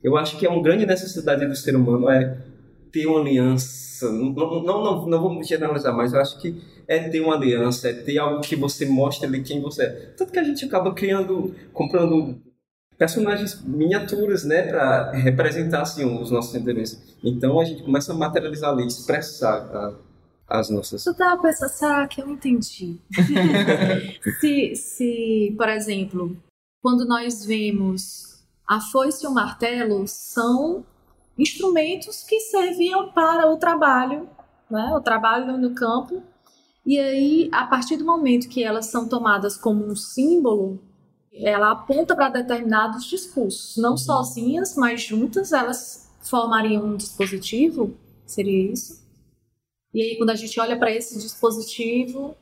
Eu 0.03 0.17
acho 0.17 0.37
que 0.37 0.45
é 0.45 0.49
uma 0.49 0.63
grande 0.63 0.85
necessidade 0.85 1.45
do 1.45 1.55
ser 1.55 1.75
humano 1.75 2.09
é 2.09 2.37
ter 2.91 3.05
uma 3.05 3.19
aliança. 3.19 4.11
Não, 4.11 4.31
não, 4.31 4.63
não, 4.63 5.05
não 5.05 5.21
vamos 5.21 5.47
generalizar, 5.47 5.95
mas 5.95 6.13
eu 6.13 6.19
acho 6.19 6.39
que 6.39 6.61
é 6.87 7.07
ter 7.07 7.21
uma 7.21 7.35
aliança, 7.35 7.89
é 7.89 7.93
ter 7.93 8.17
algo 8.17 8.41
que 8.41 8.55
você 8.55 8.85
mostre 8.85 9.27
ali 9.27 9.41
quem 9.41 9.61
você 9.61 9.83
é. 9.83 9.89
Tanto 10.17 10.31
que 10.31 10.39
a 10.39 10.43
gente 10.43 10.65
acaba 10.65 10.93
criando, 10.93 11.53
comprando 11.71 12.41
personagens 12.97 13.63
miniaturas, 13.63 14.43
né, 14.43 14.63
para 14.63 15.11
representar 15.11 15.81
assim 15.81 16.03
os 16.05 16.31
nossos 16.31 16.53
interesses. 16.55 17.15
Então 17.23 17.59
a 17.59 17.65
gente 17.65 17.83
começa 17.83 18.11
a 18.11 18.15
materializar 18.15 18.71
ali, 18.71 18.85
expressar 18.85 19.55
a, 19.55 19.93
as 20.51 20.69
nossas. 20.69 21.05
Eu 21.05 21.15
tava 21.15 21.41
pensando, 21.41 22.07
que 22.07 22.21
eu 22.21 22.29
entendi? 22.29 22.99
se, 24.39 24.75
se, 24.75 25.55
por 25.57 25.69
exemplo, 25.69 26.37
quando 26.81 27.05
nós 27.05 27.45
vemos 27.45 28.43
a 28.67 28.79
foice 28.79 29.25
e 29.25 29.27
o 29.27 29.33
martelo 29.33 30.07
são 30.07 30.85
instrumentos 31.37 32.23
que 32.23 32.39
serviam 32.39 33.11
para 33.11 33.49
o 33.49 33.57
trabalho, 33.57 34.29
né, 34.69 34.93
o 34.93 35.01
trabalho 35.01 35.57
no 35.57 35.73
campo. 35.73 36.21
E 36.85 36.99
aí, 36.99 37.49
a 37.51 37.65
partir 37.65 37.97
do 37.97 38.05
momento 38.05 38.49
que 38.49 38.63
elas 38.63 38.87
são 38.87 39.07
tomadas 39.07 39.55
como 39.55 39.85
um 39.85 39.95
símbolo, 39.95 40.79
ela 41.33 41.71
aponta 41.71 42.15
para 42.15 42.29
determinados 42.29 43.05
discursos, 43.05 43.77
não 43.77 43.95
sozinhas, 43.95 44.75
mas 44.75 45.01
juntas, 45.01 45.51
elas 45.51 46.09
formariam 46.21 46.85
um 46.85 46.97
dispositivo. 46.97 47.95
Seria 48.25 48.71
isso? 48.71 49.01
E 49.93 50.01
aí, 50.01 50.17
quando 50.17 50.29
a 50.29 50.35
gente 50.35 50.59
olha 50.59 50.77
para 50.77 50.91
esse 50.91 51.19
dispositivo. 51.19 52.35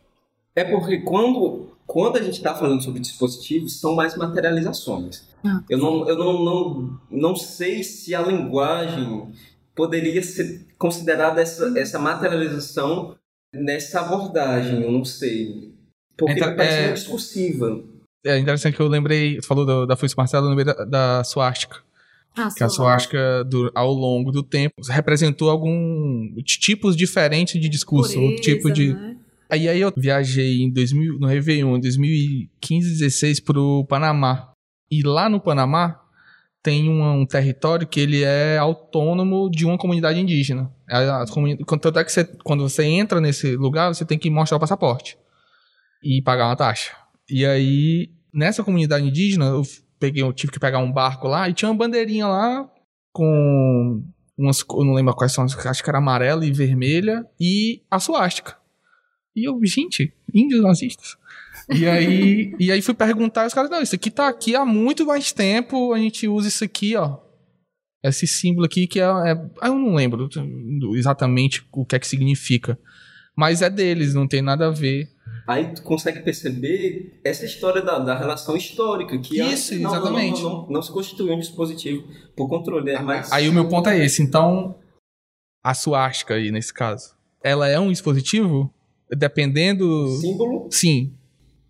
É 0.55 0.63
porque 0.63 0.99
quando, 0.99 1.71
quando 1.85 2.17
a 2.17 2.21
gente 2.21 2.35
está 2.35 2.53
falando 2.53 2.81
sobre 2.81 2.99
dispositivos, 2.99 3.79
são 3.79 3.95
mais 3.95 4.15
materializações. 4.15 5.27
Ah. 5.43 5.63
Eu, 5.69 5.77
não, 5.77 6.07
eu 6.07 6.17
não, 6.17 6.43
não, 6.43 6.99
não 7.09 7.35
sei 7.35 7.83
se 7.83 8.13
a 8.13 8.21
linguagem 8.21 9.31
poderia 9.73 10.21
ser 10.21 10.67
considerada 10.77 11.41
essa, 11.41 11.77
essa 11.79 11.97
materialização 11.97 13.15
nessa 13.53 14.01
abordagem, 14.01 14.83
eu 14.83 14.91
não 14.91 15.05
sei. 15.05 15.73
Porque 16.17 16.33
então, 16.33 16.55
parece 16.55 16.89
é, 16.89 16.93
discursiva. 16.93 17.83
É 18.25 18.37
interessante 18.37 18.75
que 18.75 18.81
eu 18.81 18.87
lembrei, 18.87 19.35
você 19.35 19.47
falou 19.47 19.65
da, 19.65 19.85
da 19.85 19.95
Foice 19.95 20.15
Marcela, 20.17 20.45
eu 20.45 20.49
lembrei 20.49 20.65
da, 20.65 20.85
da 20.85 21.23
suástica. 21.23 21.77
Ah, 22.39 22.49
que 22.55 22.63
a 22.63 23.43
do, 23.43 23.71
ao 23.75 23.91
longo 23.91 24.31
do 24.31 24.41
tempo, 24.41 24.75
representou 24.89 25.49
alguns 25.49 26.43
tipos 26.43 26.95
diferentes 26.95 27.59
de 27.59 27.67
discurso. 27.67 28.13
Pureza, 28.13 28.33
um 28.33 28.35
tipo 28.37 28.71
de... 28.71 28.93
Né? 28.93 29.17
Aí, 29.49 29.67
aí 29.67 29.81
eu 29.81 29.91
viajei 29.97 30.61
em 30.61 30.71
2000, 30.71 31.19
no 31.19 31.27
Réveillon, 31.27 31.77
em 31.77 31.79
2015, 31.79 32.99
16 32.99 33.39
pro 33.39 33.85
Panamá. 33.89 34.51
E 34.91 35.01
lá 35.03 35.27
no 35.27 35.39
Panamá 35.39 35.99
tem 36.61 36.89
um, 36.89 37.21
um, 37.21 37.25
território 37.25 37.87
que 37.87 37.99
ele 37.99 38.23
é 38.23 38.57
autônomo 38.57 39.49
de 39.49 39.65
uma 39.65 39.77
comunidade 39.77 40.19
indígena. 40.19 40.71
A, 40.89 41.23
a, 41.23 41.25
tanto 41.79 41.99
é 41.99 42.03
que 42.03 42.11
você, 42.11 42.25
quando 42.43 42.67
você 42.67 42.83
entra 42.83 43.19
nesse 43.19 43.55
lugar, 43.55 43.93
você 43.93 44.05
tem 44.05 44.19
que 44.19 44.29
mostrar 44.29 44.57
o 44.57 44.59
passaporte 44.59 45.17
e 46.03 46.21
pagar 46.21 46.47
uma 46.47 46.55
taxa. 46.55 46.91
E 47.29 47.45
aí, 47.45 48.11
nessa 48.33 48.63
comunidade 48.63 49.07
indígena, 49.07 49.45
eu 49.45 49.63
peguei, 49.99 50.23
eu 50.23 50.33
tive 50.33 50.51
que 50.51 50.59
pegar 50.59 50.79
um 50.79 50.91
barco 50.91 51.27
lá 51.27 51.49
e 51.49 51.53
tinha 51.53 51.69
uma 51.69 51.77
bandeirinha 51.77 52.27
lá 52.27 52.69
com 53.11 54.03
umas, 54.37 54.63
eu 54.69 54.85
não 54.85 54.93
lembro 54.93 55.13
quais 55.13 55.33
são, 55.33 55.43
acho 55.43 55.83
que 55.83 55.89
era 55.89 55.97
amarela 55.97 56.45
e 56.45 56.51
vermelha 56.51 57.25
e 57.39 57.81
a 57.91 57.99
suástica. 57.99 58.57
E 59.35 59.47
eu, 59.47 59.59
gente, 59.63 60.13
índios 60.33 60.63
nazistas. 60.63 61.17
E 61.69 61.85
aí, 61.85 62.55
e 62.59 62.71
aí 62.71 62.81
fui 62.81 62.93
perguntar, 62.93 63.45
os 63.45 63.53
caras, 63.53 63.69
não, 63.69 63.81
isso 63.81 63.93
aqui 63.93 64.09
tá 64.09 64.27
aqui 64.27 64.55
há 64.55 64.65
muito 64.65 65.05
mais 65.05 65.31
tempo, 65.31 65.93
a 65.93 65.99
gente 65.99 66.27
usa 66.27 66.47
isso 66.47 66.63
aqui, 66.63 66.95
ó. 66.95 67.17
Esse 68.03 68.25
símbolo 68.25 68.65
aqui 68.65 68.87
que 68.87 68.99
é, 68.99 69.03
é 69.03 69.67
eu 69.67 69.75
não 69.75 69.93
lembro 69.93 70.29
exatamente 70.95 71.67
o 71.71 71.85
que 71.85 71.95
é 71.95 71.99
que 71.99 72.07
significa. 72.07 72.79
Mas 73.35 73.61
é 73.61 73.69
deles, 73.69 74.13
não 74.13 74.27
tem 74.27 74.41
nada 74.41 74.67
a 74.67 74.71
ver. 74.71 75.09
Aí 75.49 75.73
tu 75.73 75.81
consegue 75.81 76.19
perceber 76.19 77.19
essa 77.23 77.43
história 77.43 77.81
da, 77.81 77.97
da 77.97 78.15
relação 78.15 78.55
histórica, 78.55 79.17
que 79.17 79.41
Isso, 79.41 79.73
não, 79.79 79.89
exatamente. 79.89 80.43
Não, 80.43 80.49
não, 80.49 80.69
não, 80.69 80.81
se 80.83 80.91
constitui 80.91 81.31
um 81.31 81.39
dispositivo 81.39 82.07
por 82.35 82.47
controle. 82.47 82.91
É 82.91 83.01
mais... 83.01 83.31
Aí 83.31 83.49
o 83.49 83.51
meu 83.51 83.67
ponto 83.67 83.89
é 83.89 83.97
esse. 84.05 84.21
Então, 84.21 84.75
a 85.63 85.73
suástica 85.73 86.35
aí, 86.35 86.51
nesse 86.51 86.71
caso, 86.71 87.15
ela 87.43 87.67
é 87.67 87.79
um 87.79 87.89
dispositivo? 87.89 88.71
Dependendo... 89.09 90.09
Símbolo? 90.21 90.67
Sim. 90.69 91.15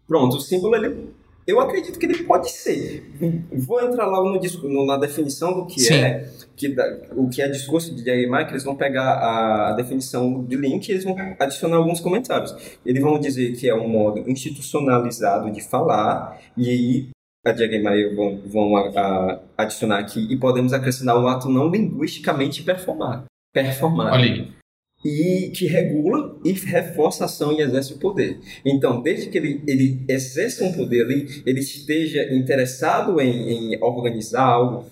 Pronto, 0.05 0.35
o 0.35 0.41
símbolo 0.41 0.75
ele 0.75 1.13
eu 1.49 1.59
acredito 1.59 1.97
que 1.97 2.05
ele 2.05 2.23
pode 2.23 2.51
ser. 2.51 3.11
Vou 3.51 3.81
entrar 3.81 4.05
logo 4.05 4.39
no, 4.63 4.85
na 4.85 4.97
definição 4.97 5.53
do 5.53 5.65
que 5.65 5.79
Sim. 5.79 5.95
é 5.95 6.29
que, 6.55 6.75
o 7.15 7.27
que 7.27 7.41
é 7.41 7.47
discurso 7.47 7.95
de 7.95 8.05
Jair 8.05 8.29
que 8.45 8.51
eles 8.51 8.63
vão 8.63 8.75
pegar 8.75 9.13
a, 9.15 9.73
definição 9.73 10.43
de 10.43 10.55
link 10.55 10.87
e 10.87 10.91
eles 10.91 11.03
vão 11.03 11.15
adicionar 11.39 11.77
alguns 11.77 11.99
comentários. 11.99 12.55
Eles 12.85 13.01
vão 13.01 13.19
dizer 13.19 13.53
que 13.53 13.67
é 13.67 13.73
um 13.73 13.87
modo 13.87 14.29
institucionalizado 14.29 15.51
de 15.51 15.61
falar 15.61 16.39
e 16.55 16.69
aí 16.69 17.09
a 17.45 17.53
Jair 17.53 17.83
Maia 17.83 18.15
vão, 18.15 18.39
vão 18.45 18.77
a, 18.77 18.89
a, 18.89 19.39
adicionar 19.57 19.99
aqui 19.99 20.27
e 20.29 20.37
podemos 20.37 20.71
acrescentar 20.71 21.17
um 21.17 21.27
ato 21.27 21.49
não 21.49 21.69
linguisticamente 21.69 22.61
performar. 22.61 23.25
Performar. 23.51 24.13
Olha 24.13 24.25
aí 24.25 24.58
e 25.03 25.51
que 25.55 25.65
regula 25.65 26.37
e 26.43 26.51
reforça 26.51 27.23
a 27.23 27.25
ação 27.25 27.53
e 27.53 27.61
exerce 27.61 27.93
o 27.93 27.99
poder. 27.99 28.39
Então, 28.65 29.01
desde 29.01 29.29
que 29.29 29.37
ele, 29.37 29.63
ele 29.65 30.03
exerça 30.07 30.63
um 30.63 30.73
poder 30.73 31.03
ali, 31.03 31.43
ele 31.45 31.59
esteja 31.59 32.33
interessado 32.33 33.19
em, 33.21 33.73
em 33.73 33.81
organizar 33.81 34.43
algo, 34.43 34.85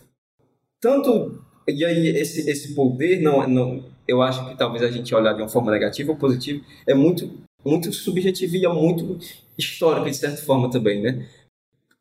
tanto 0.80 1.42
e 1.68 1.84
aí 1.84 2.08
esse, 2.10 2.50
esse 2.50 2.74
poder 2.74 3.22
não, 3.22 3.46
não 3.48 3.84
eu 4.08 4.22
acho 4.22 4.48
que 4.48 4.58
talvez 4.58 4.82
a 4.84 4.90
gente 4.90 5.14
olhar 5.14 5.34
de 5.34 5.42
uma 5.42 5.50
forma 5.50 5.72
negativa 5.72 6.12
ou 6.12 6.18
positiva 6.18 6.64
é 6.88 6.94
muito 6.94 7.30
muito 7.66 7.92
subjetivo 7.92 8.56
e 8.56 8.66
é 8.66 8.70
muito 8.70 9.20
histórico 9.58 10.10
de 10.10 10.16
certa 10.16 10.38
forma 10.38 10.70
também, 10.70 11.02
né? 11.02 11.26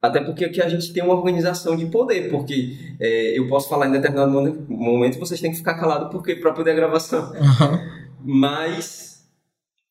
Até 0.01 0.21
porque 0.21 0.45
aqui 0.45 0.63
a 0.63 0.69
gente 0.69 0.93
tem 0.93 1.03
uma 1.03 1.15
organização 1.15 1.75
de 1.75 1.87
poder, 1.87 2.31
porque 2.31 2.77
é, 3.01 3.37
eu 3.37 3.49
posso 3.49 3.69
falar 3.69 3.89
em 3.89 3.93
determinado 3.93 4.31
momento 4.69 5.19
vocês 5.19 5.41
têm 5.41 5.51
que 5.51 5.57
ficar 5.57 5.75
calados 5.75 6.11
porque 6.13 6.37
para 6.37 6.53
poder 6.53 6.73
a 6.73 6.75
gravação. 6.75 7.33
Uhum. 7.33 7.96
Mas 8.27 9.17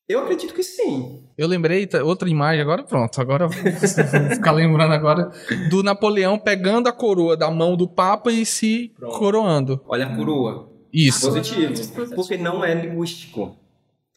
eu 0.08 0.20
acredito 0.20 0.54
que 0.54 0.62
sim. 0.62 1.20
Eu 1.36 1.48
lembrei 1.48 1.88
outra 2.04 2.28
imagem 2.28 2.60
agora, 2.60 2.84
pronto. 2.84 3.20
Agora 3.20 3.48
vou 3.48 3.56
ficar 4.32 4.52
lembrando 4.52 4.92
agora 4.92 5.32
do 5.68 5.82
Napoleão 5.82 6.38
pegando 6.38 6.88
a 6.88 6.92
coroa 6.92 7.36
da 7.36 7.50
mão 7.50 7.76
do 7.76 7.88
Papa 7.88 8.30
e 8.30 8.46
se 8.46 8.92
pronto. 8.96 9.18
coroando. 9.18 9.80
Olha 9.88 10.06
a 10.06 10.16
coroa. 10.16 10.70
Isso. 10.92 11.26
Positivo. 11.26 11.74
Porque 12.14 12.36
não 12.36 12.64
é 12.64 12.74
linguístico. 12.74 13.56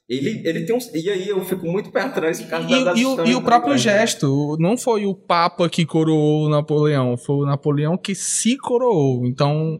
Ele, 0.07 0.41
ele 0.47 0.63
tem 0.63 0.75
um. 0.75 0.79
E 0.93 1.09
aí 1.09 1.29
eu 1.29 1.43
fico 1.43 1.65
muito 1.67 1.91
pé 1.91 2.01
atrás 2.01 2.39
por 2.41 2.49
causa 2.49 2.67
e, 2.67 2.83
da, 2.83 2.93
da 2.93 2.99
e, 2.99 3.05
o, 3.05 3.25
e 3.25 3.35
o 3.35 3.41
próprio 3.41 3.77
gesto. 3.77 4.57
Não 4.59 4.77
foi 4.77 5.05
o 5.05 5.13
Papa 5.13 5.67
que 5.69 5.85
coroou 5.85 6.45
o 6.45 6.49
Napoleão, 6.49 7.17
foi 7.17 7.35
o 7.37 7.45
Napoleão 7.45 7.97
que 7.97 8.13
se 8.13 8.57
coroou. 8.57 9.25
Então 9.25 9.79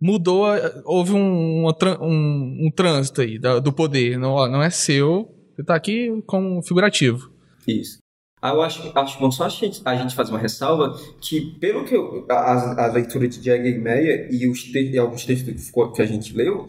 mudou, 0.00 0.46
houve 0.84 1.12
um, 1.12 1.66
um, 2.00 2.66
um 2.66 2.70
trânsito 2.74 3.20
aí 3.20 3.38
do 3.38 3.72
poder. 3.72 4.18
Não, 4.18 4.48
não 4.48 4.62
é 4.62 4.70
seu, 4.70 5.28
você 5.54 5.64
tá 5.64 5.74
aqui 5.74 6.22
como 6.26 6.62
figurativo. 6.62 7.30
Isso. 7.66 7.98
Ah, 8.40 8.50
eu 8.50 8.62
acho, 8.62 8.92
acho 8.94 9.18
bom 9.18 9.30
só 9.30 9.44
a 9.44 9.48
gente, 9.48 9.80
a 9.84 9.96
gente 9.96 10.14
fazer 10.14 10.30
uma 10.30 10.38
ressalva 10.38 10.94
que, 11.20 11.58
pelo 11.58 11.84
que 11.84 11.96
eu, 11.96 12.26
a, 12.30 12.84
a 12.84 12.92
leitura 12.92 13.26
de 13.26 13.42
Jagger 13.42 13.80
Meyer 13.80 14.28
e, 14.30 14.46
os 14.48 14.62
te, 14.62 14.90
e 14.90 14.98
alguns 14.98 15.24
textos 15.24 15.72
que 15.94 16.02
a 16.02 16.06
gente 16.06 16.36
leu, 16.36 16.68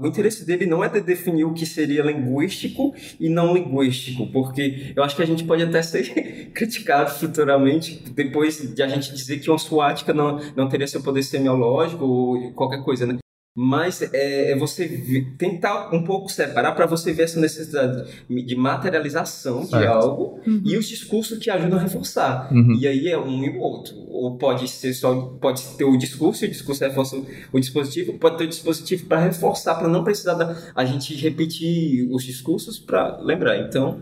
O 0.00 0.06
interesse 0.06 0.46
dele 0.46 0.64
não 0.64 0.82
é 0.82 0.88
de 0.88 1.00
definir 1.00 1.44
o 1.44 1.52
que 1.52 1.66
seria 1.66 2.02
linguístico 2.02 2.94
e 3.18 3.28
não 3.28 3.52
linguístico, 3.52 4.26
porque 4.28 4.92
eu 4.96 5.02
acho 5.02 5.14
que 5.14 5.22
a 5.22 5.26
gente 5.26 5.44
pode 5.44 5.62
até 5.62 5.82
ser 5.82 6.50
criticado 6.54 7.10
futuramente 7.10 8.02
depois 8.12 8.74
de 8.74 8.82
a 8.82 8.88
gente 8.88 9.12
dizer 9.12 9.38
que 9.40 9.50
uma 9.50 9.58
suática 9.58 10.14
não, 10.14 10.40
não 10.56 10.68
teria 10.68 10.86
seu 10.86 11.02
poder 11.02 11.22
semiológico 11.22 12.04
ou 12.04 12.52
qualquer 12.52 12.82
coisa, 12.82 13.06
né? 13.06 13.18
Mas 13.54 14.00
é, 14.00 14.52
é 14.52 14.56
você 14.56 14.88
tentar 15.36 15.92
um 15.92 16.04
pouco 16.04 16.28
separar 16.30 16.72
para 16.72 16.86
você 16.86 17.12
ver 17.12 17.24
essa 17.24 17.40
necessidade 17.40 18.08
de 18.28 18.56
materialização 18.56 19.64
de 19.64 19.86
algo 19.86 20.40
uhum. 20.46 20.62
e 20.64 20.76
os 20.76 20.86
discursos 20.86 21.38
que 21.38 21.50
ajudam 21.50 21.78
a 21.78 21.82
reforçar. 21.82 22.52
Uhum. 22.52 22.76
E 22.78 22.86
aí 22.86 23.08
é 23.08 23.18
um 23.18 23.44
e 23.44 23.50
o 23.50 23.58
outro. 23.58 23.94
Ou 24.08 24.38
pode 24.38 24.68
ser 24.68 24.94
só 24.94 25.14
pode 25.40 25.62
ter 25.76 25.84
o 25.84 25.96
discurso, 25.96 26.44
e 26.44 26.48
o 26.48 26.50
discurso 26.50 26.84
reforça 26.84 27.20
o 27.52 27.60
dispositivo, 27.60 28.18
pode 28.18 28.38
ter 28.38 28.44
o 28.44 28.48
dispositivo 28.48 29.06
para 29.06 29.24
reforçar, 29.24 29.74
para 29.74 29.88
não 29.88 30.04
precisar 30.04 30.34
da, 30.34 30.56
a 30.74 30.84
gente 30.84 31.14
repetir 31.16 32.08
os 32.12 32.22
discursos 32.22 32.78
para 32.78 33.18
lembrar. 33.18 33.58
Então, 33.58 34.00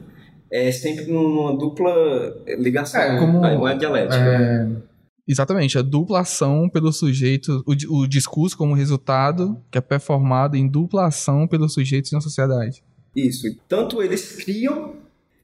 é 0.51 0.71
sempre 0.73 1.07
numa 1.07 1.57
dupla 1.57 1.93
ligação, 2.59 3.01
é, 3.01 3.19
como, 3.19 3.39
uma 3.39 3.75
dialética. 3.75 4.17
É 4.17 4.89
Exatamente, 5.29 5.77
a 5.77 5.83
dupla 5.83 6.21
ação 6.21 6.69
pelo 6.71 6.91
sujeito, 6.91 7.63
o, 7.67 8.01
o 8.01 8.07
discurso 8.07 8.57
como 8.57 8.75
resultado 8.75 9.61
que 9.71 9.77
é 9.77 9.81
performado 9.81 10.57
em 10.57 10.67
dupla 10.67 11.07
ação 11.07 11.47
pelos 11.47 11.75
sujeitos 11.75 12.11
na 12.13 12.21
sociedade. 12.21 12.83
Isso. 13.15 13.47
Tanto 13.69 14.03
eles 14.03 14.37
criam 14.37 14.97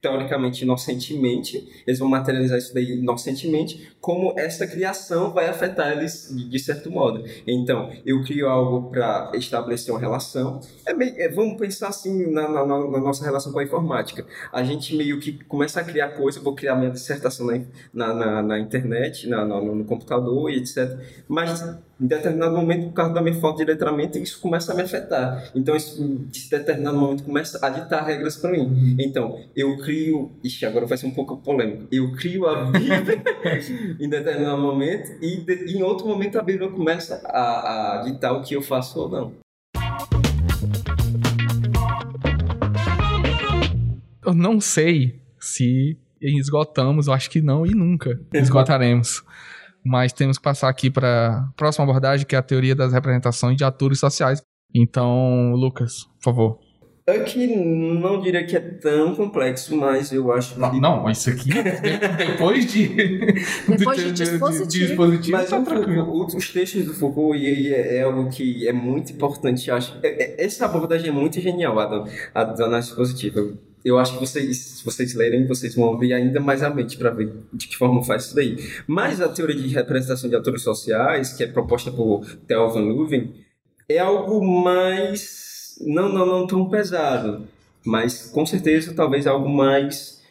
teoricamente 0.05 0.65
inocentemente, 0.65 1.83
eles 1.87 1.99
vão 1.99 2.07
materializar 2.07 2.59
isso 2.59 2.75
daí 2.75 2.99
inocentemente, 2.99 3.91
como 4.03 4.35
essa 4.37 4.67
criação 4.67 5.33
vai 5.33 5.49
afetar 5.49 5.93
eles 5.93 6.29
de, 6.31 6.59
certo 6.59 6.91
modo. 6.91 7.25
Então, 7.47 7.91
eu 8.05 8.23
crio 8.23 8.47
algo 8.47 8.91
para 8.91 9.31
estabelecer 9.33 9.95
uma 9.95 9.99
relação. 9.99 10.61
É 10.85 10.93
meio, 10.93 11.15
é, 11.17 11.31
vamos 11.31 11.57
pensar 11.59 11.89
assim 11.89 12.31
na, 12.31 12.47
na, 12.47 12.67
na, 12.67 13.01
nossa 13.01 13.25
relação 13.25 13.51
com 13.51 13.61
a 13.61 13.65
informática. 13.65 14.27
A 14.53 14.63
gente 14.63 14.95
meio 14.95 15.19
que 15.19 15.43
começa 15.45 15.81
a 15.81 15.85
criar 15.85 16.09
coisa, 16.09 16.39
vou 16.39 16.55
criar 16.55 16.77
minha 16.77 16.91
dissertação 16.91 17.47
na, 17.95 18.13
na, 18.13 18.43
na 18.43 18.59
internet, 18.59 19.27
no, 19.27 19.75
no 19.75 19.85
computador 19.87 20.51
e 20.51 20.59
etc. 20.59 20.99
Mas 21.27 21.65
em 22.01 22.07
determinado 22.07 22.57
momento, 22.57 22.89
por 22.89 22.93
causa 22.95 23.15
da 23.15 23.23
minha 23.23 23.35
falta 23.35 23.65
de 23.65 23.71
letramento, 23.71 24.19
isso 24.19 24.41
começa 24.41 24.73
a 24.73 24.75
me 24.75 24.83
afetar. 24.83 25.51
Então, 25.55 25.77
isso, 25.77 26.03
em 26.03 26.49
determinado 26.51 26.99
momento, 26.99 27.23
começa 27.23 27.65
a 27.65 27.71
ditar 27.71 28.05
regras 28.05 28.37
para 28.37 28.51
mim. 28.51 28.97
Então, 28.99 29.39
eu 29.55 29.77
crio. 29.79 30.33
Ixi, 30.43 30.67
agora 30.67 30.87
vai 30.87 30.99
ser 30.99 31.07
um 31.07 31.13
pouco 31.13 31.37
polêmico. 31.37 31.87
Eu 31.93 32.13
crio 32.13 32.47
a 32.47 32.65
Bíblia 32.65 33.23
em 34.01 34.09
determinado 34.09 34.61
momento, 34.61 35.13
e 35.23 35.37
de, 35.37 35.77
em 35.77 35.83
outro 35.83 36.07
momento, 36.07 36.39
a 36.39 36.43
Bíblia 36.43 36.69
começa 36.69 37.23
a, 37.27 38.01
a 38.01 38.03
ditar 38.03 38.33
o 38.33 38.43
que 38.43 38.57
eu 38.57 38.63
faço 38.63 38.99
ou 38.99 39.09
não. 39.09 39.33
Eu 44.27 44.35
não 44.35 44.61
sei 44.61 45.21
se 45.39 45.97
esgotamos, 46.21 47.07
eu 47.07 47.13
acho 47.13 47.31
que 47.31 47.41
não 47.41 47.67
e 47.67 47.75
nunca 47.75 48.19
esgotaremos 48.33 49.23
mas 49.85 50.13
temos 50.13 50.39
que 50.39 50.45
passar 50.45 50.69
aqui 50.69 50.91
para 50.91 51.39
a 51.39 51.53
próxima 51.57 51.85
abordagem, 51.85 52.27
que 52.27 52.35
é 52.35 52.39
a 52.39 52.43
teoria 52.43 52.75
das 52.75 52.93
representações 52.93 53.57
de 53.57 53.65
atores 53.65 53.99
sociais. 53.99 54.43
Então, 54.75 55.53
Lucas, 55.53 56.05
por 56.19 56.25
favor. 56.25 56.59
Aqui 57.07 57.47
não 57.55 58.19
diria 58.19 58.47
que 58.47 58.57
é 58.57 58.61
tão 58.61 59.15
complexo, 59.15 59.77
mas 59.77 60.11
eu 60.11 60.33
acho 60.33 60.55
que. 60.55 60.81
Não, 60.81 61.03
mas 61.03 61.19
isso 61.19 61.31
aqui, 61.31 61.51
depois 62.17 62.65
de. 62.73 62.89
depois 63.69 63.99
de, 63.99 64.11
de, 64.11 64.25
dispositivo. 64.25 64.67
De, 64.67 64.87
dispositivo 64.87 65.37
mas 65.37 65.51
tá 65.51 65.59
o, 65.59 66.25
os 66.25 66.51
textos 66.51 66.87
do 66.87 66.95
Foucault 66.95 67.39
e, 67.39 67.75
é, 67.75 67.99
é 67.99 68.03
algo 68.05 68.31
que 68.31 68.67
é 68.67 68.73
muito 68.73 69.13
importante, 69.13 69.69
eu 69.69 69.77
acho. 69.77 69.99
É, 70.03 70.09
é, 70.09 70.45
essa 70.47 70.65
abordagem 70.65 71.11
é 71.11 71.13
muito 71.13 71.39
genial, 71.43 71.79
a 71.79 71.85
da, 71.85 72.05
a 72.35 72.65
análise 72.65 72.95
positiva 72.95 73.53
eu 73.85 73.99
acho 73.99 74.15
que 74.15 74.21
vocês, 74.21 74.57
se 74.57 74.85
vocês 74.85 75.15
lerem, 75.15 75.47
vocês 75.47 75.75
vão 75.75 75.93
abrir 75.93 76.15
ainda 76.15 76.41
mais 76.41 76.63
a 76.63 76.71
mente 76.71 76.97
para 76.97 77.11
ver 77.11 77.33
de 77.53 77.69
que 77.69 77.77
forma 77.77 78.03
faz 78.03 78.25
isso 78.27 78.35
daí. 78.35 78.57
Mas 78.87 79.21
a 79.21 79.29
teoria 79.29 79.57
de 79.57 79.69
representação 79.69 80.31
de 80.31 80.37
atores 80.37 80.63
sociais, 80.63 81.35
que 81.35 81.45
é 81.45 81.47
proposta 81.47 81.93
por 81.93 82.25
Theo 82.47 82.71
Van 82.71 82.81
Leeuwen, 82.81 83.35
é 83.89 83.99
algo 83.99 84.43
mais 84.43 85.77
não 85.81 86.09
não 86.09 86.25
não 86.25 86.47
tão 86.47 86.69
pesado, 86.69 87.47
mas 87.85 88.31
com 88.31 88.47
certeza 88.47 88.95
talvez 88.95 89.27
algo 89.27 89.49
mais 89.49 90.23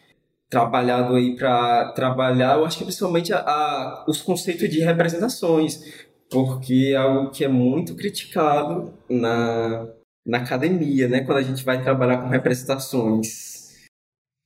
trabalhado 0.50 1.14
aí 1.14 1.36
para 1.36 1.92
trabalhar, 1.92 2.56
eu 2.56 2.64
acho 2.64 2.78
que 2.78 2.84
principalmente 2.84 3.32
a, 3.32 3.38
a, 3.38 4.04
os 4.08 4.20
conceitos 4.22 4.68
de 4.68 4.80
representações, 4.80 5.80
porque 6.30 6.90
é 6.92 6.96
algo 6.96 7.30
que 7.30 7.44
é 7.44 7.48
muito 7.48 7.94
criticado 7.94 8.92
na 9.08 9.86
na 10.26 10.38
academia, 10.38 11.08
né? 11.08 11.20
Quando 11.20 11.38
a 11.38 11.42
gente 11.42 11.64
vai 11.64 11.82
trabalhar 11.82 12.18
com 12.18 12.28
representações 12.28 13.86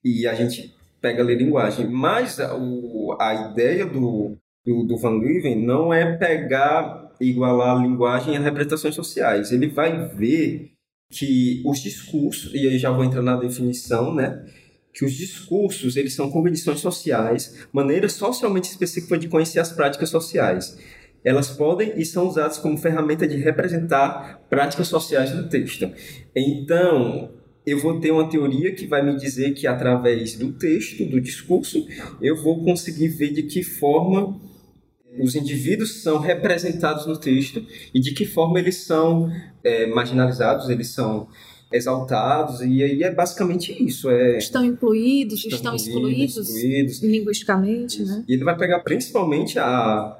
e 0.04 0.26
a 0.26 0.34
gente 0.34 0.74
pega 1.00 1.22
a 1.22 1.26
linguagem. 1.26 1.86
Mas 1.88 2.40
a, 2.40 2.56
o, 2.56 3.16
a 3.20 3.50
ideia 3.50 3.86
do, 3.86 4.36
do, 4.66 4.84
do 4.84 4.96
Van 4.96 5.18
Leeuwen 5.18 5.64
não 5.64 5.92
é 5.92 6.16
pegar 6.16 7.12
igualar 7.20 7.76
a 7.76 7.82
linguagem 7.82 8.36
às 8.36 8.44
representações 8.44 8.94
sociais. 8.94 9.52
Ele 9.52 9.68
vai 9.68 10.08
ver 10.08 10.72
que 11.10 11.62
os 11.64 11.80
discursos, 11.80 12.52
e 12.54 12.68
aí 12.68 12.78
já 12.78 12.90
vou 12.90 13.04
entrar 13.04 13.22
na 13.22 13.36
definição, 13.36 14.14
né? 14.14 14.44
Que 14.92 15.04
os 15.04 15.12
discursos, 15.12 15.96
eles 15.96 16.14
são 16.14 16.30
condições 16.30 16.80
sociais, 16.80 17.66
maneiras 17.72 18.14
socialmente 18.14 18.68
específicas 18.68 19.20
de 19.20 19.28
conhecer 19.28 19.60
as 19.60 19.72
práticas 19.72 20.10
sociais 20.10 20.76
elas 21.24 21.50
podem 21.50 21.92
e 21.96 22.04
são 22.04 22.28
usadas 22.28 22.58
como 22.58 22.78
ferramenta 22.78 23.26
de 23.26 23.36
representar 23.36 24.42
práticas 24.48 24.88
sociais 24.88 25.34
no 25.34 25.48
texto. 25.48 25.90
Então, 26.34 27.30
eu 27.66 27.78
vou 27.78 28.00
ter 28.00 28.10
uma 28.10 28.28
teoria 28.28 28.74
que 28.74 28.86
vai 28.86 29.04
me 29.04 29.16
dizer 29.16 29.52
que 29.52 29.66
através 29.66 30.36
do 30.36 30.52
texto, 30.52 31.04
do 31.04 31.20
discurso, 31.20 31.86
eu 32.20 32.36
vou 32.42 32.64
conseguir 32.64 33.08
ver 33.08 33.32
de 33.32 33.42
que 33.42 33.62
forma 33.62 34.40
os 35.20 35.34
indivíduos 35.34 36.02
são 36.02 36.18
representados 36.18 37.06
no 37.06 37.18
texto 37.18 37.64
e 37.92 38.00
de 38.00 38.12
que 38.12 38.24
forma 38.24 38.58
eles 38.58 38.76
são 38.76 39.30
é, 39.64 39.86
marginalizados, 39.86 40.68
eles 40.68 40.88
são 40.88 41.28
exaltados, 41.70 42.62
e 42.62 42.82
aí 42.82 43.02
é 43.02 43.12
basicamente 43.12 43.72
isso. 43.84 44.08
É, 44.08 44.38
estão 44.38 44.64
incluídos, 44.64 45.44
estão, 45.44 45.74
estão 45.74 45.74
excluídos, 45.74 46.36
excluídos 46.36 47.02
linguisticamente, 47.02 48.02
né? 48.02 48.24
E 48.26 48.34
ele 48.34 48.44
vai 48.44 48.56
pegar 48.56 48.80
principalmente 48.80 49.58
a 49.58 50.16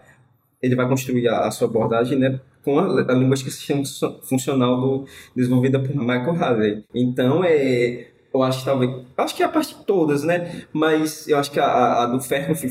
ele 0.62 0.74
vai 0.74 0.88
construir 0.88 1.28
a, 1.28 1.46
a 1.46 1.50
sua 1.50 1.68
abordagem 1.68 2.18
né, 2.18 2.40
com 2.64 2.78
a, 2.78 2.84
a 2.84 3.14
linguística 3.14 3.52
funcional 4.22 4.80
do, 4.80 5.06
desenvolvida 5.34 5.78
por 5.78 5.94
Michael 5.94 6.42
Harvey. 6.42 6.84
Então, 6.94 7.42
é, 7.44 8.08
eu 8.32 8.42
acho 8.42 8.60
que 8.60 8.64
talvez. 8.64 8.90
Acho 9.16 9.34
que 9.34 9.42
é 9.42 9.46
a 9.46 9.48
parte 9.48 9.74
de 9.74 9.84
todas, 9.84 10.22
né? 10.22 10.64
Mas 10.72 11.26
eu 11.28 11.38
acho 11.38 11.50
que 11.50 11.60
a, 11.60 12.02
a 12.02 12.06
do 12.06 12.20
Ferkoff 12.20 12.66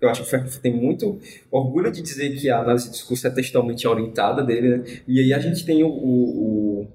eu 0.00 0.08
acho 0.08 0.22
que 0.22 0.28
o 0.28 0.30
Ferkoff 0.30 0.60
tem 0.60 0.72
muito 0.72 1.18
orgulho 1.50 1.90
de 1.90 2.00
dizer 2.00 2.36
que 2.36 2.48
a 2.48 2.60
análise 2.60 2.86
de 2.86 2.92
discurso 2.92 3.26
é 3.26 3.30
textualmente 3.30 3.86
orientada 3.86 4.42
dele, 4.44 4.78
né? 4.78 4.84
E 5.06 5.20
aí 5.20 5.32
a 5.32 5.38
gente 5.38 5.64
tem 5.64 5.82
o, 5.82 5.88
o, 5.88 6.86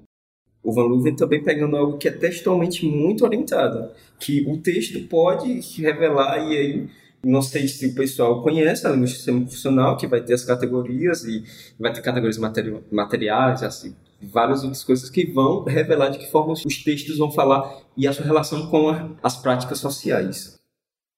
o 0.62 0.72
Van 0.72 0.84
Leeuwen 0.84 1.14
também 1.14 1.42
pegando 1.42 1.76
algo 1.76 1.98
que 1.98 2.08
é 2.08 2.10
textualmente 2.10 2.86
muito 2.86 3.24
orientado, 3.24 3.90
que 4.18 4.46
o 4.48 4.58
texto 4.58 5.00
pode 5.08 5.60
revelar 5.82 6.38
e 6.50 6.56
aí 6.56 6.88
não 7.24 7.42
sei 7.42 7.66
se 7.68 7.86
o 7.86 7.94
pessoal 7.94 8.42
conhece 8.42 8.86
a 8.86 8.90
linguística 8.90 9.18
sistema 9.18 9.46
funcional, 9.46 9.96
que 9.96 10.06
vai 10.06 10.20
ter 10.20 10.34
as 10.34 10.44
categorias 10.44 11.24
e 11.24 11.44
vai 11.78 11.92
ter 11.92 12.02
categorias 12.02 12.38
materi 12.38 12.82
materiais, 12.90 13.62
assim, 13.62 13.94
várias 14.22 14.62
outras 14.62 14.84
coisas 14.84 15.10
que 15.10 15.26
vão 15.26 15.64
revelar 15.64 16.08
de 16.08 16.18
que 16.18 16.30
forma 16.30 16.52
os 16.52 16.82
textos 16.82 17.18
vão 17.18 17.30
falar 17.30 17.82
e 17.96 18.06
a 18.06 18.12
sua 18.12 18.24
relação 18.24 18.68
com 18.68 18.88
a, 18.88 19.10
as 19.22 19.36
práticas 19.36 19.78
sociais. 19.78 20.58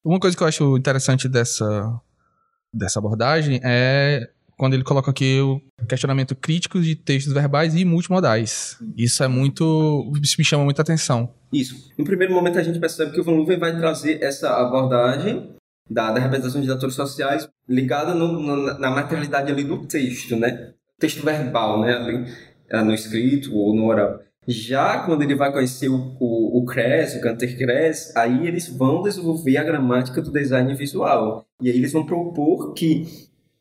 Uma 0.05 0.21
coisa 0.21 0.37
que 0.37 0.43
eu 0.43 0.47
acho 0.47 0.77
interessante 0.77 1.29
dessa, 1.29 2.01
dessa 2.73 2.99
abordagem 2.99 3.61
é 3.65 4.31
quando 4.57 4.75
ele 4.75 4.85
coloca 4.85 5.11
aqui 5.11 5.41
o 5.41 5.61
questionamento 5.87 6.35
crítico 6.35 6.81
de 6.81 6.97
textos 6.97 7.33
verbais 7.33 7.75
e 7.75 7.85
multimodais. 7.85 8.79
Isso 8.97 9.23
é 9.23 9.29
muito. 9.29 10.11
Isso 10.23 10.37
me 10.39 10.45
chama 10.45 10.65
muita 10.65 10.83
atenção. 10.83 11.35
Isso. 11.53 11.93
No 11.97 12.05
primeiro 12.05 12.33
momento 12.33 12.59
a 12.59 12.63
gente 12.63 12.79
percebe 12.79 13.13
que 13.13 13.21
o 13.21 13.25
Van 13.25 13.33
Leeuwen 13.33 13.59
vai 13.59 13.77
trazer 13.77 14.23
essa 14.23 14.51
abordagem 14.51 15.55
da, 15.89 16.11
da 16.11 16.21
representação 16.21 16.61
de 16.61 16.71
atores 16.71 16.95
sociais 16.95 17.49
ligada 17.69 18.15
no, 18.15 18.41
no, 18.41 18.79
na 18.79 18.91
materialidade 18.91 19.51
ali 19.51 19.65
do 19.65 19.87
texto, 19.87 20.37
né? 20.37 20.73
Texto 20.99 21.25
verbal, 21.25 21.81
né? 21.81 21.95
Ali, 21.95 22.25
é, 22.69 22.83
no 22.83 22.93
escrito 22.93 23.55
ou 23.55 23.75
no 23.75 23.87
oral. 23.87 24.21
Já 24.47 25.01
quando 25.01 25.23
ele 25.23 25.35
vai 25.35 25.53
conhecer 25.53 25.89
o, 25.89 26.17
o, 26.21 26.59
o 26.59 26.65
CRES, 26.65 27.17
o 27.17 27.21
Canter 27.21 27.57
CRES, 27.57 28.15
aí 28.17 28.47
eles 28.47 28.69
vão 28.69 29.03
desenvolver 29.03 29.57
a 29.57 29.65
gramática 29.65 30.23
do 30.23 30.31
design 30.31 30.73
visual. 30.75 31.45
E 31.61 31.71
aí 31.71 31.77
eles 31.77 31.93
vão 31.93 32.07
propor 32.07 32.73
que 32.73 33.07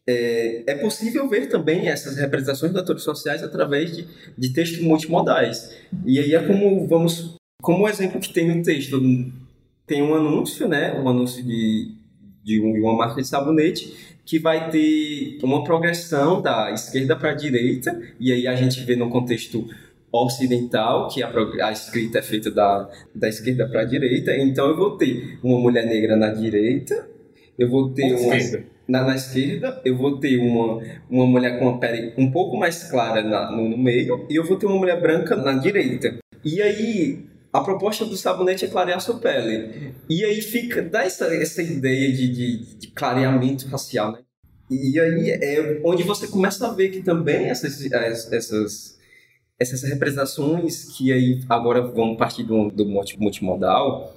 é, 0.08 0.72
é 0.72 0.76
possível 0.76 1.28
ver 1.28 1.48
também 1.48 1.88
essas 1.88 2.16
representações 2.18 2.72
de 2.72 2.80
atores 2.80 3.02
sociais 3.02 3.42
através 3.42 3.96
de, 3.96 4.08
de 4.38 4.54
textos 4.54 4.80
multimodais. 4.82 5.76
E 6.06 6.20
aí 6.20 6.36
é 6.36 6.46
como, 6.46 6.88
vamos, 6.88 7.36
como 7.62 7.84
o 7.84 7.90
exemplo 7.90 8.20
que 8.20 8.32
tem 8.32 8.56
no 8.56 8.62
texto, 8.62 9.02
tem 9.88 10.04
um 10.04 10.14
anúncio, 10.14 10.68
né? 10.68 10.94
Um 11.00 11.10
anúncio 11.10 11.44
de, 11.44 11.96
de 12.46 12.60
uma 12.60 12.94
marca 12.94 13.22
de 13.22 13.28
sabonete 13.28 14.16
que 14.24 14.38
vai 14.38 14.70
ter 14.70 15.40
uma 15.44 15.64
progressão 15.64 16.42
da 16.42 16.72
esquerda 16.72 17.16
para 17.16 17.32
a 17.32 17.34
direita, 17.34 18.00
e 18.20 18.32
aí 18.32 18.48
a 18.48 18.56
gente 18.56 18.84
vê 18.84 18.96
no 18.96 19.10
contexto 19.10 19.68
ocidental, 20.12 21.08
que 21.10 21.22
a, 21.22 21.32
a 21.64 21.72
escrita 21.72 22.20
é 22.20 22.22
feita 22.22 22.50
da, 22.52 22.90
da 23.14 23.28
esquerda 23.28 23.68
para 23.68 23.82
a 23.82 23.86
direita, 23.86 24.36
então 24.38 24.70
eu 24.70 24.78
vou 24.78 24.98
ter 24.98 25.40
uma 25.44 25.60
mulher 25.60 25.86
negra 25.86 26.16
na 26.16 26.30
direita, 26.30 27.08
eu 27.58 27.70
vou 27.70 27.90
ter 27.90 28.14
uma. 28.14 28.36
Na, 28.88 29.04
na, 29.04 29.16
esquerda, 29.16 29.82
eu 29.84 29.98
vou 29.98 30.20
ter 30.20 30.38
uma, 30.38 30.80
uma 31.10 31.26
mulher 31.26 31.58
com 31.58 31.70
a 31.70 31.78
pele 31.80 32.14
um 32.20 32.30
pouco 32.30 32.56
mais 32.56 32.84
clara 32.84 33.24
na, 33.24 33.52
no, 33.52 33.68
no 33.68 33.78
meio, 33.78 34.28
e 34.30 34.36
eu 34.36 34.44
vou 34.44 34.58
ter 34.58 34.68
uma 34.68 34.78
mulher 34.78 35.02
branca 35.02 35.36
na 35.36 35.54
direita. 35.54 36.20
E 36.44 36.62
aí, 36.62 37.26
a 37.56 37.64
proposta 37.64 38.06
do 38.06 38.18
sabonete 38.18 38.66
é 38.66 38.68
clarear 38.68 39.00
sua 39.00 39.18
pele. 39.18 39.94
E 40.10 40.26
aí 40.26 40.42
fica, 40.42 40.82
dá 40.82 41.04
essa, 41.04 41.34
essa 41.34 41.62
ideia 41.62 42.12
de, 42.12 42.28
de, 42.28 42.76
de 42.76 42.88
clareamento 42.90 43.68
racial, 43.70 44.12
né? 44.12 44.20
E 44.70 45.00
aí 45.00 45.30
é 45.30 45.82
onde 45.86 46.04
você 46.04 46.28
começa 46.28 46.68
a 46.68 46.74
ver 46.74 46.90
que 46.90 47.02
também 47.02 47.46
essas, 47.46 47.80
essas, 48.32 48.98
essas 49.58 49.84
representações 49.84 50.98
que 50.98 51.14
aí 51.14 51.40
agora 51.48 51.82
vão 51.82 52.18
partir 52.18 52.44
do, 52.44 52.70
do 52.70 52.86
multimodal, 52.86 54.14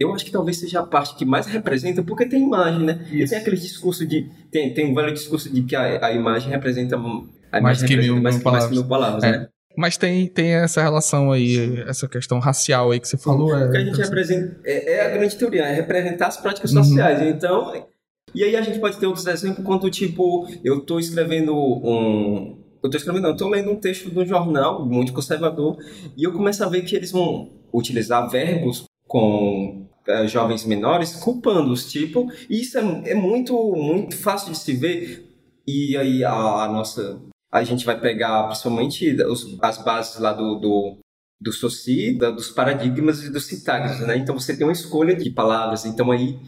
eu 0.00 0.14
acho 0.14 0.24
que 0.24 0.30
talvez 0.30 0.56
seja 0.56 0.80
a 0.80 0.86
parte 0.86 1.14
que 1.14 1.26
mais 1.26 1.46
representa, 1.46 2.02
porque 2.02 2.24
tem 2.24 2.42
imagem, 2.42 2.86
né? 2.86 3.06
Isso. 3.10 3.16
E 3.16 3.28
tem 3.28 3.38
aquele 3.38 3.56
discurso 3.56 4.06
de. 4.06 4.30
Tem, 4.50 4.72
tem 4.72 4.90
um 4.90 4.94
velho 4.94 5.12
discurso 5.12 5.52
de 5.52 5.62
que 5.62 5.76
a, 5.76 6.06
a 6.06 6.12
imagem 6.12 6.48
representa. 6.48 6.96
A 6.96 7.60
mais, 7.60 7.82
que 7.82 7.96
mil, 7.96 8.20
mais, 8.22 8.42
mais 8.42 8.64
que 8.64 8.72
mil 8.72 8.84
palavras, 8.84 9.22
é. 9.24 9.30
né? 9.32 9.48
Mas 9.76 9.96
tem, 9.96 10.26
tem 10.26 10.54
essa 10.54 10.82
relação 10.82 11.32
aí, 11.32 11.80
essa 11.88 12.08
questão 12.08 12.38
racial 12.38 12.90
aí 12.90 13.00
que 13.00 13.08
você 13.08 13.16
falou. 13.16 13.56
É, 13.56 13.66
o 13.66 13.70
que 13.70 13.76
a 13.76 13.84
gente 13.84 14.00
representa. 14.00 14.60
É, 14.64 14.94
é, 14.94 15.06
a 15.06 15.10
grande 15.10 15.36
teoria, 15.36 15.62
é 15.62 15.74
representar 15.74 16.28
as 16.28 16.36
práticas 16.36 16.72
uhum. 16.72 16.84
sociais. 16.84 17.22
Então. 17.22 17.86
E 18.34 18.42
aí 18.44 18.56
a 18.56 18.62
gente 18.62 18.78
pode 18.78 18.96
ter 18.96 19.06
outros 19.06 19.26
exemplos, 19.26 19.64
quando, 19.64 19.90
tipo, 19.90 20.48
eu 20.64 20.78
estou 20.78 20.98
escrevendo 20.98 21.54
um. 21.54 22.58
Eu 22.82 22.88
estou 22.88 22.98
escrevendo, 22.98 23.22
não, 23.22 23.30
eu 23.30 23.34
estou 23.34 23.48
lendo 23.48 23.70
um 23.70 23.76
texto 23.76 24.10
de 24.10 24.18
um 24.18 24.26
jornal 24.26 24.84
muito 24.84 25.12
conservador, 25.12 25.76
e 26.16 26.24
eu 26.24 26.32
começo 26.32 26.64
a 26.64 26.68
ver 26.68 26.82
que 26.82 26.96
eles 26.96 27.12
vão 27.12 27.50
utilizar 27.72 28.28
verbos 28.28 28.84
com 29.06 29.86
uh, 30.08 30.26
jovens 30.26 30.64
menores, 30.64 31.14
culpando-os, 31.14 31.90
tipo, 31.90 32.26
e 32.50 32.60
isso 32.60 32.78
é, 32.78 33.10
é 33.10 33.14
muito, 33.14 33.54
muito 33.76 34.16
fácil 34.16 34.50
de 34.52 34.58
se 34.58 34.72
ver. 34.74 35.28
E 35.66 35.96
aí 35.96 36.24
a, 36.24 36.32
a 36.32 36.68
nossa 36.68 37.20
a 37.52 37.62
gente 37.62 37.84
vai 37.84 38.00
pegar 38.00 38.44
principalmente 38.44 39.14
os, 39.24 39.58
as 39.60 39.84
bases 39.84 40.18
lá 40.18 40.32
do, 40.32 40.54
do, 40.54 40.98
do 41.38 41.52
Soci, 41.52 42.16
da, 42.18 42.30
dos 42.30 42.48
paradigmas 42.48 43.22
e 43.22 43.30
dos 43.30 43.44
sintagmas, 43.44 44.00
né? 44.00 44.16
Então 44.16 44.38
você 44.38 44.56
tem 44.56 44.66
uma 44.66 44.72
escolha 44.72 45.14
de 45.14 45.28
palavras. 45.28 45.84
Então 45.84 46.10
aí 46.10 46.38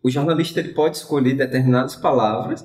o 0.00 0.08
jornalista 0.08 0.60
ele 0.60 0.68
pode 0.72 0.98
escolher 0.98 1.34
determinadas 1.34 1.96
palavras 1.96 2.64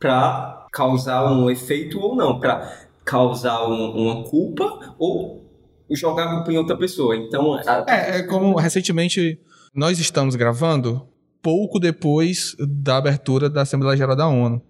para 0.00 0.66
causar 0.72 1.32
um 1.32 1.48
efeito 1.48 2.00
ou 2.00 2.16
não, 2.16 2.40
para 2.40 2.86
causar 3.04 3.64
um, 3.68 3.92
uma 3.92 4.24
culpa 4.24 4.94
ou 4.98 5.46
jogar 5.92 6.24
a 6.24 6.34
culpa 6.36 6.52
em 6.52 6.58
outra 6.58 6.76
pessoa. 6.76 7.16
Então 7.16 7.54
a... 7.54 7.84
é, 7.86 8.18
é 8.18 8.22
como 8.24 8.56
recentemente 8.56 9.40
nós 9.72 10.00
estamos 10.00 10.34
gravando 10.34 11.06
pouco 11.40 11.78
depois 11.78 12.56
da 12.58 12.96
abertura 12.96 13.48
da 13.48 13.62
Assembleia 13.62 13.96
Geral 13.96 14.16
da 14.16 14.26
ONU. 14.26 14.60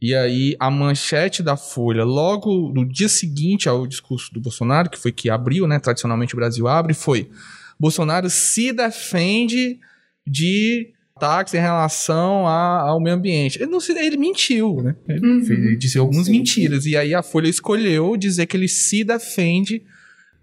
E 0.00 0.14
aí, 0.14 0.56
a 0.58 0.70
manchete 0.70 1.42
da 1.42 1.56
Folha, 1.56 2.04
logo 2.04 2.72
no 2.72 2.86
dia 2.86 3.08
seguinte 3.08 3.68
ao 3.68 3.86
discurso 3.86 4.32
do 4.32 4.40
Bolsonaro, 4.40 4.88
que 4.88 4.98
foi 4.98 5.12
que 5.12 5.28
abriu, 5.28 5.66
né? 5.66 5.78
Tradicionalmente 5.78 6.34
o 6.34 6.36
Brasil 6.36 6.66
abre, 6.66 6.94
foi: 6.94 7.28
Bolsonaro 7.78 8.30
se 8.30 8.72
defende 8.72 9.78
de 10.26 10.92
ataques 11.14 11.52
em 11.52 11.58
relação 11.58 12.46
a, 12.46 12.80
ao 12.80 12.98
meio 12.98 13.16
ambiente. 13.16 13.60
Ele, 13.60 13.70
não, 13.70 13.78
ele 13.94 14.16
mentiu, 14.16 14.82
né? 14.82 14.96
Ele, 15.06 15.26
uhum. 15.26 15.44
ele 15.48 15.76
disse 15.76 15.98
algumas 15.98 16.26
sim, 16.26 16.32
mentiras. 16.32 16.86
E 16.86 16.96
aí 16.96 17.14
a 17.14 17.22
Folha 17.22 17.48
escolheu 17.48 18.16
dizer 18.16 18.46
que 18.46 18.56
ele 18.56 18.68
se 18.68 19.04
defende 19.04 19.82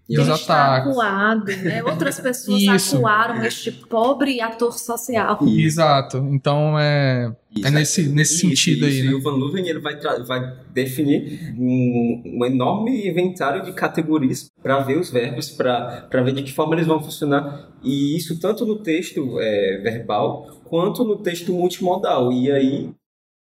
e 0.09 0.17
os 0.17 0.29
ataques. 0.29 0.91
Acuado, 0.91 1.45
né? 1.45 1.83
Outras 1.85 2.19
pessoas 2.19 2.61
Isso. 2.61 2.97
acuaram 2.97 3.43
este 3.43 3.71
pobre 3.71 4.39
ator 4.39 4.77
social. 4.77 5.37
Isso. 5.41 5.59
Exato. 5.77 6.17
Então 6.31 6.79
é, 6.79 7.33
é 7.63 7.69
nesse, 7.69 8.07
nesse 8.07 8.33
isso, 8.33 8.47
sentido 8.47 8.87
isso. 8.87 9.01
aí. 9.01 9.03
Né? 9.03 9.11
E 9.11 9.15
o 9.15 9.21
Van 9.21 9.31
Luven 9.31 9.67
ele 9.67 9.79
vai, 9.79 9.99
vai 10.23 10.55
definir 10.71 11.53
um, 11.57 12.23
um, 12.25 12.45
enorme 12.45 13.07
inventário 13.07 13.63
de 13.63 13.73
categorias 13.73 14.49
para 14.63 14.79
ver 14.79 14.97
os 14.97 15.09
verbos, 15.09 15.49
para 15.49 16.21
ver 16.23 16.33
de 16.33 16.43
que 16.43 16.53
forma 16.53 16.75
eles 16.75 16.87
vão 16.87 17.03
funcionar. 17.03 17.69
E 17.83 18.15
isso 18.15 18.39
tanto 18.39 18.65
no 18.65 18.77
texto 18.77 19.37
é, 19.39 19.81
verbal 19.83 20.61
quanto 20.63 21.03
no 21.03 21.17
texto 21.17 21.51
multimodal. 21.51 22.31
E 22.31 22.49
aí 22.49 22.91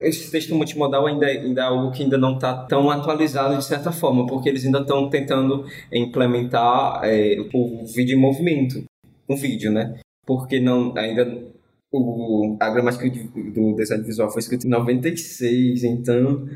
esse 0.03 0.31
texto 0.31 0.55
multimodal 0.55 1.07
ainda, 1.07 1.27
ainda 1.27 1.61
é 1.63 1.65
algo 1.65 1.91
que 1.93 2.03
ainda 2.03 2.19
não 2.19 2.35
está 2.35 2.65
tão 2.65 2.91
atualizado 2.91 3.57
de 3.57 3.65
certa 3.65 3.93
forma, 3.93 4.27
porque 4.27 4.49
eles 4.49 4.65
ainda 4.65 4.81
estão 4.81 5.09
tentando 5.09 5.65
implementar 5.93 7.01
é, 7.05 7.37
o 7.53 7.87
vídeo 7.87 8.17
em 8.17 8.21
movimento, 8.21 8.85
um 9.29 9.37
vídeo, 9.37 9.71
né? 9.71 9.99
Porque 10.27 10.61
não 10.61 10.93
ainda 10.97 11.53
o, 11.93 12.57
a 12.61 12.71
gramática 12.71 13.09
do 13.09 13.75
design 13.75 14.05
visual 14.05 14.31
foi 14.31 14.41
escrita 14.41 14.67
em 14.67 14.71
96, 14.71 15.85
então 15.85 16.49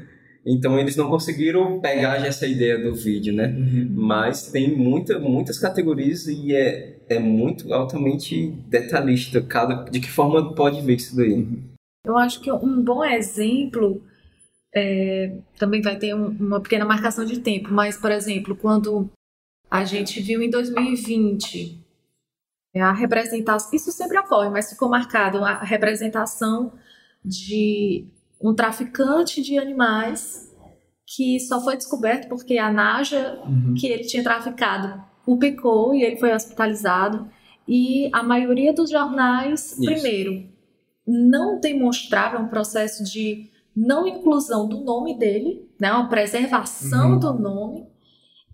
então 0.46 0.78
eles 0.78 0.94
não 0.94 1.08
conseguiram 1.08 1.80
pegar 1.80 2.24
essa 2.24 2.46
ideia 2.46 2.78
do 2.78 2.94
vídeo, 2.94 3.34
né? 3.34 3.48
Uhum. 3.48 3.90
Mas 3.96 4.48
tem 4.48 4.76
muita, 4.76 5.18
muitas 5.18 5.58
categorias 5.58 6.28
e 6.28 6.54
é, 6.54 6.98
é 7.08 7.18
muito 7.18 7.74
altamente 7.74 8.54
detalhista 8.68 9.42
cada 9.42 9.90
de 9.90 9.98
que 9.98 10.08
forma 10.08 10.54
pode 10.54 10.80
ver 10.82 10.94
isso 10.94 11.16
daí. 11.16 11.32
Uhum. 11.32 11.75
Eu 12.06 12.16
acho 12.16 12.40
que 12.40 12.52
um 12.52 12.80
bom 12.80 13.04
exemplo 13.04 14.00
é, 14.72 15.36
também 15.58 15.82
vai 15.82 15.98
ter 15.98 16.14
um, 16.14 16.28
uma 16.28 16.60
pequena 16.60 16.84
marcação 16.84 17.24
de 17.24 17.40
tempo, 17.40 17.72
mas, 17.72 17.96
por 17.96 18.12
exemplo, 18.12 18.54
quando 18.54 19.10
a 19.68 19.84
gente 19.84 20.22
viu 20.22 20.40
em 20.40 20.48
2020 20.48 21.84
é, 22.72 22.80
a 22.80 22.92
representação, 22.92 23.70
isso 23.74 23.90
sempre 23.90 24.16
ocorre, 24.18 24.50
mas 24.50 24.70
ficou 24.70 24.88
marcado 24.88 25.44
a 25.44 25.64
representação 25.64 26.72
de 27.24 28.06
um 28.40 28.54
traficante 28.54 29.42
de 29.42 29.58
animais 29.58 30.54
que 31.04 31.40
só 31.40 31.60
foi 31.60 31.76
descoberto 31.76 32.28
porque 32.28 32.56
a 32.56 32.70
Naja 32.70 33.40
uhum. 33.44 33.74
que 33.74 33.88
ele 33.88 34.04
tinha 34.04 34.22
traficado 34.22 35.02
o 35.26 35.36
picou 35.36 35.92
e 35.92 36.04
ele 36.04 36.16
foi 36.16 36.32
hospitalizado. 36.32 37.28
E 37.66 38.08
a 38.12 38.22
maioria 38.22 38.72
dos 38.72 38.90
jornais, 38.90 39.72
Isso. 39.72 39.82
primeiro, 39.84 40.48
não 41.06 41.60
demonstrava 41.60 42.38
um 42.38 42.48
processo 42.48 43.04
de 43.04 43.50
não 43.76 44.06
inclusão 44.06 44.66
do 44.68 44.82
nome 44.82 45.18
dele, 45.18 45.68
né, 45.78 45.92
uma 45.92 46.08
preservação 46.08 47.12
uhum. 47.12 47.18
do 47.18 47.34
nome, 47.34 47.86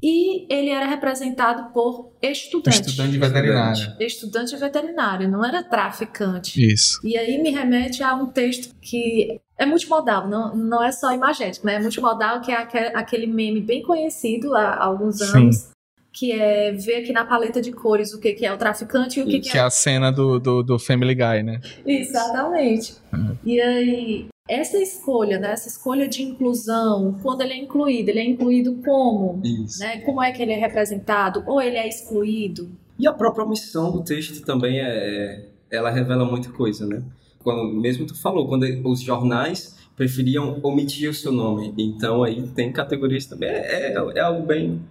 e 0.02 0.52
ele 0.52 0.70
era 0.70 0.84
representado 0.84 1.72
por 1.72 2.12
estudante. 2.20 2.80
Estudante 2.80 3.18
veterinário. 3.18 3.96
Estudante 4.00 4.56
veterinário, 4.56 5.30
não 5.30 5.44
era 5.44 5.62
traficante. 5.62 6.60
Isso. 6.60 6.98
E 7.04 7.16
aí 7.16 7.40
me 7.40 7.50
remete 7.50 8.02
a 8.02 8.12
um 8.16 8.26
texto 8.26 8.74
que 8.80 9.40
é 9.56 9.64
multimodal, 9.64 10.28
não, 10.28 10.56
não 10.56 10.82
é 10.82 10.90
só 10.90 11.14
imagético, 11.14 11.66
né? 11.66 11.76
É 11.76 11.80
multimodal, 11.80 12.40
que 12.40 12.50
é 12.50 12.96
aquele 12.96 13.28
meme 13.28 13.60
bem 13.60 13.80
conhecido 13.82 14.56
há 14.56 14.76
alguns 14.82 15.20
anos. 15.20 15.56
Sim 15.56 15.72
que 16.12 16.32
é 16.32 16.72
ver 16.72 16.96
aqui 16.96 17.12
na 17.12 17.24
paleta 17.24 17.60
de 17.60 17.72
cores 17.72 18.12
o 18.12 18.20
que, 18.20 18.34
que 18.34 18.44
é 18.44 18.52
o 18.52 18.58
traficante 18.58 19.18
e 19.18 19.22
o 19.22 19.26
que, 19.26 19.40
que, 19.40 19.50
que 19.50 19.56
é... 19.56 19.60
é 19.60 19.64
a 19.64 19.70
cena 19.70 20.10
do, 20.12 20.38
do, 20.38 20.62
do 20.62 20.78
Family 20.78 21.14
Guy, 21.14 21.42
né? 21.42 21.60
Exatamente. 21.86 22.96
Uhum. 23.12 23.36
E 23.44 23.60
aí, 23.60 24.26
essa 24.48 24.76
escolha, 24.76 25.38
né, 25.38 25.52
essa 25.52 25.68
escolha 25.68 26.06
de 26.06 26.22
inclusão, 26.22 27.18
quando 27.22 27.40
ele 27.40 27.54
é 27.54 27.56
incluído, 27.56 28.10
ele 28.10 28.18
é 28.18 28.24
incluído 28.24 28.74
como? 28.84 29.40
Isso. 29.42 29.80
Né? 29.80 30.00
Como 30.00 30.22
é 30.22 30.30
que 30.32 30.42
ele 30.42 30.52
é 30.52 30.58
representado? 30.58 31.42
Ou 31.46 31.60
ele 31.60 31.76
é 31.76 31.88
excluído? 31.88 32.70
E 32.98 33.06
a 33.06 33.12
própria 33.12 33.44
omissão 33.44 33.90
do 33.90 34.04
texto 34.04 34.44
também 34.44 34.80
é, 34.80 34.84
é 34.84 35.48
ela 35.70 35.90
revela 35.90 36.26
muita 36.26 36.50
coisa, 36.50 36.86
né? 36.86 37.02
Quando, 37.42 37.72
mesmo 37.80 38.06
tu 38.06 38.14
falou, 38.20 38.46
quando 38.46 38.64
os 38.84 39.00
jornais 39.00 39.74
preferiam 39.96 40.60
omitir 40.62 41.08
o 41.08 41.14
seu 41.14 41.32
nome. 41.32 41.74
Então 41.78 42.22
aí 42.22 42.46
tem 42.48 42.70
categorias 42.70 43.26
também. 43.26 43.48
É, 43.48 43.92
é, 43.92 43.94
é 43.94 44.20
algo 44.20 44.46
bem 44.46 44.82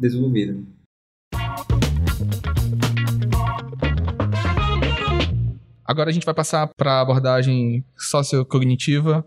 desenvolvida. 0.00 0.56
Agora 5.84 6.08
a 6.08 6.12
gente 6.12 6.24
vai 6.24 6.34
passar 6.34 6.68
para 6.76 6.92
a 6.92 7.00
abordagem 7.00 7.84
sociocognitiva 7.96 9.26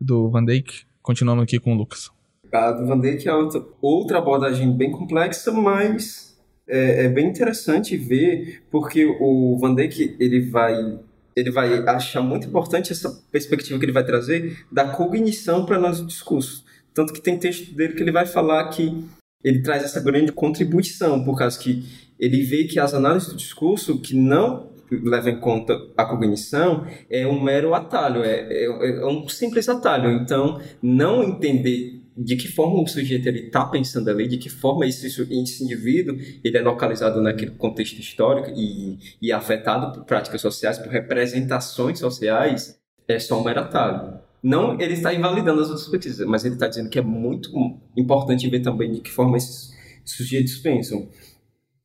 do 0.00 0.30
Van 0.30 0.44
Dijk, 0.44 0.84
continuando 1.02 1.42
aqui 1.42 1.58
com 1.58 1.72
o 1.72 1.76
Lucas. 1.76 2.10
A 2.52 2.70
do 2.70 2.86
Van 2.86 3.00
Dijk 3.00 3.26
é 3.26 3.34
outra, 3.34 3.64
outra 3.80 4.18
abordagem 4.18 4.76
bem 4.76 4.90
complexa, 4.90 5.50
mas 5.50 6.38
é, 6.68 7.06
é, 7.06 7.08
bem 7.08 7.28
interessante 7.28 7.96
ver, 7.96 8.62
porque 8.70 9.06
o 9.06 9.56
Van 9.58 9.74
Dijk 9.74 10.16
ele 10.20 10.50
vai, 10.50 11.00
ele 11.34 11.50
vai 11.50 11.78
achar 11.88 12.20
muito 12.20 12.46
importante 12.46 12.92
essa 12.92 13.10
perspectiva 13.30 13.78
que 13.78 13.84
ele 13.86 13.92
vai 13.92 14.04
trazer 14.04 14.66
da 14.70 14.84
cognição 14.84 15.64
para 15.64 15.78
nós 15.78 16.06
discurso. 16.06 16.62
Tanto 16.92 17.14
que 17.14 17.22
tem 17.22 17.38
texto 17.38 17.74
dele 17.74 17.94
que 17.94 18.02
ele 18.02 18.12
vai 18.12 18.26
falar 18.26 18.68
que 18.68 19.02
ele 19.44 19.62
traz 19.62 19.82
essa 19.82 20.00
grande 20.00 20.32
contribuição, 20.32 21.24
por 21.24 21.36
causa 21.36 21.58
que 21.58 21.84
ele 22.18 22.42
vê 22.42 22.64
que 22.64 22.78
as 22.78 22.94
análises 22.94 23.28
do 23.28 23.36
discurso 23.36 24.00
que 24.00 24.14
não 24.14 24.70
levam 24.90 25.32
em 25.32 25.40
conta 25.40 25.78
a 25.96 26.04
cognição 26.04 26.86
é 27.08 27.26
um 27.26 27.42
mero 27.42 27.74
atalho, 27.74 28.22
é, 28.22 28.46
é, 28.50 28.64
é 28.64 29.06
um 29.06 29.26
simples 29.28 29.68
atalho. 29.68 30.10
Então, 30.10 30.60
não 30.82 31.22
entender 31.22 32.02
de 32.16 32.36
que 32.36 32.46
forma 32.46 32.82
o 32.82 32.86
sujeito 32.86 33.28
está 33.28 33.64
pensando 33.64 34.10
ali, 34.10 34.28
de 34.28 34.36
que 34.36 34.50
forma 34.50 34.86
esse, 34.86 35.06
esse 35.06 35.64
indivíduo 35.64 36.18
ele 36.44 36.58
é 36.58 36.60
localizado 36.60 37.20
naquele 37.20 37.52
contexto 37.52 37.98
histórico 37.98 38.50
e, 38.54 38.98
e 39.20 39.32
afetado 39.32 39.92
por 39.92 40.04
práticas 40.04 40.40
sociais, 40.40 40.78
por 40.78 40.88
representações 40.88 41.98
sociais, 41.98 42.78
é 43.08 43.18
só 43.18 43.40
um 43.40 43.44
mero 43.44 43.60
atalho. 43.60 44.20
Não 44.42 44.80
ele 44.80 44.94
está 44.94 45.14
invalidando 45.14 45.60
as 45.60 45.68
outras 45.68 45.88
pesquisas, 45.88 46.26
mas 46.26 46.44
ele 46.44 46.54
está 46.54 46.66
dizendo 46.66 46.90
que 46.90 46.98
é 46.98 47.02
muito 47.02 47.50
importante 47.96 48.48
ver 48.48 48.60
também 48.60 48.90
de 48.90 49.00
que 49.00 49.10
forma 49.10 49.36
esses 49.36 49.72
sujeitos 50.04 50.56
pensam. 50.56 51.08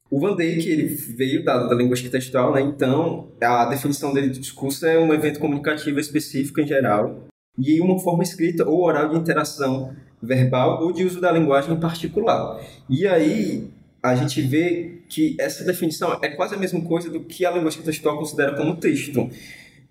O 0.09 0.19
Van 0.19 0.35
Dijk 0.35 0.67
ele 0.67 0.85
veio 0.85 1.43
da, 1.43 1.67
da 1.67 1.75
linguística 1.75 2.09
textual, 2.09 2.53
né? 2.53 2.61
então 2.61 3.29
a 3.41 3.65
definição 3.65 4.13
dele 4.13 4.29
de 4.29 4.39
discurso 4.39 4.85
é 4.85 4.97
um 4.97 5.13
evento 5.13 5.39
comunicativo 5.39 5.99
específico 5.99 6.61
em 6.61 6.67
geral 6.67 7.27
e 7.57 7.81
uma 7.81 7.99
forma 7.99 8.23
escrita 8.23 8.67
ou 8.67 8.83
oral 8.83 9.09
de 9.09 9.17
interação 9.17 9.93
verbal 10.21 10.81
ou 10.81 10.91
de 10.91 11.03
uso 11.03 11.19
da 11.19 11.31
linguagem 11.31 11.73
em 11.73 11.79
particular. 11.79 12.59
E 12.89 13.05
aí 13.05 13.69
a 14.01 14.15
gente 14.15 14.41
vê 14.41 15.01
que 15.09 15.35
essa 15.39 15.63
definição 15.63 16.17
é 16.21 16.29
quase 16.29 16.55
a 16.55 16.57
mesma 16.57 16.81
coisa 16.81 17.09
do 17.09 17.23
que 17.23 17.45
a 17.45 17.51
linguística 17.51 17.85
textual 17.85 18.17
considera 18.17 18.55
como 18.55 18.77
texto. 18.77 19.29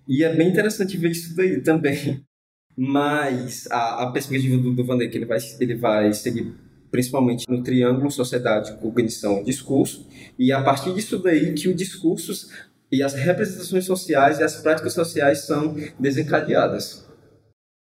E 0.07 0.23
é 0.23 0.33
bem 0.33 0.49
interessante 0.49 0.97
ver 0.97 1.11
isso 1.11 1.35
daí 1.35 1.61
também. 1.61 2.25
Mas 2.77 3.67
a, 3.71 4.03
a 4.03 4.11
perspectiva 4.11 4.61
do, 4.61 4.71
do 4.73 4.85
Van 4.85 4.97
Dijk 4.97 5.15
ele 5.15 5.25
vai, 5.25 5.39
ele 5.59 5.75
vai 5.75 6.13
seguir 6.13 6.53
principalmente 6.91 7.45
no 7.49 7.63
triângulo 7.63 8.09
sociedade, 8.09 8.77
cognição, 8.77 9.43
discurso, 9.43 10.07
e 10.37 10.51
a 10.51 10.61
partir 10.61 10.93
disso 10.93 11.19
daí 11.19 11.53
que 11.53 11.67
os 11.67 11.75
discursos 11.75 12.49
e 12.91 13.03
as 13.03 13.13
representações 13.13 13.85
sociais 13.85 14.39
e 14.39 14.43
as 14.43 14.61
práticas 14.61 14.93
sociais 14.93 15.39
são 15.39 15.75
desencadeadas. 15.99 17.05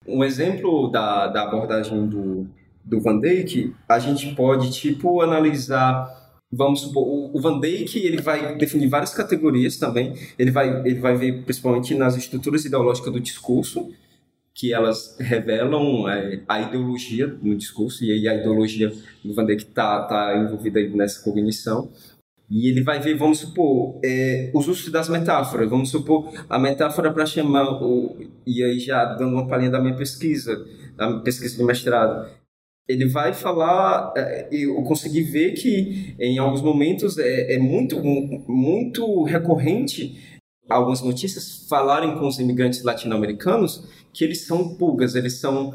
Um 0.07 0.23
exemplo 0.23 0.89
da, 0.89 1.27
da 1.27 1.43
abordagem 1.43 2.07
do, 2.07 2.47
do 2.83 3.01
Van 3.01 3.19
Dijk, 3.19 3.75
a 3.87 3.99
gente 3.99 4.33
pode, 4.33 4.71
tipo, 4.71 5.21
analisar 5.21 6.23
vamos 6.51 6.81
supor, 6.81 7.05
o, 7.33 7.41
Van 7.41 7.59
Dijk 7.59 7.97
ele 7.97 8.21
vai 8.21 8.57
definir 8.57 8.87
várias 8.87 9.13
categorias 9.13 9.77
também. 9.77 10.13
Ele 10.39 10.51
vai, 10.51 10.87
ele 10.87 10.99
vai 10.99 11.15
ver 11.15 11.43
principalmente 11.43 11.93
nas 11.95 12.15
estruturas 12.15 12.63
ideológicas 12.65 13.11
do 13.11 13.19
discurso, 13.19 13.91
que 14.55 14.73
elas 14.73 15.17
revelam 15.19 16.07
é, 16.07 16.41
a 16.47 16.61
ideologia 16.61 17.27
no 17.41 17.55
discurso, 17.55 18.05
e 18.05 18.11
aí 18.11 18.27
a 18.27 18.35
ideologia 18.35 18.91
do 19.23 19.33
Van 19.35 19.45
Dijk 19.45 19.63
está 19.63 20.03
tá 20.03 20.37
envolvida 20.37 20.79
nessa 20.95 21.21
cognição. 21.21 21.91
E 22.49 22.69
ele 22.69 22.81
vai 22.81 22.99
ver, 22.99 23.15
vamos 23.15 23.39
supor, 23.39 23.99
é, 24.03 24.51
os 24.53 24.67
usos 24.67 24.89
das 24.91 25.09
metáforas. 25.09 25.69
Vamos 25.69 25.89
supor, 25.89 26.31
a 26.47 26.57
metáfora 26.57 27.11
para 27.11 27.25
chamar, 27.25 27.83
o, 27.83 28.15
e 28.45 28.63
aí 28.63 28.79
já 28.79 29.03
dando 29.15 29.33
uma 29.33 29.47
palhinha 29.47 29.71
da 29.71 29.81
minha 29.81 29.95
pesquisa, 29.95 30.65
da 30.95 31.19
pesquisa 31.19 31.57
de 31.57 31.63
mestrado, 31.63 32.29
ele 32.87 33.07
vai 33.07 33.33
falar, 33.33 34.13
é, 34.15 34.47
eu 34.51 34.75
consegui 34.83 35.23
ver 35.23 35.53
que 35.53 36.15
em 36.19 36.37
alguns 36.37 36.61
momentos 36.61 37.17
é, 37.17 37.55
é 37.55 37.57
muito, 37.57 38.01
muito 38.47 39.23
recorrente 39.23 40.39
algumas 40.69 41.01
notícias 41.01 41.67
falarem 41.67 42.17
com 42.17 42.27
os 42.27 42.39
imigrantes 42.39 42.83
latino-americanos 42.83 43.87
que 44.15 44.23
eles 44.23 44.47
são 44.47 44.75
pulgas, 44.77 45.13
eles 45.13 45.39
são 45.39 45.73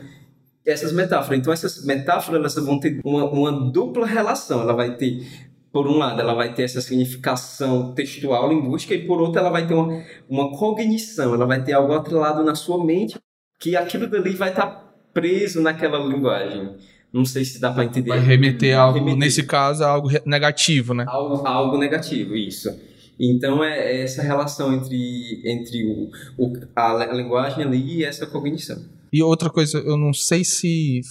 essas 0.64 0.93
metáforas. 0.93 1.38
Então 1.38 1.53
essas 1.53 1.84
metáforas 1.84 2.41
elas 2.41 2.55
vão 2.55 2.80
ter 2.80 3.01
uma, 3.05 3.24
uma 3.24 3.70
dupla 3.70 4.07
relação. 4.07 4.62
Ela 4.62 4.72
vai 4.72 4.97
ter 4.97 5.26
por 5.70 5.86
um 5.86 5.99
lado, 5.99 6.20
ela 6.20 6.34
vai 6.34 6.53
ter 6.53 6.64
essa 6.64 6.80
significação 6.80 7.95
textual, 7.95 8.49
linguística, 8.49 8.93
e 8.93 9.07
por 9.07 9.20
outro, 9.20 9.38
ela 9.38 9.51
vai 9.51 9.68
ter 9.68 9.74
uma, 9.74 10.03
uma 10.28 10.51
cognição, 10.51 11.32
ela 11.32 11.47
vai 11.47 11.62
ter 11.62 11.74
algo 11.74 11.93
atrelado 11.93 12.43
na 12.43 12.57
sua 12.57 12.84
mente, 12.84 13.16
que 13.57 13.76
aquilo 13.76 14.09
dali 14.09 14.30
vai 14.30 14.49
estar 14.49 14.93
preso 15.14 15.62
naquela 15.62 15.99
linguagem. 15.99 16.74
Não 17.12 17.24
sei 17.24 17.45
se 17.45 17.61
dá 17.61 17.70
para 17.70 17.84
entender. 17.84 18.09
Vai 18.09 18.18
remeter 18.18 18.76
algo, 18.76 18.99
remeter. 18.99 19.18
nesse 19.20 19.45
caso, 19.45 19.84
a 19.84 19.88
algo 19.88 20.09
negativo, 20.24 20.93
né? 20.93 21.05
Algo, 21.07 21.47
algo 21.47 21.78
negativo, 21.78 22.34
isso. 22.34 22.76
Então 23.21 23.62
é, 23.62 23.79
é 23.79 24.03
essa 24.03 24.23
relação 24.23 24.73
entre, 24.73 25.43
entre 25.45 25.85
o, 25.85 26.11
o, 26.39 26.53
a 26.75 27.12
linguagem 27.12 27.62
ali 27.62 27.99
e 27.99 28.05
essa 28.05 28.27
cognição. 28.27 28.83
E 29.12 29.23
outra 29.23 29.51
coisa, 29.51 29.79
eu 29.79 29.97
não 29.99 30.14
sei 30.14 30.43
se 30.43 31.03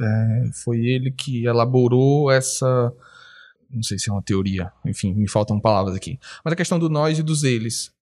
é, 0.00 0.50
foi 0.64 0.78
ele 0.86 1.10
que 1.10 1.44
elaborou 1.44 2.30
essa. 2.30 2.90
Não 3.70 3.82
sei 3.82 3.98
se 3.98 4.08
é 4.08 4.12
uma 4.12 4.22
teoria, 4.22 4.72
enfim, 4.86 5.12
me 5.12 5.28
faltam 5.28 5.60
palavras 5.60 5.94
aqui. 5.94 6.18
Mas 6.44 6.52
a 6.52 6.56
questão 6.56 6.78
do 6.78 6.88
nós 6.88 7.18
e 7.18 7.22
dos 7.22 7.42
eles. 7.44 7.92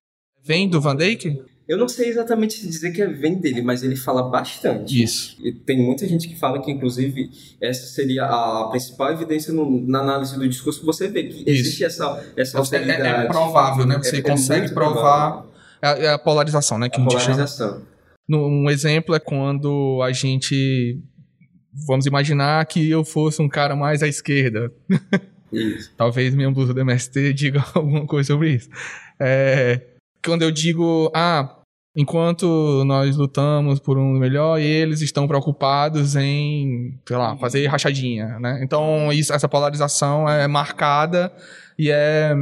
Vem 0.43 0.69
do 0.69 0.81
Van 0.81 0.97
Dijk? 0.97 1.43
Eu 1.71 1.79
não 1.79 1.89
sei 1.89 2.09
exatamente 2.09 2.67
dizer 2.67 2.91
que 2.91 3.01
é 3.01 3.07
vem 3.07 3.37
dele, 3.37 3.63
mas 3.63 3.85
ele 3.85 3.95
fala 3.95 4.25
bastante. 4.25 5.05
Isso. 5.05 5.37
E 5.41 5.53
tem 5.53 5.81
muita 5.81 6.05
gente 6.05 6.27
que 6.27 6.37
fala 6.37 6.61
que, 6.61 6.69
inclusive, 6.69 7.31
essa 7.61 7.87
seria 7.87 8.25
a 8.25 8.67
principal 8.73 9.13
evidência 9.13 9.53
no, 9.53 9.87
na 9.87 10.01
análise 10.01 10.37
do 10.37 10.49
discurso. 10.49 10.85
Você 10.85 11.07
vê 11.07 11.23
que 11.23 11.49
existe 11.49 11.85
Isso. 11.85 12.03
essa, 12.03 12.27
essa 12.37 12.59
alteridade. 12.59 13.03
É, 13.03 13.25
é, 13.25 13.27
provável, 13.29 13.87
né? 13.87 13.99
Você 13.99 14.17
é, 14.17 14.21
consegue 14.21 14.75
provar. 14.75 15.47
É, 15.81 16.07
é 16.07 16.09
a 16.11 16.19
polarização, 16.19 16.77
né? 16.77 16.89
Que 16.89 17.01
a, 17.01 17.05
a 17.05 17.07
polarização. 17.07 17.83
Um 18.29 18.69
exemplo 18.69 19.15
é 19.15 19.21
quando 19.21 20.03
a 20.03 20.11
gente. 20.11 21.01
Vamos 21.87 22.05
imaginar 22.05 22.67
que 22.67 22.91
eu 22.91 23.05
fosse 23.05 23.41
um 23.41 23.49
cara 23.49 23.77
mais 23.77 24.03
à 24.03 24.09
esquerda. 24.09 24.73
Isso. 25.53 25.93
Talvez 25.97 26.35
minha 26.35 26.51
blusa 26.51 26.75
do 26.75 26.81
MST 26.81 27.33
diga 27.33 27.65
alguma 27.73 28.05
coisa 28.09 28.27
sobre 28.33 28.55
isso. 28.55 28.69
É, 29.21 29.81
quando 30.25 30.43
eu 30.43 30.51
digo, 30.51 31.13
ah, 31.15 31.60
Enquanto 31.97 32.85
nós 32.85 33.17
lutamos 33.17 33.81
por 33.81 33.99
um 33.99 34.13
melhor, 34.13 34.61
eles 34.61 35.01
estão 35.01 35.27
preocupados 35.27 36.15
em, 36.15 36.99
sei 37.07 37.17
lá, 37.17 37.37
fazer 37.37 37.67
rachadinha, 37.67 38.39
né? 38.39 38.61
Então, 38.63 39.13
isso, 39.13 39.33
essa 39.33 39.49
polarização 39.49 40.29
é 40.29 40.47
marcada 40.47 41.33
e 41.77 41.91
é 41.91 42.33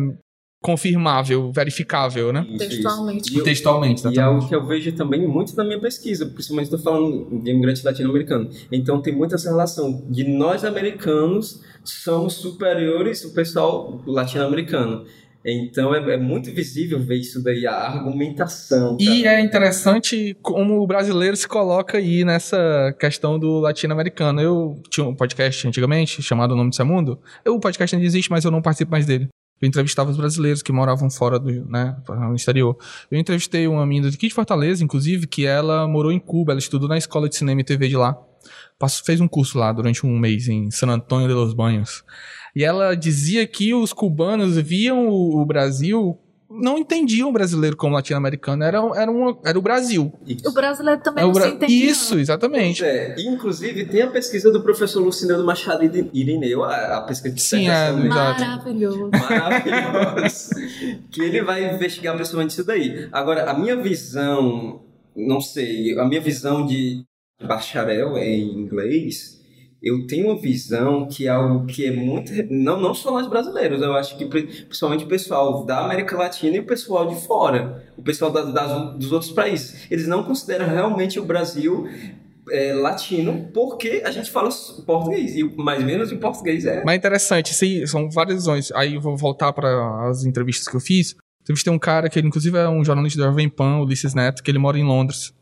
confirmável, 0.61 1.53
verificável, 1.53 2.33
né? 2.33 2.45
Textualmente. 2.59 3.39
E 3.39 3.43
Textualmente, 3.43 4.09
E 4.09 4.19
é 4.19 4.23
algo 4.23 4.47
que 4.47 4.55
eu 4.55 4.67
vejo 4.67 4.93
também 4.93 5.27
muito 5.27 5.57
na 5.57 5.65
minha 5.65 5.81
pesquisa, 5.81 6.27
principalmente 6.27 6.67
estou 6.67 6.81
falando 6.81 7.41
de 7.43 7.51
imigrante 7.51 7.85
latino-americano. 7.85 8.51
Então 8.71 9.01
tem 9.01 9.15
muita 9.15 9.37
essa 9.37 9.51
relação 9.51 10.05
de 10.11 10.25
nós 10.25 10.65
americanos 10.65 11.63
somos 11.85 12.35
superiores 12.35 13.25
ao 13.25 13.31
pessoal 13.31 14.03
latino-americano. 14.05 15.05
Então 15.53 15.95
é, 15.95 16.15
é, 16.15 16.17
muito 16.17 16.53
visível 16.53 16.99
ver 17.01 17.17
isso 17.17 17.43
daí, 17.43 17.67
a 17.67 17.73
argumentação. 17.73 18.97
Cara. 18.97 19.11
E 19.11 19.27
é 19.27 19.41
interessante 19.41 20.37
como 20.43 20.81
o 20.81 20.87
brasileiro 20.87 21.37
se 21.37 21.47
coloca 21.47 21.99
aí 21.99 22.25
nessa 22.25 22.95
questão 22.99 23.39
do 23.39 23.61
latino-americano. 23.61 24.41
Eu 24.41 24.83
tinha 24.91 25.07
um 25.07 25.15
podcast 25.15 25.67
antigamente 25.67 26.23
chamado 26.23 26.53
O 26.53 26.57
Nome 26.57 26.71
do 26.71 26.77
Seu 26.77 26.87
Mundo. 26.87 27.21
O 27.47 27.61
podcast 27.61 27.95
ainda 27.95 28.07
existe, 28.07 28.31
mas 28.31 28.45
eu 28.45 28.51
não 28.51 28.63
participo 28.63 28.91
mais 28.91 29.07
dele. 29.07 29.29
Eu 29.61 29.67
entrevistava 29.67 30.11
os 30.11 30.17
brasileiros 30.17 30.63
que 30.63 30.71
moravam 30.71 31.11
fora 31.11 31.39
do, 31.39 31.51
né, 31.69 31.97
no 32.09 32.35
exterior. 32.35 32.77
Eu 33.11 33.19
entrevistei 33.19 33.67
uma 33.67 33.85
menina 33.85 34.11
daqui 34.11 34.29
de 34.29 34.35
Fortaleza, 34.35 34.85
inclusive, 34.85 35.27
que 35.27 35.47
ela 35.47 35.87
morou 35.89 36.13
em 36.13 36.19
Cuba, 36.21 36.53
ela 36.53 36.61
estudou 36.61 36.89
na 36.89 36.97
escola 36.97 37.29
de 37.29 37.37
cinema 37.37 37.61
e 37.61 37.65
TV 37.65 37.89
de 37.89 37.97
lá. 37.97 38.17
Passou, 38.79 39.05
fez 39.05 39.21
um 39.21 39.27
curso 39.27 39.59
lá 39.59 39.73
durante 39.73 40.07
um 40.07 40.17
mês 40.17 40.47
em 40.49 40.71
San 40.71 40.89
Antônio 40.89 41.27
de 41.27 41.35
los 41.35 41.53
Banhos. 41.53 42.05
E 42.55 42.65
ela 42.65 42.95
dizia 42.95 43.47
que 43.47 43.75
os 43.75 43.93
cubanos 43.93 44.57
viam 44.57 45.09
o, 45.09 45.45
Brasil 45.45 46.19
não 46.51 46.79
entendiam 46.79 47.29
o 47.29 47.33
brasileiro 47.33 47.77
como 47.77 47.95
latino-americano, 47.95 48.65
era, 48.65 48.79
era, 48.97 49.11
uma, 49.11 49.39
era 49.45 49.59
o 49.59 49.63
Brasil. 49.63 50.13
Isso. 50.27 50.49
O 50.49 50.53
brasileiro 50.53 51.01
também 51.03 51.23
é 51.23 51.27
não 51.27 51.33
Bra... 51.33 51.43
se 51.43 51.51
entendia. 51.51 51.91
Isso, 51.91 52.19
exatamente. 52.19 52.83
É, 52.85 53.15
inclusive, 53.19 53.85
tem 53.85 54.03
a 54.03 54.07
pesquisa 54.11 54.51
do 54.51 54.63
professor 54.63 55.03
Luciano 55.03 55.45
Machado 55.45 55.85
Irineu, 55.85 56.65
a, 56.65 56.99
a 56.99 57.01
pesquisa 57.03 57.35
de 57.35 57.43
Sim, 57.43 57.69
é, 57.69 57.93
Maravilhoso. 57.93 59.11
Maravilhoso. 59.11 60.51
que 61.13 61.21
ele 61.21 61.43
vai 61.43 61.75
investigar 61.75 62.15
principalmente 62.15 62.51
isso 62.51 62.65
daí. 62.65 63.09
Agora, 63.13 63.51
a 63.51 63.55
minha 63.55 63.77
visão, 63.77 64.81
não 65.15 65.43
sei, 65.43 65.99
a 65.99 66.07
minha 66.07 66.21
visão 66.21 66.65
de 66.65 67.05
bacharel 67.47 68.17
em 68.17 68.59
inglês 68.59 69.38
eu 69.83 70.07
tenho 70.07 70.27
uma 70.27 70.41
visão 70.41 71.07
que 71.07 71.27
é 71.27 71.31
algo 71.31 71.67
que 71.67 71.87
é 71.87 71.91
muito. 71.91 72.33
Não, 72.51 72.81
não 72.81 72.93
só 72.93 73.13
nós 73.13 73.29
brasileiros, 73.29 73.81
eu 73.81 73.95
acho 73.95 74.19
que 74.19 74.25
principalmente 74.25 75.05
o 75.05 75.09
pessoal 75.09 75.65
da 75.65 75.85
América 75.85 76.17
Latina 76.17 76.57
e 76.57 76.61
o 76.61 76.67
pessoal 76.67 77.09
de 77.09 77.15
fora, 77.27 77.85
o 77.97 78.03
pessoal 78.03 78.31
das, 78.31 78.53
das 78.53 78.97
dos 78.97 79.13
outros 79.13 79.31
países. 79.31 79.87
Eles 79.91 80.09
não 80.09 80.25
consideram 80.25 80.67
realmente 80.67 81.21
o 81.21 81.25
Brasil 81.25 81.87
é, 82.51 82.73
latino 82.73 83.51
porque 83.55 84.03
a 84.05 84.11
gente 84.11 84.31
fala 84.31 84.49
português 84.85 85.37
e 85.37 85.45
mais 85.45 85.81
ou 85.81 85.87
menos 85.87 86.11
em 86.11 86.19
português 86.19 86.65
é. 86.65 86.83
Mas 86.85 86.95
é 86.95 86.97
interessante, 86.97 87.55
sim, 87.55 87.87
são 87.87 88.11
várias 88.11 88.37
visões. 88.37 88.73
Aí 88.73 88.95
eu 88.95 89.01
vou 89.01 89.17
voltar 89.17 89.53
para 89.53 90.09
as 90.09 90.25
entrevistas 90.25 90.67
que 90.67 90.77
eu 90.77 90.81
fiz. 90.81 91.15
Entrevistei 91.43 91.73
um 91.73 91.79
cara 91.79 92.11
que 92.11 92.19
inclusive, 92.19 92.59
é 92.59 92.69
um 92.69 92.85
jornalista 92.85 93.21
da 93.21 93.29
Jovem 93.29 93.49
Pan, 93.49 93.79
Ulisses 93.79 94.13
Neto, 94.13 94.43
que 94.43 94.51
ele 94.51 94.59
mora 94.59 94.77
em 94.77 94.85
Londres 94.85 95.33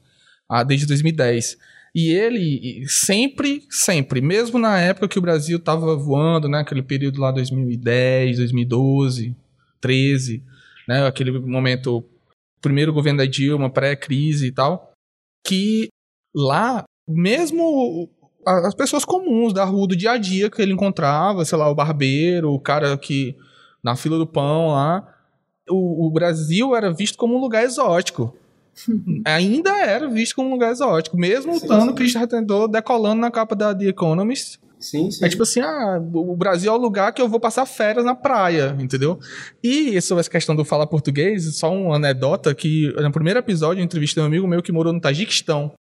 ah, 0.49 0.63
desde 0.63 0.87
2010. 0.87 1.57
E 1.97 2.11
ele 2.11 2.85
sempre, 2.87 3.67
sempre, 3.71 4.21
mesmo 4.21 4.59
na 4.59 4.79
época 4.79 5.09
que 5.09 5.19
o 5.19 5.23
Brasil 5.23 5.57
estava 5.57 5.97
voando, 5.97 6.47
né, 6.47 6.59
aquele 6.59 6.83
período 6.83 7.23
lá 7.23 7.31
2010, 7.31 8.37
2012, 8.37 9.35
13, 9.81 10.43
né, 10.87 11.07
aquele 11.07 11.39
momento, 11.39 12.05
primeiro 12.61 12.93
governo 12.93 13.21
da 13.21 13.25
Dilma, 13.25 13.71
pré-crise 13.71 14.49
e 14.49 14.53
tal, 14.53 14.93
que 15.47 15.89
lá, 16.35 16.85
mesmo 17.09 18.11
as 18.47 18.75
pessoas 18.75 19.03
comuns 19.03 19.55
da 19.55 19.65
rua 19.65 19.89
do 19.89 19.97
dia 19.97 20.11
a 20.13 20.19
dia 20.19 20.51
que 20.51 20.61
ele 20.61 20.75
encontrava, 20.75 21.47
sei 21.47 21.57
lá, 21.57 21.71
o 21.71 21.75
barbeiro, 21.75 22.53
o 22.53 22.61
cara 22.61 22.99
que 22.99 23.35
na 23.83 23.97
fila 23.97 24.19
do 24.19 24.27
pão 24.27 24.73
lá. 24.73 25.15
O, 25.69 26.07
o 26.07 26.11
Brasil 26.11 26.77
era 26.77 26.93
visto 26.93 27.17
como 27.17 27.37
um 27.37 27.41
lugar 27.41 27.65
exótico. 27.65 28.37
Ainda 29.25 29.71
era 29.79 30.09
visto 30.09 30.35
como 30.35 30.49
um 30.49 30.53
lugar 30.53 30.71
exótico, 30.71 31.17
mesmo 31.17 31.53
Sim, 31.53 31.59
estando 31.59 31.85
sim. 31.85 31.91
o 31.91 31.95
Christian 31.95 32.21
Redentor 32.21 32.69
decolando 32.69 33.21
na 33.21 33.31
capa 33.31 33.55
da 33.55 33.75
The 33.75 33.87
Economist. 33.87 34.59
Sim, 34.79 35.11
sim. 35.11 35.25
É 35.25 35.29
tipo 35.29 35.43
assim, 35.43 35.61
ah, 35.61 35.99
o 36.13 36.37
Brasil 36.37 36.71
é 36.71 36.75
o 36.75 36.79
lugar 36.79 37.13
que 37.13 37.21
eu 37.21 37.29
vou 37.29 37.41
passar 37.41 37.65
férias 37.65 38.05
na 38.05 38.15
praia, 38.15 38.77
entendeu? 38.79 39.19
E 39.63 40.01
sobre 40.03 40.21
essa 40.21 40.31
questão 40.31 40.55
do 40.55 40.65
falar 40.65 40.87
português, 40.87 41.57
só 41.57 41.73
uma 41.73 41.97
anedota 41.97 42.55
que 42.55 42.93
no 43.01 43.11
primeiro 43.11 43.39
episódio 43.39 43.81
eu 43.81 43.85
entrevistei 43.85 44.23
um 44.23 44.27
amigo 44.27 44.47
meu 44.47 44.63
que 44.63 44.73
morou 44.73 44.93
no 44.93 45.01
Tajiquistão. 45.01 45.73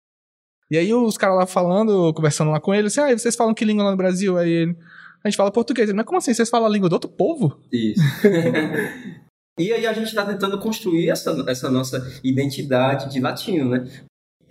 E 0.70 0.78
aí 0.78 0.94
os 0.94 1.18
caras 1.18 1.36
lá 1.36 1.46
falando, 1.46 2.12
conversando 2.14 2.50
lá 2.50 2.60
com 2.60 2.74
ele, 2.74 2.86
assim, 2.86 3.00
ah, 3.00 3.16
vocês 3.16 3.36
falam 3.36 3.52
que 3.52 3.64
língua 3.64 3.84
lá 3.84 3.90
no 3.90 3.96
Brasil? 3.96 4.38
Aí 4.38 4.50
ele, 4.50 4.76
a 5.22 5.28
gente 5.28 5.36
fala 5.36 5.50
português. 5.50 5.88
Ele, 5.88 5.96
mas 5.96 6.06
como 6.06 6.18
assim? 6.18 6.32
Vocês 6.32 6.48
falam 6.48 6.66
a 6.66 6.70
língua 6.70 6.88
do 6.88 6.94
outro 6.94 7.10
povo? 7.10 7.58
Isso. 7.72 8.00
e 9.58 9.72
aí 9.72 9.86
a 9.86 9.92
gente 9.92 10.08
está 10.08 10.26
tentando 10.26 10.58
construir 10.58 11.08
essa, 11.08 11.44
essa 11.48 11.70
nossa 11.70 11.98
identidade 12.24 13.10
de 13.10 13.20
latino, 13.20 13.70
né? 13.70 13.84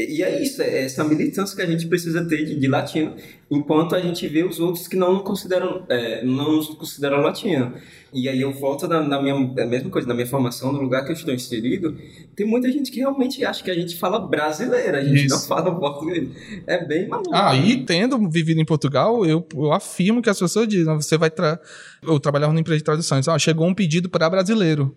E 0.09 0.23
é 0.23 0.41
isso, 0.41 0.61
é 0.61 0.83
essa 0.83 1.03
militância 1.03 1.55
que 1.55 1.61
a 1.61 1.65
gente 1.65 1.87
precisa 1.87 2.23
ter 2.25 2.45
de, 2.45 2.59
de 2.59 2.67
latino, 2.67 3.15
enquanto 3.49 3.95
a 3.95 3.99
gente 3.99 4.27
vê 4.27 4.43
os 4.43 4.59
outros 4.59 4.87
que 4.87 4.95
não 4.95 5.13
nos 5.13 5.23
consideram, 5.23 5.85
é, 5.89 6.23
não 6.23 6.57
nos 6.57 6.67
consideram 6.69 7.17
latino. 7.21 7.73
E 8.13 8.29
aí 8.29 8.41
eu 8.41 8.51
volto 8.51 8.87
na, 8.87 9.01
na 9.01 9.21
minha 9.21 9.33
a 9.33 9.65
mesma 9.65 9.89
coisa, 9.89 10.07
na 10.07 10.13
minha 10.13 10.27
formação, 10.27 10.71
no 10.71 10.81
lugar 10.81 11.03
que 11.03 11.11
eu 11.11 11.15
estou 11.15 11.33
inserido, 11.33 11.97
tem 12.35 12.45
muita 12.45 12.71
gente 12.71 12.91
que 12.91 12.99
realmente 12.99 13.43
acha 13.43 13.63
que 13.63 13.71
a 13.71 13.75
gente 13.75 13.95
fala 13.95 14.19
brasileira, 14.19 14.99
a 14.99 15.03
gente 15.03 15.25
Isso. 15.25 15.35
não 15.35 15.41
fala 15.41 15.73
português. 15.79 16.29
É 16.67 16.85
bem 16.85 17.07
maluco. 17.07 17.31
Ah, 17.33 17.55
e 17.55 17.83
tendo 17.85 18.17
vivido 18.29 18.61
em 18.61 18.65
Portugal, 18.65 19.25
eu, 19.25 19.45
eu 19.55 19.73
afirmo 19.73 20.21
que 20.21 20.29
as 20.29 20.39
pessoas 20.39 20.67
dizem, 20.67 20.91
"Ah, 20.91 20.95
você 20.95 21.17
vai... 21.17 21.29
Tra... 21.29 21.59
Eu 22.01 22.19
trabalhava 22.19 22.53
numa 22.53 22.61
empresa 22.61 22.77
de 22.77 22.83
tradução, 22.83 23.19
ah, 23.27 23.39
chegou 23.39 23.67
um 23.67 23.73
pedido 23.73 24.09
para 24.09 24.29
brasileiro. 24.29 24.95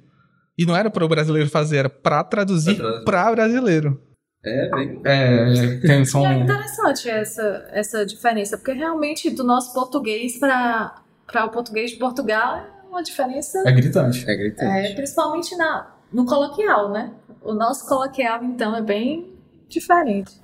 E 0.59 0.65
não 0.65 0.75
era 0.75 0.91
para 0.91 1.05
o 1.05 1.09
brasileiro 1.09 1.49
fazer, 1.51 1.77
era 1.77 1.91
para 1.91 2.25
traduzir. 2.25 2.79
para 3.05 3.31
brasileiro. 3.31 4.01
É, 4.47 4.71
bem... 4.71 5.01
É, 5.05 5.77
tem, 5.79 6.05
são... 6.05 6.23
E 6.23 6.27
é 6.27 6.39
interessante 6.39 7.11
essa, 7.11 7.69
essa 7.73 8.07
diferença, 8.07 8.57
porque 8.57 8.73
realmente 8.73 9.29
do 9.29 9.43
nosso 9.43 9.75
português 9.75 10.39
para 10.39 11.03
o 11.45 11.49
português 11.49 11.91
de 11.91 11.97
Portugal 11.97 12.59
é 12.59 12.87
uma 12.89 13.03
diferença, 13.03 13.59
É 13.67 13.73
gritante. 13.73 14.25
É 14.31 14.37
gritante. 14.37 14.87
é, 14.87 14.95
principalmente 14.95 15.57
na, 15.57 15.93
no 16.13 16.25
coloquial, 16.25 16.93
né? 16.93 17.11
O 17.43 17.53
nosso 17.53 17.87
coloquial, 17.89 18.45
então, 18.45 18.77
é 18.77 18.83
bem 18.83 19.35
diferente. 19.69 20.41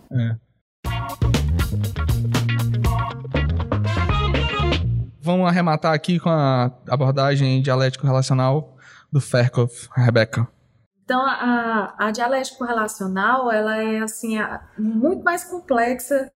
Vamos 5.20 5.46
arrematar 5.46 5.94
aqui 5.94 6.18
com 6.18 6.28
a 6.28 6.72
abordagem 6.88 7.62
dialético-relacional 7.62 8.76
do 9.12 9.20
Ferkov, 9.20 9.70
Rebecca. 9.94 10.48
Então, 11.04 11.20
a, 11.20 11.94
a 11.98 12.12
relacional, 12.64 13.50
ela 13.50 13.76
é, 13.76 13.98
assim, 14.00 14.38
a- 14.38 14.62
muito 14.78 15.22
mais 15.24 15.44
complexa 15.44 16.30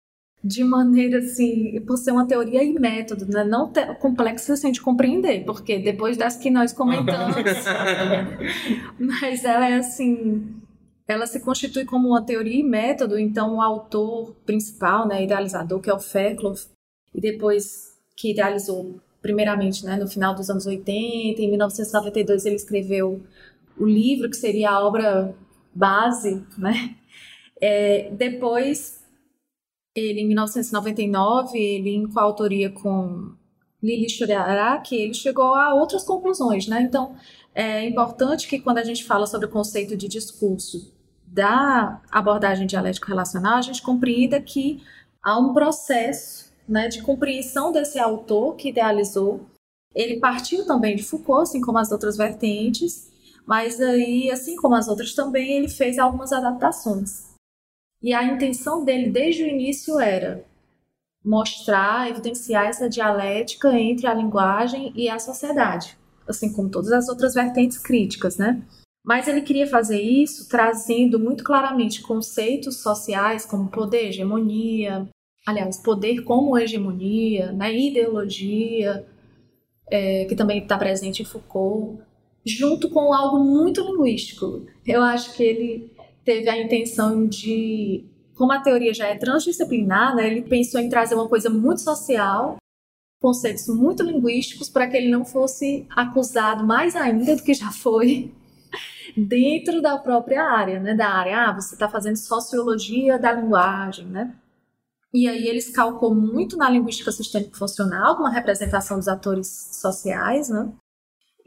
de 0.44 0.64
maneira, 0.64 1.18
assim, 1.18 1.80
por 1.86 1.96
ser 1.96 2.10
uma 2.12 2.26
teoria 2.26 2.64
e 2.64 2.72
método, 2.72 3.26
né? 3.26 3.44
Não 3.44 3.70
te- 3.72 3.94
complexa, 3.96 4.54
assim, 4.54 4.72
de 4.72 4.80
compreender, 4.80 5.44
porque 5.44 5.78
depois 5.78 6.16
das 6.16 6.36
que 6.36 6.50
nós 6.50 6.72
comentamos, 6.72 7.36
mas 8.98 9.44
ela 9.44 9.68
é, 9.68 9.74
assim, 9.74 10.56
ela 11.06 11.26
se 11.26 11.40
constitui 11.40 11.84
como 11.84 12.08
uma 12.08 12.22
teoria 12.24 12.58
e 12.60 12.62
método, 12.62 13.18
então 13.18 13.56
o 13.56 13.60
autor 13.62 14.34
principal, 14.46 15.06
né, 15.06 15.22
idealizador, 15.22 15.80
que 15.80 15.90
é 15.90 15.94
o 15.94 16.00
Fairclough, 16.00 16.56
e 17.14 17.20
depois 17.20 17.92
que 18.16 18.30
idealizou, 18.32 19.00
primeiramente, 19.20 19.84
né, 19.84 19.96
no 19.96 20.08
final 20.08 20.34
dos 20.34 20.50
anos 20.50 20.66
80, 20.66 21.40
em 21.40 21.48
1992 21.50 22.44
ele 22.46 22.56
escreveu 22.56 23.20
o 23.82 23.86
livro 23.86 24.30
que 24.30 24.36
seria 24.36 24.70
a 24.70 24.86
obra 24.86 25.34
base, 25.74 26.46
né? 26.56 26.94
É, 27.60 28.10
depois, 28.12 29.02
ele 29.94 30.20
em 30.20 30.26
1999, 30.28 31.58
ele 31.58 31.90
em 31.90 32.08
coautoria 32.08 32.70
com 32.70 33.34
Lili 33.82 34.08
Shuriaraki, 34.08 34.94
ele 34.94 35.14
chegou 35.14 35.54
a 35.54 35.74
outras 35.74 36.04
conclusões, 36.04 36.68
né? 36.68 36.82
Então, 36.82 37.16
é 37.52 37.84
importante 37.84 38.46
que 38.46 38.60
quando 38.60 38.78
a 38.78 38.84
gente 38.84 39.04
fala 39.04 39.26
sobre 39.26 39.46
o 39.46 39.50
conceito 39.50 39.96
de 39.96 40.06
discurso 40.06 40.94
da 41.26 42.00
abordagem 42.10 42.66
dialético 42.66 43.08
relacional, 43.08 43.56
a 43.56 43.62
gente 43.62 43.82
compreenda 43.82 44.40
que 44.40 44.80
há 45.20 45.38
um 45.40 45.52
processo, 45.52 46.52
né, 46.68 46.86
de 46.86 47.02
compreensão 47.02 47.72
desse 47.72 47.98
autor 47.98 48.54
que 48.54 48.68
idealizou. 48.68 49.40
Ele 49.92 50.20
partiu 50.20 50.64
também 50.64 50.94
de 50.94 51.02
Foucault, 51.02 51.42
assim 51.42 51.60
como 51.60 51.78
as 51.78 51.90
outras 51.90 52.16
vertentes, 52.16 53.11
mas 53.46 53.80
aí, 53.80 54.30
assim 54.30 54.56
como 54.56 54.74
as 54.74 54.88
outras 54.88 55.14
também, 55.14 55.52
ele 55.58 55.68
fez 55.68 55.98
algumas 55.98 56.32
adaptações. 56.32 57.32
E 58.02 58.12
a 58.12 58.24
intenção 58.24 58.84
dele 58.84 59.10
desde 59.10 59.44
o 59.44 59.46
início 59.46 59.98
era 59.98 60.44
mostrar, 61.24 62.10
evidenciar 62.10 62.66
essa 62.66 62.88
dialética 62.88 63.72
entre 63.78 64.06
a 64.06 64.14
linguagem 64.14 64.92
e 64.96 65.08
a 65.08 65.18
sociedade, 65.18 65.96
assim 66.26 66.52
como 66.52 66.68
todas 66.68 66.92
as 66.92 67.08
outras 67.08 67.34
vertentes 67.34 67.78
críticas, 67.78 68.36
né? 68.36 68.60
Mas 69.04 69.26
ele 69.26 69.42
queria 69.42 69.66
fazer 69.66 70.00
isso 70.00 70.48
trazendo 70.48 71.18
muito 71.18 71.42
claramente 71.42 72.02
conceitos 72.02 72.78
sociais 72.82 73.44
como 73.44 73.68
poder, 73.68 74.08
hegemonia, 74.08 75.08
aliás, 75.46 75.76
poder 75.76 76.22
como 76.22 76.56
hegemonia, 76.56 77.52
né? 77.52 77.76
ideologia, 77.76 79.06
é, 79.90 80.24
que 80.26 80.36
também 80.36 80.62
está 80.62 80.78
presente 80.78 81.22
em 81.22 81.24
Foucault, 81.24 82.00
junto 82.44 82.90
com 82.90 83.12
algo 83.12 83.38
muito 83.38 83.80
linguístico. 83.80 84.66
Eu 84.86 85.02
acho 85.02 85.34
que 85.34 85.42
ele 85.42 85.92
teve 86.24 86.48
a 86.48 86.60
intenção 86.60 87.26
de, 87.26 88.04
como 88.34 88.52
a 88.52 88.60
teoria 88.60 88.92
já 88.92 89.08
é 89.08 89.16
transdisciplinar, 89.16 90.14
né, 90.14 90.26
ele 90.26 90.42
pensou 90.42 90.80
em 90.80 90.88
trazer 90.88 91.14
uma 91.14 91.28
coisa 91.28 91.50
muito 91.50 91.80
social, 91.80 92.56
conceitos 93.20 93.68
muito 93.68 94.02
linguísticos, 94.02 94.68
para 94.68 94.86
que 94.88 94.96
ele 94.96 95.10
não 95.10 95.24
fosse 95.24 95.86
acusado 95.90 96.64
mais 96.64 96.96
ainda 96.96 97.36
do 97.36 97.42
que 97.42 97.54
já 97.54 97.70
foi 97.70 98.32
dentro 99.16 99.80
da 99.80 99.96
própria 99.96 100.44
área, 100.44 100.80
né, 100.80 100.94
da 100.94 101.08
área, 101.08 101.48
ah, 101.48 101.52
você 101.52 101.74
está 101.74 101.88
fazendo 101.88 102.16
sociologia 102.16 103.18
da 103.18 103.32
linguagem, 103.32 104.06
né? 104.06 104.34
E 105.14 105.28
aí 105.28 105.46
ele 105.46 105.62
calcou 105.72 106.14
muito 106.14 106.56
na 106.56 106.70
linguística 106.70 107.12
sistêmica 107.12 107.56
funcional, 107.56 108.16
uma 108.16 108.30
representação 108.30 108.98
dos 108.98 109.08
atores 109.08 109.78
sociais, 109.78 110.48
né? 110.48 110.72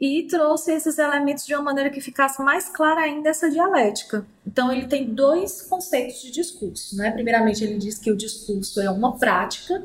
E 0.00 0.26
trouxe 0.26 0.72
esses 0.72 0.98
elementos 0.98 1.46
de 1.46 1.54
uma 1.54 1.62
maneira 1.62 1.90
que 1.90 2.00
ficasse 2.00 2.42
mais 2.42 2.68
clara 2.68 3.00
ainda 3.00 3.30
essa 3.30 3.50
dialética. 3.50 4.26
Então 4.46 4.70
ele 4.70 4.86
tem 4.86 5.14
dois 5.14 5.62
conceitos 5.62 6.20
de 6.20 6.30
discurso, 6.30 6.96
né? 6.96 7.10
Primeiramente 7.10 7.64
ele 7.64 7.78
diz 7.78 7.98
que 7.98 8.10
o 8.10 8.16
discurso 8.16 8.80
é 8.80 8.90
uma 8.90 9.16
prática 9.18 9.82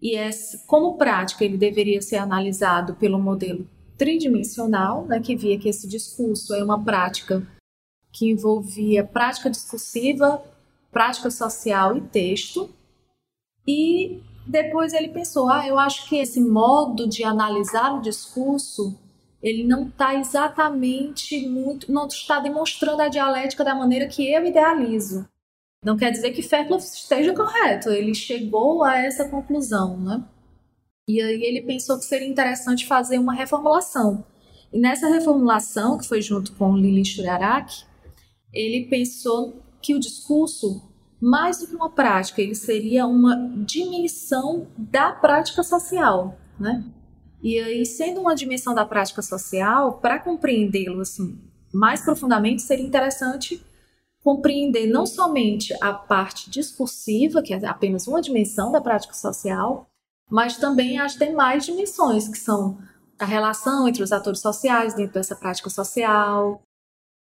e 0.00 0.16
é, 0.16 0.30
como 0.66 0.96
prática 0.96 1.44
ele 1.44 1.56
deveria 1.56 2.02
ser 2.02 2.16
analisado 2.16 2.94
pelo 2.96 3.18
modelo 3.18 3.68
tridimensional, 3.96 5.06
né, 5.06 5.20
que 5.20 5.34
via 5.34 5.58
que 5.58 5.68
esse 5.68 5.88
discurso 5.88 6.54
é 6.54 6.62
uma 6.62 6.82
prática 6.82 7.46
que 8.12 8.30
envolvia 8.30 9.04
prática 9.04 9.48
discursiva, 9.48 10.42
prática 10.90 11.30
social 11.30 11.96
e 11.96 12.00
texto. 12.02 12.70
E 13.66 14.22
depois 14.46 14.92
ele 14.92 15.08
pensou, 15.08 15.48
ah, 15.48 15.66
eu 15.66 15.78
acho 15.78 16.08
que 16.08 16.16
esse 16.16 16.40
modo 16.40 17.08
de 17.08 17.24
analisar 17.24 17.94
o 17.94 18.00
discurso 18.00 18.98
ele 19.46 19.62
não 19.62 19.86
está 19.86 20.12
exatamente 20.16 21.48
muito, 21.48 21.90
não 21.90 22.08
está 22.08 22.40
demonstrando 22.40 23.00
a 23.00 23.08
dialética 23.08 23.62
da 23.62 23.76
maneira 23.76 24.08
que 24.08 24.28
eu 24.28 24.44
idealizo. 24.44 25.24
Não 25.84 25.96
quer 25.96 26.10
dizer 26.10 26.32
que 26.32 26.42
Fairclough 26.42 26.80
esteja 26.80 27.32
correto, 27.32 27.90
ele 27.90 28.12
chegou 28.12 28.82
a 28.82 28.98
essa 28.98 29.28
conclusão, 29.28 29.96
né? 29.98 30.24
E 31.08 31.22
aí 31.22 31.40
ele 31.44 31.62
pensou 31.62 31.96
que 31.96 32.04
seria 32.04 32.26
interessante 32.26 32.88
fazer 32.88 33.20
uma 33.20 33.32
reformulação. 33.32 34.26
E 34.72 34.80
nessa 34.80 35.06
reformulação, 35.06 35.96
que 35.96 36.08
foi 36.08 36.20
junto 36.20 36.52
com 36.56 36.76
Lili 36.76 37.04
Shuriaraki, 37.04 37.84
ele 38.52 38.88
pensou 38.88 39.62
que 39.80 39.94
o 39.94 40.00
discurso, 40.00 40.82
mais 41.20 41.60
do 41.60 41.68
que 41.68 41.76
uma 41.76 41.90
prática, 41.90 42.42
ele 42.42 42.56
seria 42.56 43.06
uma 43.06 43.36
dimensão 43.64 44.66
da 44.76 45.12
prática 45.12 45.62
social, 45.62 46.36
né? 46.58 46.84
E 47.46 47.60
aí, 47.60 47.86
sendo 47.86 48.20
uma 48.20 48.34
dimensão 48.34 48.74
da 48.74 48.84
prática 48.84 49.22
social, 49.22 50.00
para 50.00 50.18
compreendê-lo 50.18 51.00
assim, 51.00 51.38
mais 51.72 52.02
profundamente, 52.02 52.60
seria 52.60 52.84
interessante 52.84 53.64
compreender 54.20 54.88
não 54.88 55.06
somente 55.06 55.72
a 55.80 55.92
parte 55.92 56.50
discursiva, 56.50 57.40
que 57.40 57.54
é 57.54 57.66
apenas 57.68 58.08
uma 58.08 58.20
dimensão 58.20 58.72
da 58.72 58.80
prática 58.80 59.14
social, 59.14 59.86
mas 60.28 60.56
também 60.56 60.98
as 60.98 61.14
demais 61.14 61.64
dimensões, 61.64 62.26
que 62.26 62.36
são 62.36 62.78
a 63.16 63.24
relação 63.24 63.86
entre 63.86 64.02
os 64.02 64.10
atores 64.10 64.40
sociais 64.40 64.94
dentro 64.94 65.14
dessa 65.14 65.36
prática 65.36 65.70
social, 65.70 66.60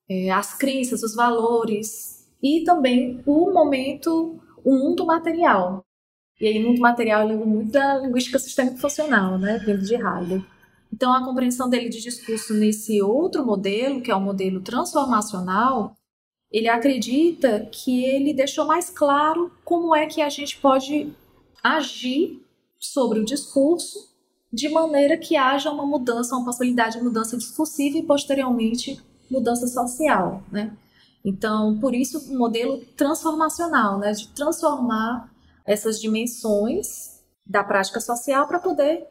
é, 0.08 0.30
as 0.30 0.54
crenças, 0.54 1.02
os 1.02 1.16
valores, 1.16 2.30
e 2.44 2.64
também 2.64 3.24
o 3.26 3.52
momento, 3.52 4.40
o 4.64 4.72
mundo 4.72 5.04
material. 5.04 5.84
E 6.42 6.48
aí, 6.48 6.60
muito 6.60 6.82
material, 6.82 7.22
eu 7.22 7.28
lembro 7.28 7.48
muito 7.48 7.72
da 7.72 8.00
linguística 8.00 8.40
sistêmica 8.40 8.78
funcional, 8.78 9.38
né, 9.38 9.60
vindo 9.60 9.84
de 9.84 9.94
Heidegger. 9.94 10.44
Então, 10.92 11.14
a 11.14 11.24
compreensão 11.24 11.70
dele 11.70 11.88
de 11.88 12.02
discurso 12.02 12.56
nesse 12.56 13.00
outro 13.00 13.46
modelo, 13.46 14.02
que 14.02 14.10
é 14.10 14.16
o 14.16 14.20
modelo 14.20 14.60
transformacional, 14.60 15.96
ele 16.52 16.68
acredita 16.68 17.70
que 17.72 18.04
ele 18.04 18.34
deixou 18.34 18.66
mais 18.66 18.90
claro 18.90 19.52
como 19.64 19.96
é 19.96 20.08
que 20.08 20.20
a 20.20 20.30
gente 20.30 20.58
pode 20.58 21.14
agir 21.64 22.44
sobre 22.80 23.20
o 23.20 23.26
discurso 23.26 24.10
de 24.52 24.68
maneira 24.68 25.18
que 25.18 25.38
haja 25.38 25.70
uma 25.70 25.86
mudança, 25.86 26.36
uma 26.36 26.44
possibilidade 26.44 26.98
de 26.98 27.04
mudança 27.04 27.38
discursiva 27.38 28.00
e 28.00 28.04
posteriormente 28.04 29.00
mudança 29.30 29.68
social, 29.68 30.44
né? 30.52 30.76
Então, 31.24 31.78
por 31.80 31.94
isso 31.94 32.34
o 32.34 32.38
modelo 32.38 32.80
transformacional, 32.98 34.00
né, 34.00 34.12
de 34.12 34.28
transformar 34.30 35.32
essas 35.66 36.00
dimensões 36.00 37.22
da 37.46 37.64
prática 37.64 38.00
social 38.00 38.48
para 38.48 38.60
poder 38.60 39.06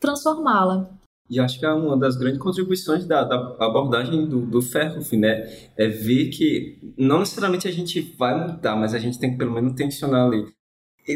transformá-la. 0.00 0.90
E 1.28 1.40
acho 1.40 1.58
que 1.58 1.66
é 1.66 1.72
uma 1.72 1.96
das 1.96 2.16
grandes 2.16 2.40
contribuições 2.40 3.04
da, 3.04 3.24
da 3.24 3.36
abordagem 3.58 4.28
do, 4.28 4.46
do 4.46 4.62
Ferhoff, 4.62 5.16
né? 5.16 5.50
É 5.76 5.88
ver 5.88 6.28
que 6.28 6.78
não 6.96 7.18
necessariamente 7.18 7.66
a 7.66 7.72
gente 7.72 8.00
vai 8.16 8.38
mudar, 8.46 8.76
mas 8.76 8.94
a 8.94 8.98
gente 8.98 9.18
tem 9.18 9.32
que 9.32 9.38
pelo 9.38 9.52
menos 9.52 9.74
tensionar 9.74 10.26
ali. 10.26 10.46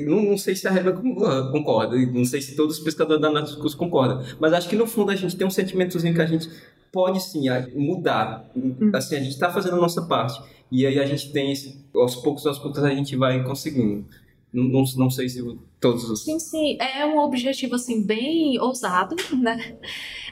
Não, 0.07 0.23
não, 0.23 0.39
sei 0.39 0.55
se 0.55 0.69
a 0.69 0.71
Reba 0.71 0.93
concorda, 0.93 1.97
não 1.97 2.25
sei 2.25 2.41
se 2.41 2.55
todos 2.55 2.79
os 2.79 2.85
pescadores 2.85 3.21
da 3.21 3.57
curso 3.57 3.77
concordam, 3.77 4.23
mas 4.39 4.53
acho 4.53 4.69
que 4.69 4.77
no 4.77 4.87
fundo 4.87 5.11
a 5.11 5.17
gente 5.17 5.37
tem 5.37 5.45
um 5.45 5.51
sentimentozinho 5.51 6.15
que 6.15 6.23
a 6.23 6.27
gente 6.27 6.49
pode 6.93 7.21
sim 7.21 7.47
mudar. 7.75 8.49
Hum. 8.55 8.91
Assim, 8.95 9.17
a 9.17 9.19
gente 9.21 9.33
está 9.33 9.51
fazendo 9.51 9.75
a 9.75 9.81
nossa 9.81 10.03
parte. 10.03 10.41
E 10.71 10.87
aí 10.87 11.01
a 11.01 11.07
gente 11.07 11.33
tem 11.33 11.51
esse, 11.51 11.85
aos 11.95 12.15
poucos, 12.17 12.47
aos 12.47 12.59
poucos 12.59 12.83
a 12.83 12.91
gente 12.91 13.17
vai 13.17 13.43
conseguindo. 13.43 14.07
Não, 14.53 14.85
não, 14.97 15.11
sei 15.11 15.29
se 15.29 15.41
todos 15.81 16.09
os... 16.11 16.25
Sim, 16.25 16.39
sim. 16.39 16.77
É 16.81 17.07
um 17.07 17.19
objetivo, 17.19 17.77
assim, 17.77 18.03
bem 18.03 18.59
ousado, 18.61 19.15
né? 19.37 19.79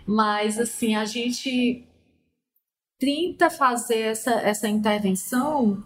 Mas, 0.06 0.58
assim, 0.58 0.94
a 0.94 1.04
gente 1.04 1.84
tenta 2.98 3.48
fazer 3.48 4.00
essa, 4.00 4.32
essa 4.40 4.68
intervenção 4.68 5.82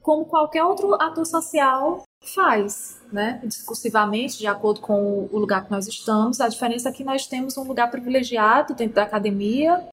como 0.00 0.24
qualquer 0.24 0.64
outro 0.64 0.94
ator 0.94 1.26
social 1.26 2.02
faz, 2.22 3.00
né? 3.12 3.40
Discursivamente, 3.44 4.38
de 4.38 4.46
acordo 4.46 4.80
com 4.80 5.28
o 5.30 5.38
lugar 5.38 5.64
que 5.64 5.70
nós 5.70 5.86
estamos. 5.86 6.40
A 6.40 6.48
diferença 6.48 6.88
é 6.88 6.92
que 6.92 7.04
nós 7.04 7.26
temos 7.26 7.56
um 7.56 7.64
lugar 7.64 7.90
privilegiado 7.90 8.74
dentro 8.74 8.94
da 8.94 9.02
academia, 9.02 9.86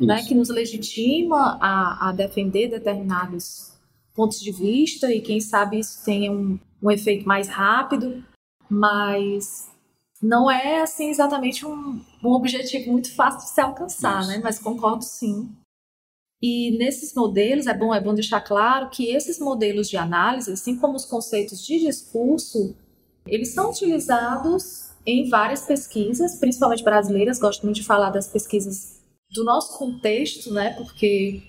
né? 0.00 0.22
Que 0.24 0.34
nos 0.34 0.48
legitima 0.48 1.58
a, 1.60 2.08
a 2.08 2.12
defender 2.12 2.68
determinados 2.68 3.72
pontos 4.14 4.40
de 4.40 4.50
vista 4.50 5.12
e 5.12 5.20
quem 5.20 5.40
sabe 5.40 5.78
isso 5.78 6.04
tenha 6.04 6.32
um, 6.32 6.58
um 6.82 6.90
efeito 6.90 7.26
mais 7.26 7.48
rápido, 7.48 8.24
mas 8.68 9.70
não 10.22 10.50
é 10.50 10.82
assim 10.82 11.10
exatamente 11.10 11.64
um, 11.64 12.00
um 12.22 12.30
objetivo 12.30 12.90
muito 12.90 13.14
fácil 13.14 13.40
de 13.40 13.50
se 13.50 13.60
alcançar, 13.60 14.20
Isso. 14.20 14.30
né? 14.30 14.40
Mas 14.42 14.58
concordo 14.58 15.04
sim. 15.04 15.48
E 16.40 16.76
nesses 16.78 17.14
modelos 17.14 17.66
é 17.66 17.74
bom 17.74 17.92
é 17.92 18.00
bom 18.00 18.14
deixar 18.14 18.40
claro 18.40 18.90
que 18.90 19.10
esses 19.10 19.40
modelos 19.40 19.88
de 19.88 19.96
análise, 19.96 20.52
assim 20.52 20.76
como 20.76 20.94
os 20.94 21.04
conceitos 21.04 21.64
de 21.64 21.80
discurso, 21.80 22.76
eles 23.26 23.52
são 23.52 23.70
utilizados 23.70 24.90
em 25.04 25.28
várias 25.28 25.62
pesquisas, 25.62 26.36
principalmente 26.36 26.84
brasileiras. 26.84 27.38
Gosto 27.38 27.64
muito 27.64 27.76
de 27.76 27.84
falar 27.84 28.10
das 28.10 28.28
pesquisas 28.28 29.02
do 29.30 29.44
nosso 29.44 29.76
contexto, 29.76 30.52
né? 30.52 30.74
Porque 30.74 31.42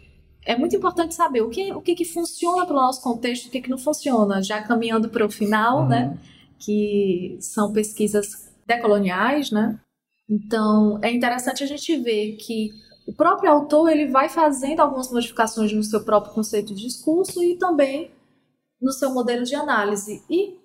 é 0.46 0.58
muito 0.58 0.76
importante 0.76 1.14
saber 1.14 1.42
o 1.42 1.50
que, 1.50 1.72
o 1.74 1.82
que, 1.82 1.96
que 1.96 2.06
funciona 2.06 2.66
para 2.66 2.76
o 2.76 2.80
nosso 2.80 3.02
contexto, 3.02 3.48
o 3.48 3.50
que, 3.50 3.62
que 3.62 3.70
não 3.70 3.78
funciona. 3.78 4.42
Já 4.42 4.62
caminhando 4.62 5.10
para 5.10 5.26
o 5.26 5.30
final, 5.30 5.88
né, 5.88 6.04
uhum. 6.04 6.12
né? 6.12 6.18
Que 6.58 7.38
são 7.40 7.72
pesquisas 7.72 8.52
decoloniais, 8.66 9.52
né? 9.52 9.80
Então, 10.30 11.00
é 11.02 11.12
interessante 11.12 11.64
a 11.64 11.68
gente 11.68 11.96
ver 11.98 12.36
que 12.38 12.70
o 13.08 13.14
próprio 13.14 13.52
autor 13.52 13.90
ele 13.90 14.08
vai 14.08 14.30
fazendo 14.30 14.80
algumas 14.82 15.12
modificações 15.12 15.74
no 15.74 15.84
seu 15.84 16.04
próprio 16.04 16.34
conceito 16.34 16.76
de 16.76 16.84
discurso 16.84 17.44
e 17.44 17.58
também 17.58 18.12
no 18.80 18.92
seu 18.92 19.12
modelo 19.12 19.44
de 19.44 19.56
análise. 19.56 20.24
E 20.30 20.56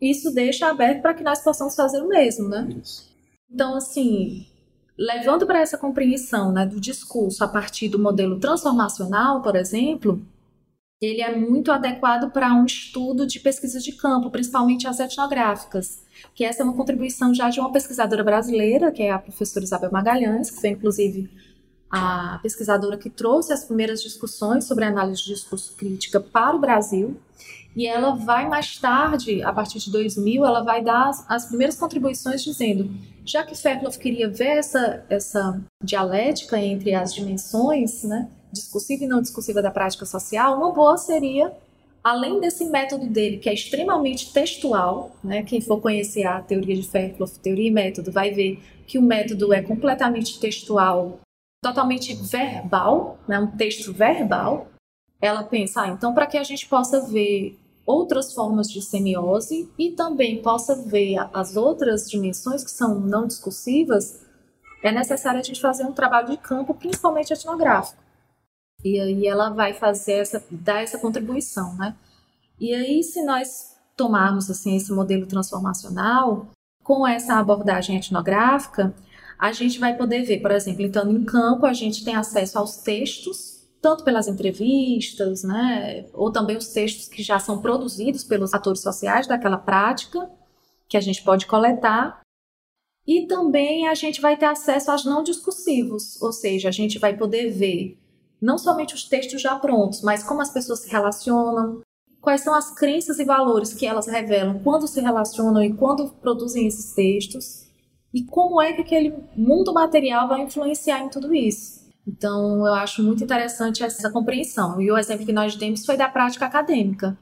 isso 0.00 0.34
deixa 0.34 0.68
aberto 0.68 1.00
para 1.00 1.14
que 1.14 1.22
nós 1.22 1.42
possamos 1.42 1.76
fazer 1.76 2.02
o 2.02 2.08
mesmo, 2.08 2.48
né? 2.48 2.68
Isso. 2.82 3.08
Então, 3.48 3.76
assim, 3.76 4.46
levando 4.96 5.46
para 5.46 5.60
essa 5.60 5.78
compreensão 5.78 6.52
né, 6.52 6.66
do 6.66 6.80
discurso 6.80 7.42
a 7.42 7.48
partir 7.48 7.88
do 7.88 7.98
modelo 7.98 8.38
transformacional, 8.38 9.42
por 9.42 9.56
exemplo, 9.56 10.20
ele 11.00 11.20
é 11.20 11.34
muito 11.36 11.72
adequado 11.72 12.30
para 12.30 12.54
um 12.54 12.64
estudo 12.64 13.26
de 13.26 13.40
pesquisas 13.40 13.82
de 13.82 13.92
campo, 13.92 14.30
principalmente 14.30 14.86
as 14.86 15.00
etnográficas, 15.00 16.02
que 16.34 16.44
essa 16.44 16.62
é 16.62 16.64
uma 16.64 16.74
contribuição 16.74 17.34
já 17.34 17.50
de 17.50 17.58
uma 17.58 17.72
pesquisadora 17.72 18.22
brasileira, 18.22 18.92
que 18.92 19.02
é 19.02 19.10
a 19.10 19.18
professora 19.18 19.64
Isabel 19.64 19.90
Magalhães, 19.90 20.50
que 20.50 20.60
foi 20.60 20.70
inclusive 20.70 21.28
a 21.90 22.38
pesquisadora 22.42 22.96
que 22.96 23.10
trouxe 23.10 23.52
as 23.52 23.64
primeiras 23.64 24.02
discussões 24.02 24.64
sobre 24.64 24.84
análise 24.84 25.22
de 25.22 25.34
discurso 25.34 25.74
crítica 25.76 26.20
para 26.20 26.56
o 26.56 26.58
Brasil. 26.58 27.20
E 27.74 27.86
ela 27.86 28.14
vai 28.14 28.48
mais 28.48 28.78
tarde, 28.78 29.42
a 29.42 29.52
partir 29.52 29.78
de 29.78 29.90
2000, 29.90 30.44
ela 30.44 30.62
vai 30.62 30.82
dar 30.82 31.08
as, 31.08 31.24
as 31.28 31.46
primeiras 31.46 31.76
contribuições 31.76 32.42
dizendo, 32.42 32.90
já 33.24 33.44
que 33.44 33.54
Fairclough 33.54 33.98
queria 33.98 34.28
ver 34.28 34.58
essa, 34.58 35.04
essa 35.08 35.60
dialética 35.82 36.58
entre 36.58 36.94
as 36.94 37.14
dimensões, 37.14 38.04
né, 38.04 38.28
discursiva 38.52 39.04
e 39.04 39.06
não 39.06 39.22
discursiva 39.22 39.62
da 39.62 39.70
prática 39.70 40.04
social, 40.04 40.56
uma 40.56 40.72
boa 40.72 40.98
seria, 40.98 41.52
além 42.02 42.40
desse 42.40 42.64
método 42.64 43.06
dele, 43.06 43.38
que 43.38 43.48
é 43.48 43.54
extremamente 43.54 44.32
textual, 44.32 45.16
né, 45.22 45.42
quem 45.42 45.60
for 45.60 45.80
conhecer 45.80 46.24
a 46.24 46.40
teoria 46.40 46.74
de 46.74 46.86
Fairclough, 46.86 47.30
teoria 47.42 47.68
e 47.68 47.72
método, 47.72 48.10
vai 48.10 48.32
ver 48.32 48.60
que 48.86 48.98
o 48.98 49.02
método 49.02 49.52
é 49.52 49.62
completamente 49.62 50.38
textual, 50.40 51.20
totalmente 51.62 52.14
verbal, 52.14 53.18
né, 53.28 53.38
um 53.38 53.56
texto 53.56 53.92
verbal, 53.92 54.66
ela 55.20 55.44
pensa, 55.44 55.82
ah, 55.82 55.88
então 55.88 56.12
para 56.12 56.26
que 56.26 56.36
a 56.36 56.42
gente 56.42 56.66
possa 56.66 57.00
ver 57.06 57.56
outras 57.84 58.32
formas 58.32 58.70
de 58.70 58.80
semiose 58.80 59.70
e 59.78 59.90
também 59.92 60.40
possa 60.40 60.74
ver 60.74 61.16
as 61.32 61.56
outras 61.56 62.08
dimensões 62.08 62.62
que 62.62 62.70
são 62.70 63.00
não 63.00 63.26
discursivas, 63.26 64.20
é 64.82 64.92
necessário 64.92 65.40
a 65.40 65.42
gente 65.42 65.60
fazer 65.60 65.84
um 65.84 65.92
trabalho 65.92 66.30
de 66.30 66.36
campo, 66.36 66.74
principalmente 66.74 67.32
etnográfico. 67.32 68.02
E 68.84 68.98
aí 68.98 69.26
ela 69.26 69.50
vai 69.50 69.72
fazer 69.72 70.14
essa, 70.14 70.44
dar 70.50 70.82
essa 70.82 70.98
contribuição, 70.98 71.74
né? 71.76 71.94
E 72.58 72.74
aí, 72.74 73.02
se 73.02 73.24
nós 73.24 73.76
tomarmos 73.96 74.50
assim 74.50 74.76
esse 74.76 74.92
modelo 74.92 75.26
transformacional 75.26 76.48
com 76.82 77.06
essa 77.06 77.34
abordagem 77.34 77.96
etnográfica, 77.96 78.94
a 79.38 79.52
gente 79.52 79.78
vai 79.78 79.96
poder 79.96 80.22
ver, 80.22 80.40
por 80.40 80.50
exemplo, 80.50 80.82
então 80.82 81.10
em 81.10 81.24
campo 81.24 81.66
a 81.66 81.72
gente 81.72 82.04
tem 82.04 82.14
acesso 82.14 82.58
aos 82.58 82.76
textos 82.78 83.51
tanto 83.82 84.04
pelas 84.04 84.28
entrevistas, 84.28 85.42
né, 85.42 86.06
ou 86.14 86.30
também 86.30 86.56
os 86.56 86.68
textos 86.68 87.08
que 87.08 87.20
já 87.22 87.40
são 87.40 87.60
produzidos 87.60 88.22
pelos 88.22 88.54
atores 88.54 88.80
sociais 88.80 89.26
daquela 89.26 89.58
prática, 89.58 90.30
que 90.88 90.96
a 90.96 91.00
gente 91.00 91.22
pode 91.22 91.46
coletar. 91.46 92.20
E 93.04 93.26
também 93.26 93.88
a 93.88 93.94
gente 93.94 94.20
vai 94.20 94.36
ter 94.36 94.46
acesso 94.46 94.92
aos 94.92 95.04
não 95.04 95.24
discursivos, 95.24 96.22
ou 96.22 96.32
seja, 96.32 96.68
a 96.68 96.72
gente 96.72 97.00
vai 97.00 97.16
poder 97.16 97.50
ver 97.50 97.98
não 98.40 98.56
somente 98.56 98.94
os 98.94 99.04
textos 99.04 99.42
já 99.42 99.56
prontos, 99.56 100.00
mas 100.00 100.22
como 100.22 100.40
as 100.40 100.50
pessoas 100.50 100.80
se 100.80 100.88
relacionam, 100.88 101.80
quais 102.20 102.42
são 102.42 102.54
as 102.54 102.72
crenças 102.72 103.18
e 103.18 103.24
valores 103.24 103.74
que 103.74 103.84
elas 103.84 104.06
revelam 104.06 104.60
quando 104.60 104.86
se 104.86 105.00
relacionam 105.00 105.62
e 105.62 105.74
quando 105.74 106.08
produzem 106.20 106.68
esses 106.68 106.94
textos, 106.94 107.66
e 108.14 108.24
como 108.24 108.62
é 108.62 108.72
que 108.72 108.82
aquele 108.82 109.12
mundo 109.36 109.72
material 109.72 110.28
vai 110.28 110.42
influenciar 110.42 111.00
em 111.02 111.08
tudo 111.08 111.34
isso. 111.34 111.81
Então, 112.06 112.66
eu 112.66 112.74
acho 112.74 113.02
muito 113.02 113.22
interessante 113.22 113.82
essa 113.82 114.10
compreensão. 114.10 114.80
E 114.80 114.90
o 114.90 114.98
exemplo 114.98 115.24
que 115.24 115.32
nós 115.32 115.54
demos 115.54 115.86
foi 115.86 115.96
da 115.96 116.08
prática 116.08 116.46
acadêmica. 116.46 117.16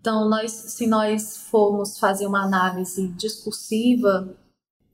Então, 0.00 0.28
nós, 0.28 0.50
se 0.50 0.86
nós 0.86 1.36
formos 1.36 1.98
fazer 1.98 2.26
uma 2.26 2.42
análise 2.42 3.08
discursiva 3.08 4.34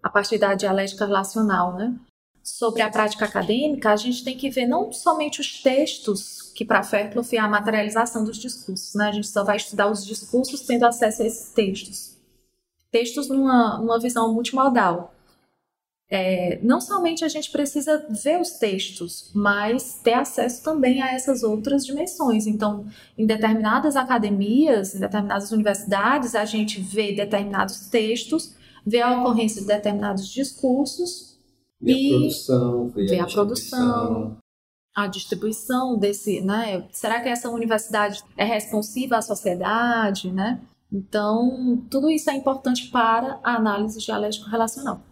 a 0.03 0.11
partir 0.11 0.39
da 0.39 0.55
dialética 0.55 1.07
relacional, 1.07 1.75
né, 1.75 1.95
sobre 2.43 2.83
a 2.83 2.91
prática 2.91 3.25
acadêmica, 3.25 3.91
a 3.91 3.97
gente 3.97 4.25
tem 4.25 4.37
que 4.37 4.51
ver 4.51 4.67
não 4.67 4.93
somente 4.93 5.41
os 5.41 5.63
textos, 5.63 6.53
que 6.55 6.65
para 6.65 6.83
Fairclough 6.83 7.27
é 7.33 7.39
a 7.39 7.49
materialização 7.49 8.25
dos 8.25 8.39
discursos, 8.39 8.95
né? 8.95 9.09
A 9.09 9.13
gente 9.13 9.29
só 9.29 9.45
vai 9.45 9.57
estudar 9.57 9.91
os 9.91 10.05
discursos 10.05 10.63
tendo 10.63 10.85
acesso 10.85 11.23
a 11.23 11.27
esses 11.27 11.53
textos. 11.53 12.17
Textos 12.91 13.29
numa, 13.29 13.79
numa 13.79 14.01
visão 14.01 14.33
multimodal 14.33 15.15
é, 16.11 16.59
não 16.63 16.81
somente 16.81 17.23
a 17.25 17.29
gente 17.29 17.51
precisa 17.51 18.07
ver 18.09 18.41
os 18.41 18.53
textos, 18.53 19.31
mas 19.35 20.01
ter 20.03 20.15
acesso 20.15 20.65
também 20.65 21.03
a 21.03 21.13
essas 21.13 21.43
outras 21.43 21.85
dimensões. 21.85 22.47
Então, 22.47 22.87
em 23.17 23.27
determinadas 23.27 23.95
academias, 23.95 24.95
em 24.95 25.01
determinadas 25.01 25.53
universidades, 25.53 26.35
a 26.35 26.47
gente 26.47 26.81
vê 26.81 27.13
determinados 27.13 27.89
textos, 27.89 28.55
vê 28.87 29.03
a 29.03 29.21
ocorrência 29.21 29.61
de 29.61 29.67
determinados 29.67 30.27
discursos 30.29 31.37
vê 31.81 31.93
e 31.93 32.15
a 32.15 32.19
produção, 32.19 32.89
vê, 32.89 33.07
vê 33.07 33.19
a, 33.19 33.25
a 33.25 33.27
produção, 33.27 34.37
a 34.97 35.07
distribuição 35.07 35.99
desse, 35.99 36.41
né? 36.41 36.89
Será 36.91 37.21
que 37.21 37.29
essa 37.29 37.51
universidade 37.51 38.25
é 38.35 38.45
responsiva 38.45 39.19
à 39.19 39.23
sociedade, 39.23 40.33
né? 40.33 40.59
Então, 40.91 41.85
tudo 41.91 42.11
isso 42.11 42.31
é 42.31 42.35
importante 42.35 42.91
para 42.91 43.39
a 43.45 43.57
análise 43.57 43.99
dialético-relacional. 44.01 45.03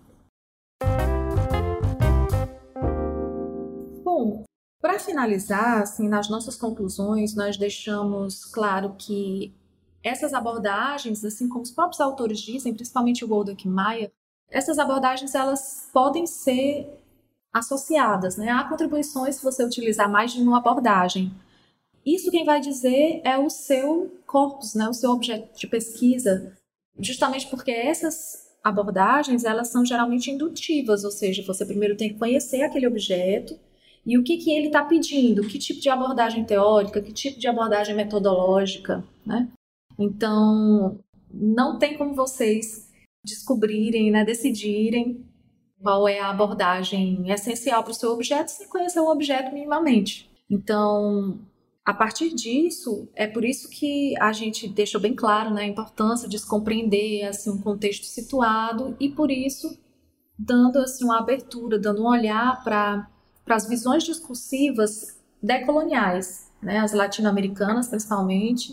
Para 4.86 5.00
finalizar, 5.00 5.82
assim, 5.82 6.08
nas 6.08 6.28
nossas 6.28 6.54
conclusões, 6.54 7.34
nós 7.34 7.56
deixamos 7.56 8.44
claro 8.44 8.94
que 8.96 9.52
essas 10.00 10.32
abordagens, 10.32 11.24
assim 11.24 11.48
como 11.48 11.64
os 11.64 11.72
próprios 11.72 12.00
autores 12.00 12.38
dizem, 12.38 12.72
principalmente 12.72 13.24
o 13.24 13.26
Goldock 13.26 13.66
Maia, 13.66 14.12
essas 14.48 14.78
abordagens 14.78 15.34
elas 15.34 15.88
podem 15.92 16.24
ser 16.24 16.88
associadas, 17.52 18.36
né? 18.36 18.50
Há 18.50 18.62
contribuições 18.62 19.34
se 19.34 19.42
você 19.42 19.64
utilizar 19.64 20.08
mais 20.08 20.32
de 20.32 20.40
uma 20.40 20.58
abordagem. 20.58 21.34
Isso 22.04 22.30
quem 22.30 22.44
vai 22.44 22.60
dizer 22.60 23.22
é 23.24 23.36
o 23.36 23.50
seu 23.50 24.16
corpus, 24.24 24.76
né? 24.76 24.88
O 24.88 24.94
seu 24.94 25.10
objeto 25.10 25.58
de 25.58 25.66
pesquisa, 25.66 26.56
justamente 26.96 27.48
porque 27.48 27.72
essas 27.72 28.52
abordagens 28.62 29.42
elas 29.42 29.66
são 29.66 29.84
geralmente 29.84 30.30
indutivas, 30.30 31.02
ou 31.02 31.10
seja, 31.10 31.42
você 31.44 31.66
primeiro 31.66 31.96
tem 31.96 32.10
que 32.10 32.20
conhecer 32.20 32.62
aquele 32.62 32.86
objeto 32.86 33.65
e 34.06 34.16
o 34.16 34.22
que, 34.22 34.36
que 34.36 34.50
ele 34.50 34.68
está 34.68 34.84
pedindo, 34.84 35.42
que 35.42 35.58
tipo 35.58 35.80
de 35.80 35.88
abordagem 35.88 36.44
teórica, 36.44 37.02
que 37.02 37.12
tipo 37.12 37.40
de 37.40 37.48
abordagem 37.48 37.94
metodológica, 37.94 39.04
né? 39.26 39.48
Então, 39.98 41.00
não 41.32 41.78
tem 41.78 41.98
como 41.98 42.14
vocês 42.14 42.88
descobrirem, 43.24 44.10
né, 44.12 44.24
decidirem 44.24 45.24
qual 45.82 46.06
é 46.06 46.20
a 46.20 46.30
abordagem 46.30 47.28
essencial 47.30 47.82
para 47.82 47.90
o 47.90 47.94
seu 47.94 48.12
objeto 48.12 48.48
sem 48.48 48.68
conhecer 48.68 49.00
o 49.00 49.10
objeto 49.10 49.52
minimamente. 49.52 50.30
Então, 50.48 51.40
a 51.84 51.92
partir 51.92 52.32
disso, 52.34 53.08
é 53.14 53.26
por 53.26 53.44
isso 53.44 53.68
que 53.68 54.14
a 54.20 54.32
gente 54.32 54.68
deixou 54.68 55.00
bem 55.00 55.14
claro 55.14 55.52
né, 55.52 55.62
a 55.62 55.66
importância 55.66 56.28
de 56.28 56.38
se 56.38 56.48
compreender 56.48 57.24
assim, 57.24 57.50
um 57.50 57.60
contexto 57.60 58.04
situado 58.04 58.96
e 59.00 59.08
por 59.08 59.30
isso 59.30 59.76
dando 60.38 60.78
assim, 60.78 61.04
uma 61.04 61.18
abertura, 61.18 61.78
dando 61.78 62.02
um 62.02 62.08
olhar 62.08 62.62
para 62.62 63.08
as 63.54 63.68
visões 63.68 64.04
discursivas 64.04 65.18
decoloniais, 65.42 66.50
né, 66.62 66.78
as 66.78 66.92
latino-americanas 66.92 67.88
principalmente, 67.88 68.72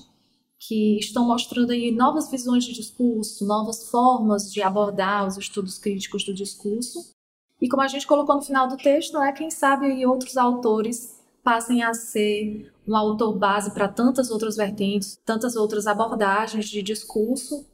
que 0.60 0.98
estão 0.98 1.28
mostrando 1.28 1.72
aí 1.72 1.92
novas 1.92 2.32
visões 2.32 2.64
de 2.64 2.74
discurso, 2.74 3.46
novas 3.46 3.90
formas 3.90 4.52
de 4.52 4.62
abordar 4.62 5.28
os 5.28 5.38
estudos 5.38 5.78
críticos 5.78 6.24
do 6.24 6.34
discurso. 6.34 7.14
E 7.62 7.68
como 7.68 7.82
a 7.82 7.88
gente 7.88 8.08
colocou 8.08 8.36
no 8.36 8.42
final 8.42 8.68
do 8.68 8.78
texto, 8.78 9.18
é 9.22 9.32
quem 9.32 9.52
sabe 9.52 9.88
aí 9.88 10.06
outros 10.06 10.38
autores 10.38 11.22
passem 11.44 11.84
a 11.84 11.94
ser 11.94 12.72
um 12.88 12.96
autor 12.96 13.38
base 13.38 13.74
para 13.74 13.90
tantas 13.90 14.32
outras 14.32 14.56
vertentes, 14.56 15.18
tantas 15.26 15.56
outras 15.56 15.86
abordagens 15.86 16.70
de 16.70 16.82
discurso 16.82 17.66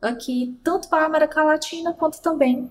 aqui, 0.00 0.56
tanto 0.62 0.88
para 0.88 1.02
a 1.02 1.06
América 1.06 1.42
Latina 1.42 1.92
quanto 1.92 2.22
também 2.22 2.70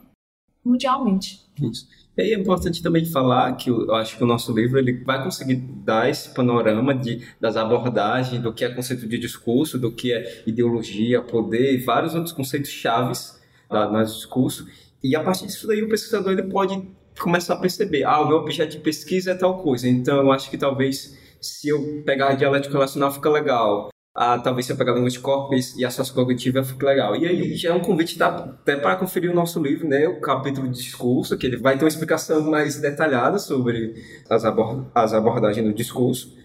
mundialmente. 0.68 1.42
Isso. 1.62 1.88
E 2.18 2.22
aí 2.22 2.34
é 2.34 2.40
importante 2.40 2.82
também 2.82 3.06
falar 3.06 3.54
que 3.54 3.70
eu 3.70 3.94
acho 3.94 4.18
que 4.18 4.24
o 4.24 4.28
nosso 4.28 4.52
livro 4.52 4.80
ele 4.80 5.04
vai 5.04 5.24
conseguir 5.24 5.56
dar 5.56 6.10
esse 6.10 6.34
panorama 6.34 6.94
de, 6.94 7.22
das 7.40 7.56
abordagens, 7.56 8.42
do 8.42 8.52
que 8.52 8.66
é 8.66 8.70
conceito 8.70 9.08
de 9.08 9.20
discurso, 9.20 9.78
do 9.78 9.92
que 9.92 10.12
é 10.12 10.44
ideologia, 10.48 11.22
poder 11.22 11.74
e 11.74 11.78
vários 11.78 12.16
outros 12.16 12.34
conceitos 12.34 12.72
chaves 12.72 13.40
da, 13.70 13.88
no 13.88 14.04
discurso. 14.04 14.68
E 15.04 15.16
a 15.16 15.24
partir 15.24 15.46
disso 15.46 15.68
daí 15.68 15.84
o 15.84 15.90
pesquisador 15.90 16.32
ele 16.34 16.44
pode 16.44 16.82
começar 17.20 17.54
a 17.54 17.58
perceber, 17.58 18.04
ah, 18.04 18.22
o 18.22 18.28
meu 18.28 18.38
objeto 18.38 18.72
de 18.72 18.80
pesquisa 18.80 19.32
é 19.32 19.36
tal 19.36 19.62
coisa, 19.62 19.88
então 19.88 20.18
eu 20.18 20.32
acho 20.32 20.50
que 20.50 20.58
talvez 20.58 21.18
se 21.40 21.70
eu 21.70 22.04
pegar 22.04 22.30
a 22.30 22.36
dialética 22.36 22.74
relacional 22.74 23.12
fica 23.12 23.30
legal, 23.30 23.90
ah, 24.20 24.40
talvez 24.40 24.66
se 24.66 24.72
eu 24.72 24.76
pegar 24.76 24.94
a 24.94 25.08
de 25.08 25.20
corpos 25.20 25.78
e 25.78 25.86
a 25.86 25.92
sociocognitiva 25.92 26.64
fique 26.64 26.84
legal. 26.84 27.16
E 27.16 27.28
aí 27.28 27.56
já 27.56 27.70
é 27.70 27.74
um 27.74 27.82
convite 27.82 28.18
tá, 28.18 28.30
até 28.30 28.76
para 28.76 28.96
conferir 28.96 29.30
o 29.30 29.36
nosso 29.36 29.62
livro, 29.62 29.88
né, 29.88 30.08
o 30.08 30.20
capítulo 30.20 30.68
de 30.68 30.74
discurso, 30.74 31.38
que 31.38 31.46
ele 31.46 31.58
vai 31.58 31.78
ter 31.78 31.84
uma 31.84 31.88
explicação 31.88 32.50
mais 32.50 32.82
detalhada 32.82 33.38
sobre 33.38 33.94
as, 34.28 34.44
abord 34.44 34.88
as 34.96 35.14
abordagens 35.14 35.64
do 35.64 35.72
discurso. 35.72 36.36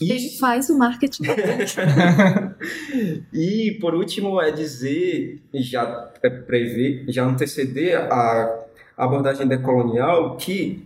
E... 0.00 0.10
Ele 0.10 0.28
faz 0.40 0.70
o 0.70 0.76
marketing. 0.76 1.22
e 3.32 3.78
por 3.80 3.94
último 3.94 4.40
é 4.40 4.50
dizer, 4.50 5.40
já 5.54 6.10
é 6.24 6.30
prever, 6.30 7.04
já 7.06 7.24
anteceder 7.24 8.12
a 8.12 8.60
abordagem 8.96 9.46
decolonial 9.46 10.36
que 10.36 10.84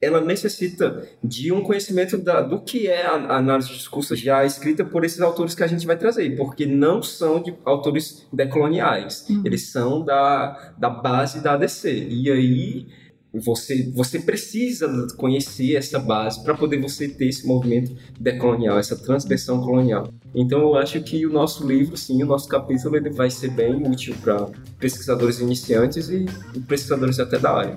ela 0.00 0.20
necessita 0.20 1.08
de 1.22 1.50
um 1.52 1.62
conhecimento 1.62 2.18
da, 2.18 2.42
do 2.42 2.60
que 2.60 2.86
é 2.86 3.06
a 3.06 3.36
análise 3.36 3.68
de 3.68 3.76
discurso 3.76 4.14
já 4.14 4.44
escrita 4.44 4.84
por 4.84 5.04
esses 5.04 5.20
autores 5.20 5.54
que 5.54 5.64
a 5.64 5.66
gente 5.66 5.86
vai 5.86 5.96
trazer, 5.96 6.36
porque 6.36 6.66
não 6.66 7.02
são 7.02 7.42
de 7.42 7.54
autores 7.64 8.26
decoloniais, 8.32 9.26
uhum. 9.28 9.42
eles 9.44 9.70
são 9.70 10.04
da, 10.04 10.74
da 10.76 10.90
base 10.90 11.42
da 11.42 11.54
ADC. 11.54 12.08
E 12.10 12.30
aí 12.30 12.86
você, 13.32 13.90
você 13.94 14.20
precisa 14.20 15.06
conhecer 15.16 15.76
essa 15.76 15.98
base 15.98 16.42
para 16.42 16.54
poder 16.54 16.80
você 16.80 17.08
ter 17.08 17.28
esse 17.28 17.46
movimento 17.46 17.96
decolonial, 18.18 18.78
essa 18.78 18.96
transversão 18.96 19.60
colonial. 19.60 20.08
Então 20.34 20.60
eu 20.60 20.74
acho 20.74 21.00
que 21.02 21.26
o 21.26 21.32
nosso 21.32 21.66
livro, 21.66 21.96
sim, 21.96 22.22
o 22.22 22.26
nosso 22.26 22.48
capítulo, 22.48 22.96
ele 22.96 23.10
vai 23.10 23.30
ser 23.30 23.50
bem 23.50 23.86
útil 23.86 24.14
para 24.22 24.48
pesquisadores 24.78 25.40
iniciantes 25.40 26.08
e 26.08 26.26
pesquisadores 26.66 27.18
até 27.18 27.38
da 27.38 27.50
área. 27.52 27.76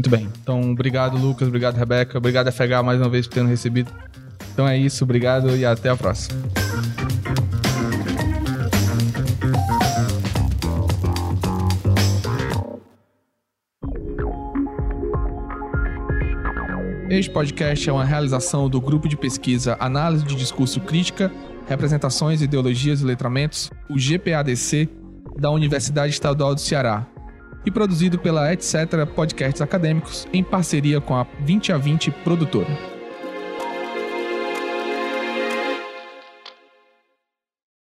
Muito 0.00 0.08
bem. 0.08 0.30
Então, 0.42 0.72
obrigado, 0.72 1.18
Lucas. 1.18 1.46
Obrigado, 1.46 1.76
Rebeca. 1.76 2.16
Obrigado, 2.16 2.50
FH, 2.50 2.82
mais 2.82 2.98
uma 2.98 3.10
vez 3.10 3.26
por 3.26 3.34
ter 3.34 3.42
nos 3.42 3.50
recebido. 3.50 3.92
Então 4.50 4.66
é 4.66 4.74
isso. 4.74 5.04
Obrigado 5.04 5.54
e 5.54 5.62
até 5.62 5.90
a 5.90 5.96
próxima. 5.96 6.40
Este 17.10 17.30
podcast 17.30 17.90
é 17.90 17.92
uma 17.92 18.04
realização 18.04 18.70
do 18.70 18.80
grupo 18.80 19.06
de 19.06 19.18
pesquisa 19.18 19.76
Análise 19.78 20.24
de 20.24 20.34
Discurso 20.34 20.80
Crítica, 20.80 21.30
Representações, 21.68 22.40
Ideologias 22.40 23.02
e 23.02 23.04
Letramentos, 23.04 23.70
o 23.90 23.98
GPADC, 23.98 24.88
da 25.36 25.50
Universidade 25.50 26.10
Estadual 26.10 26.54
do 26.54 26.60
Ceará, 26.60 27.06
e 27.64 27.70
produzido 27.70 28.18
pela 28.18 28.52
Etc. 28.52 28.74
Podcasts 29.14 29.60
Acadêmicos 29.60 30.26
em 30.32 30.42
parceria 30.42 31.00
com 31.00 31.14
a 31.14 31.26
20 31.40 31.72
a 31.72 31.78
20 31.78 32.10
produtora. 32.10 32.99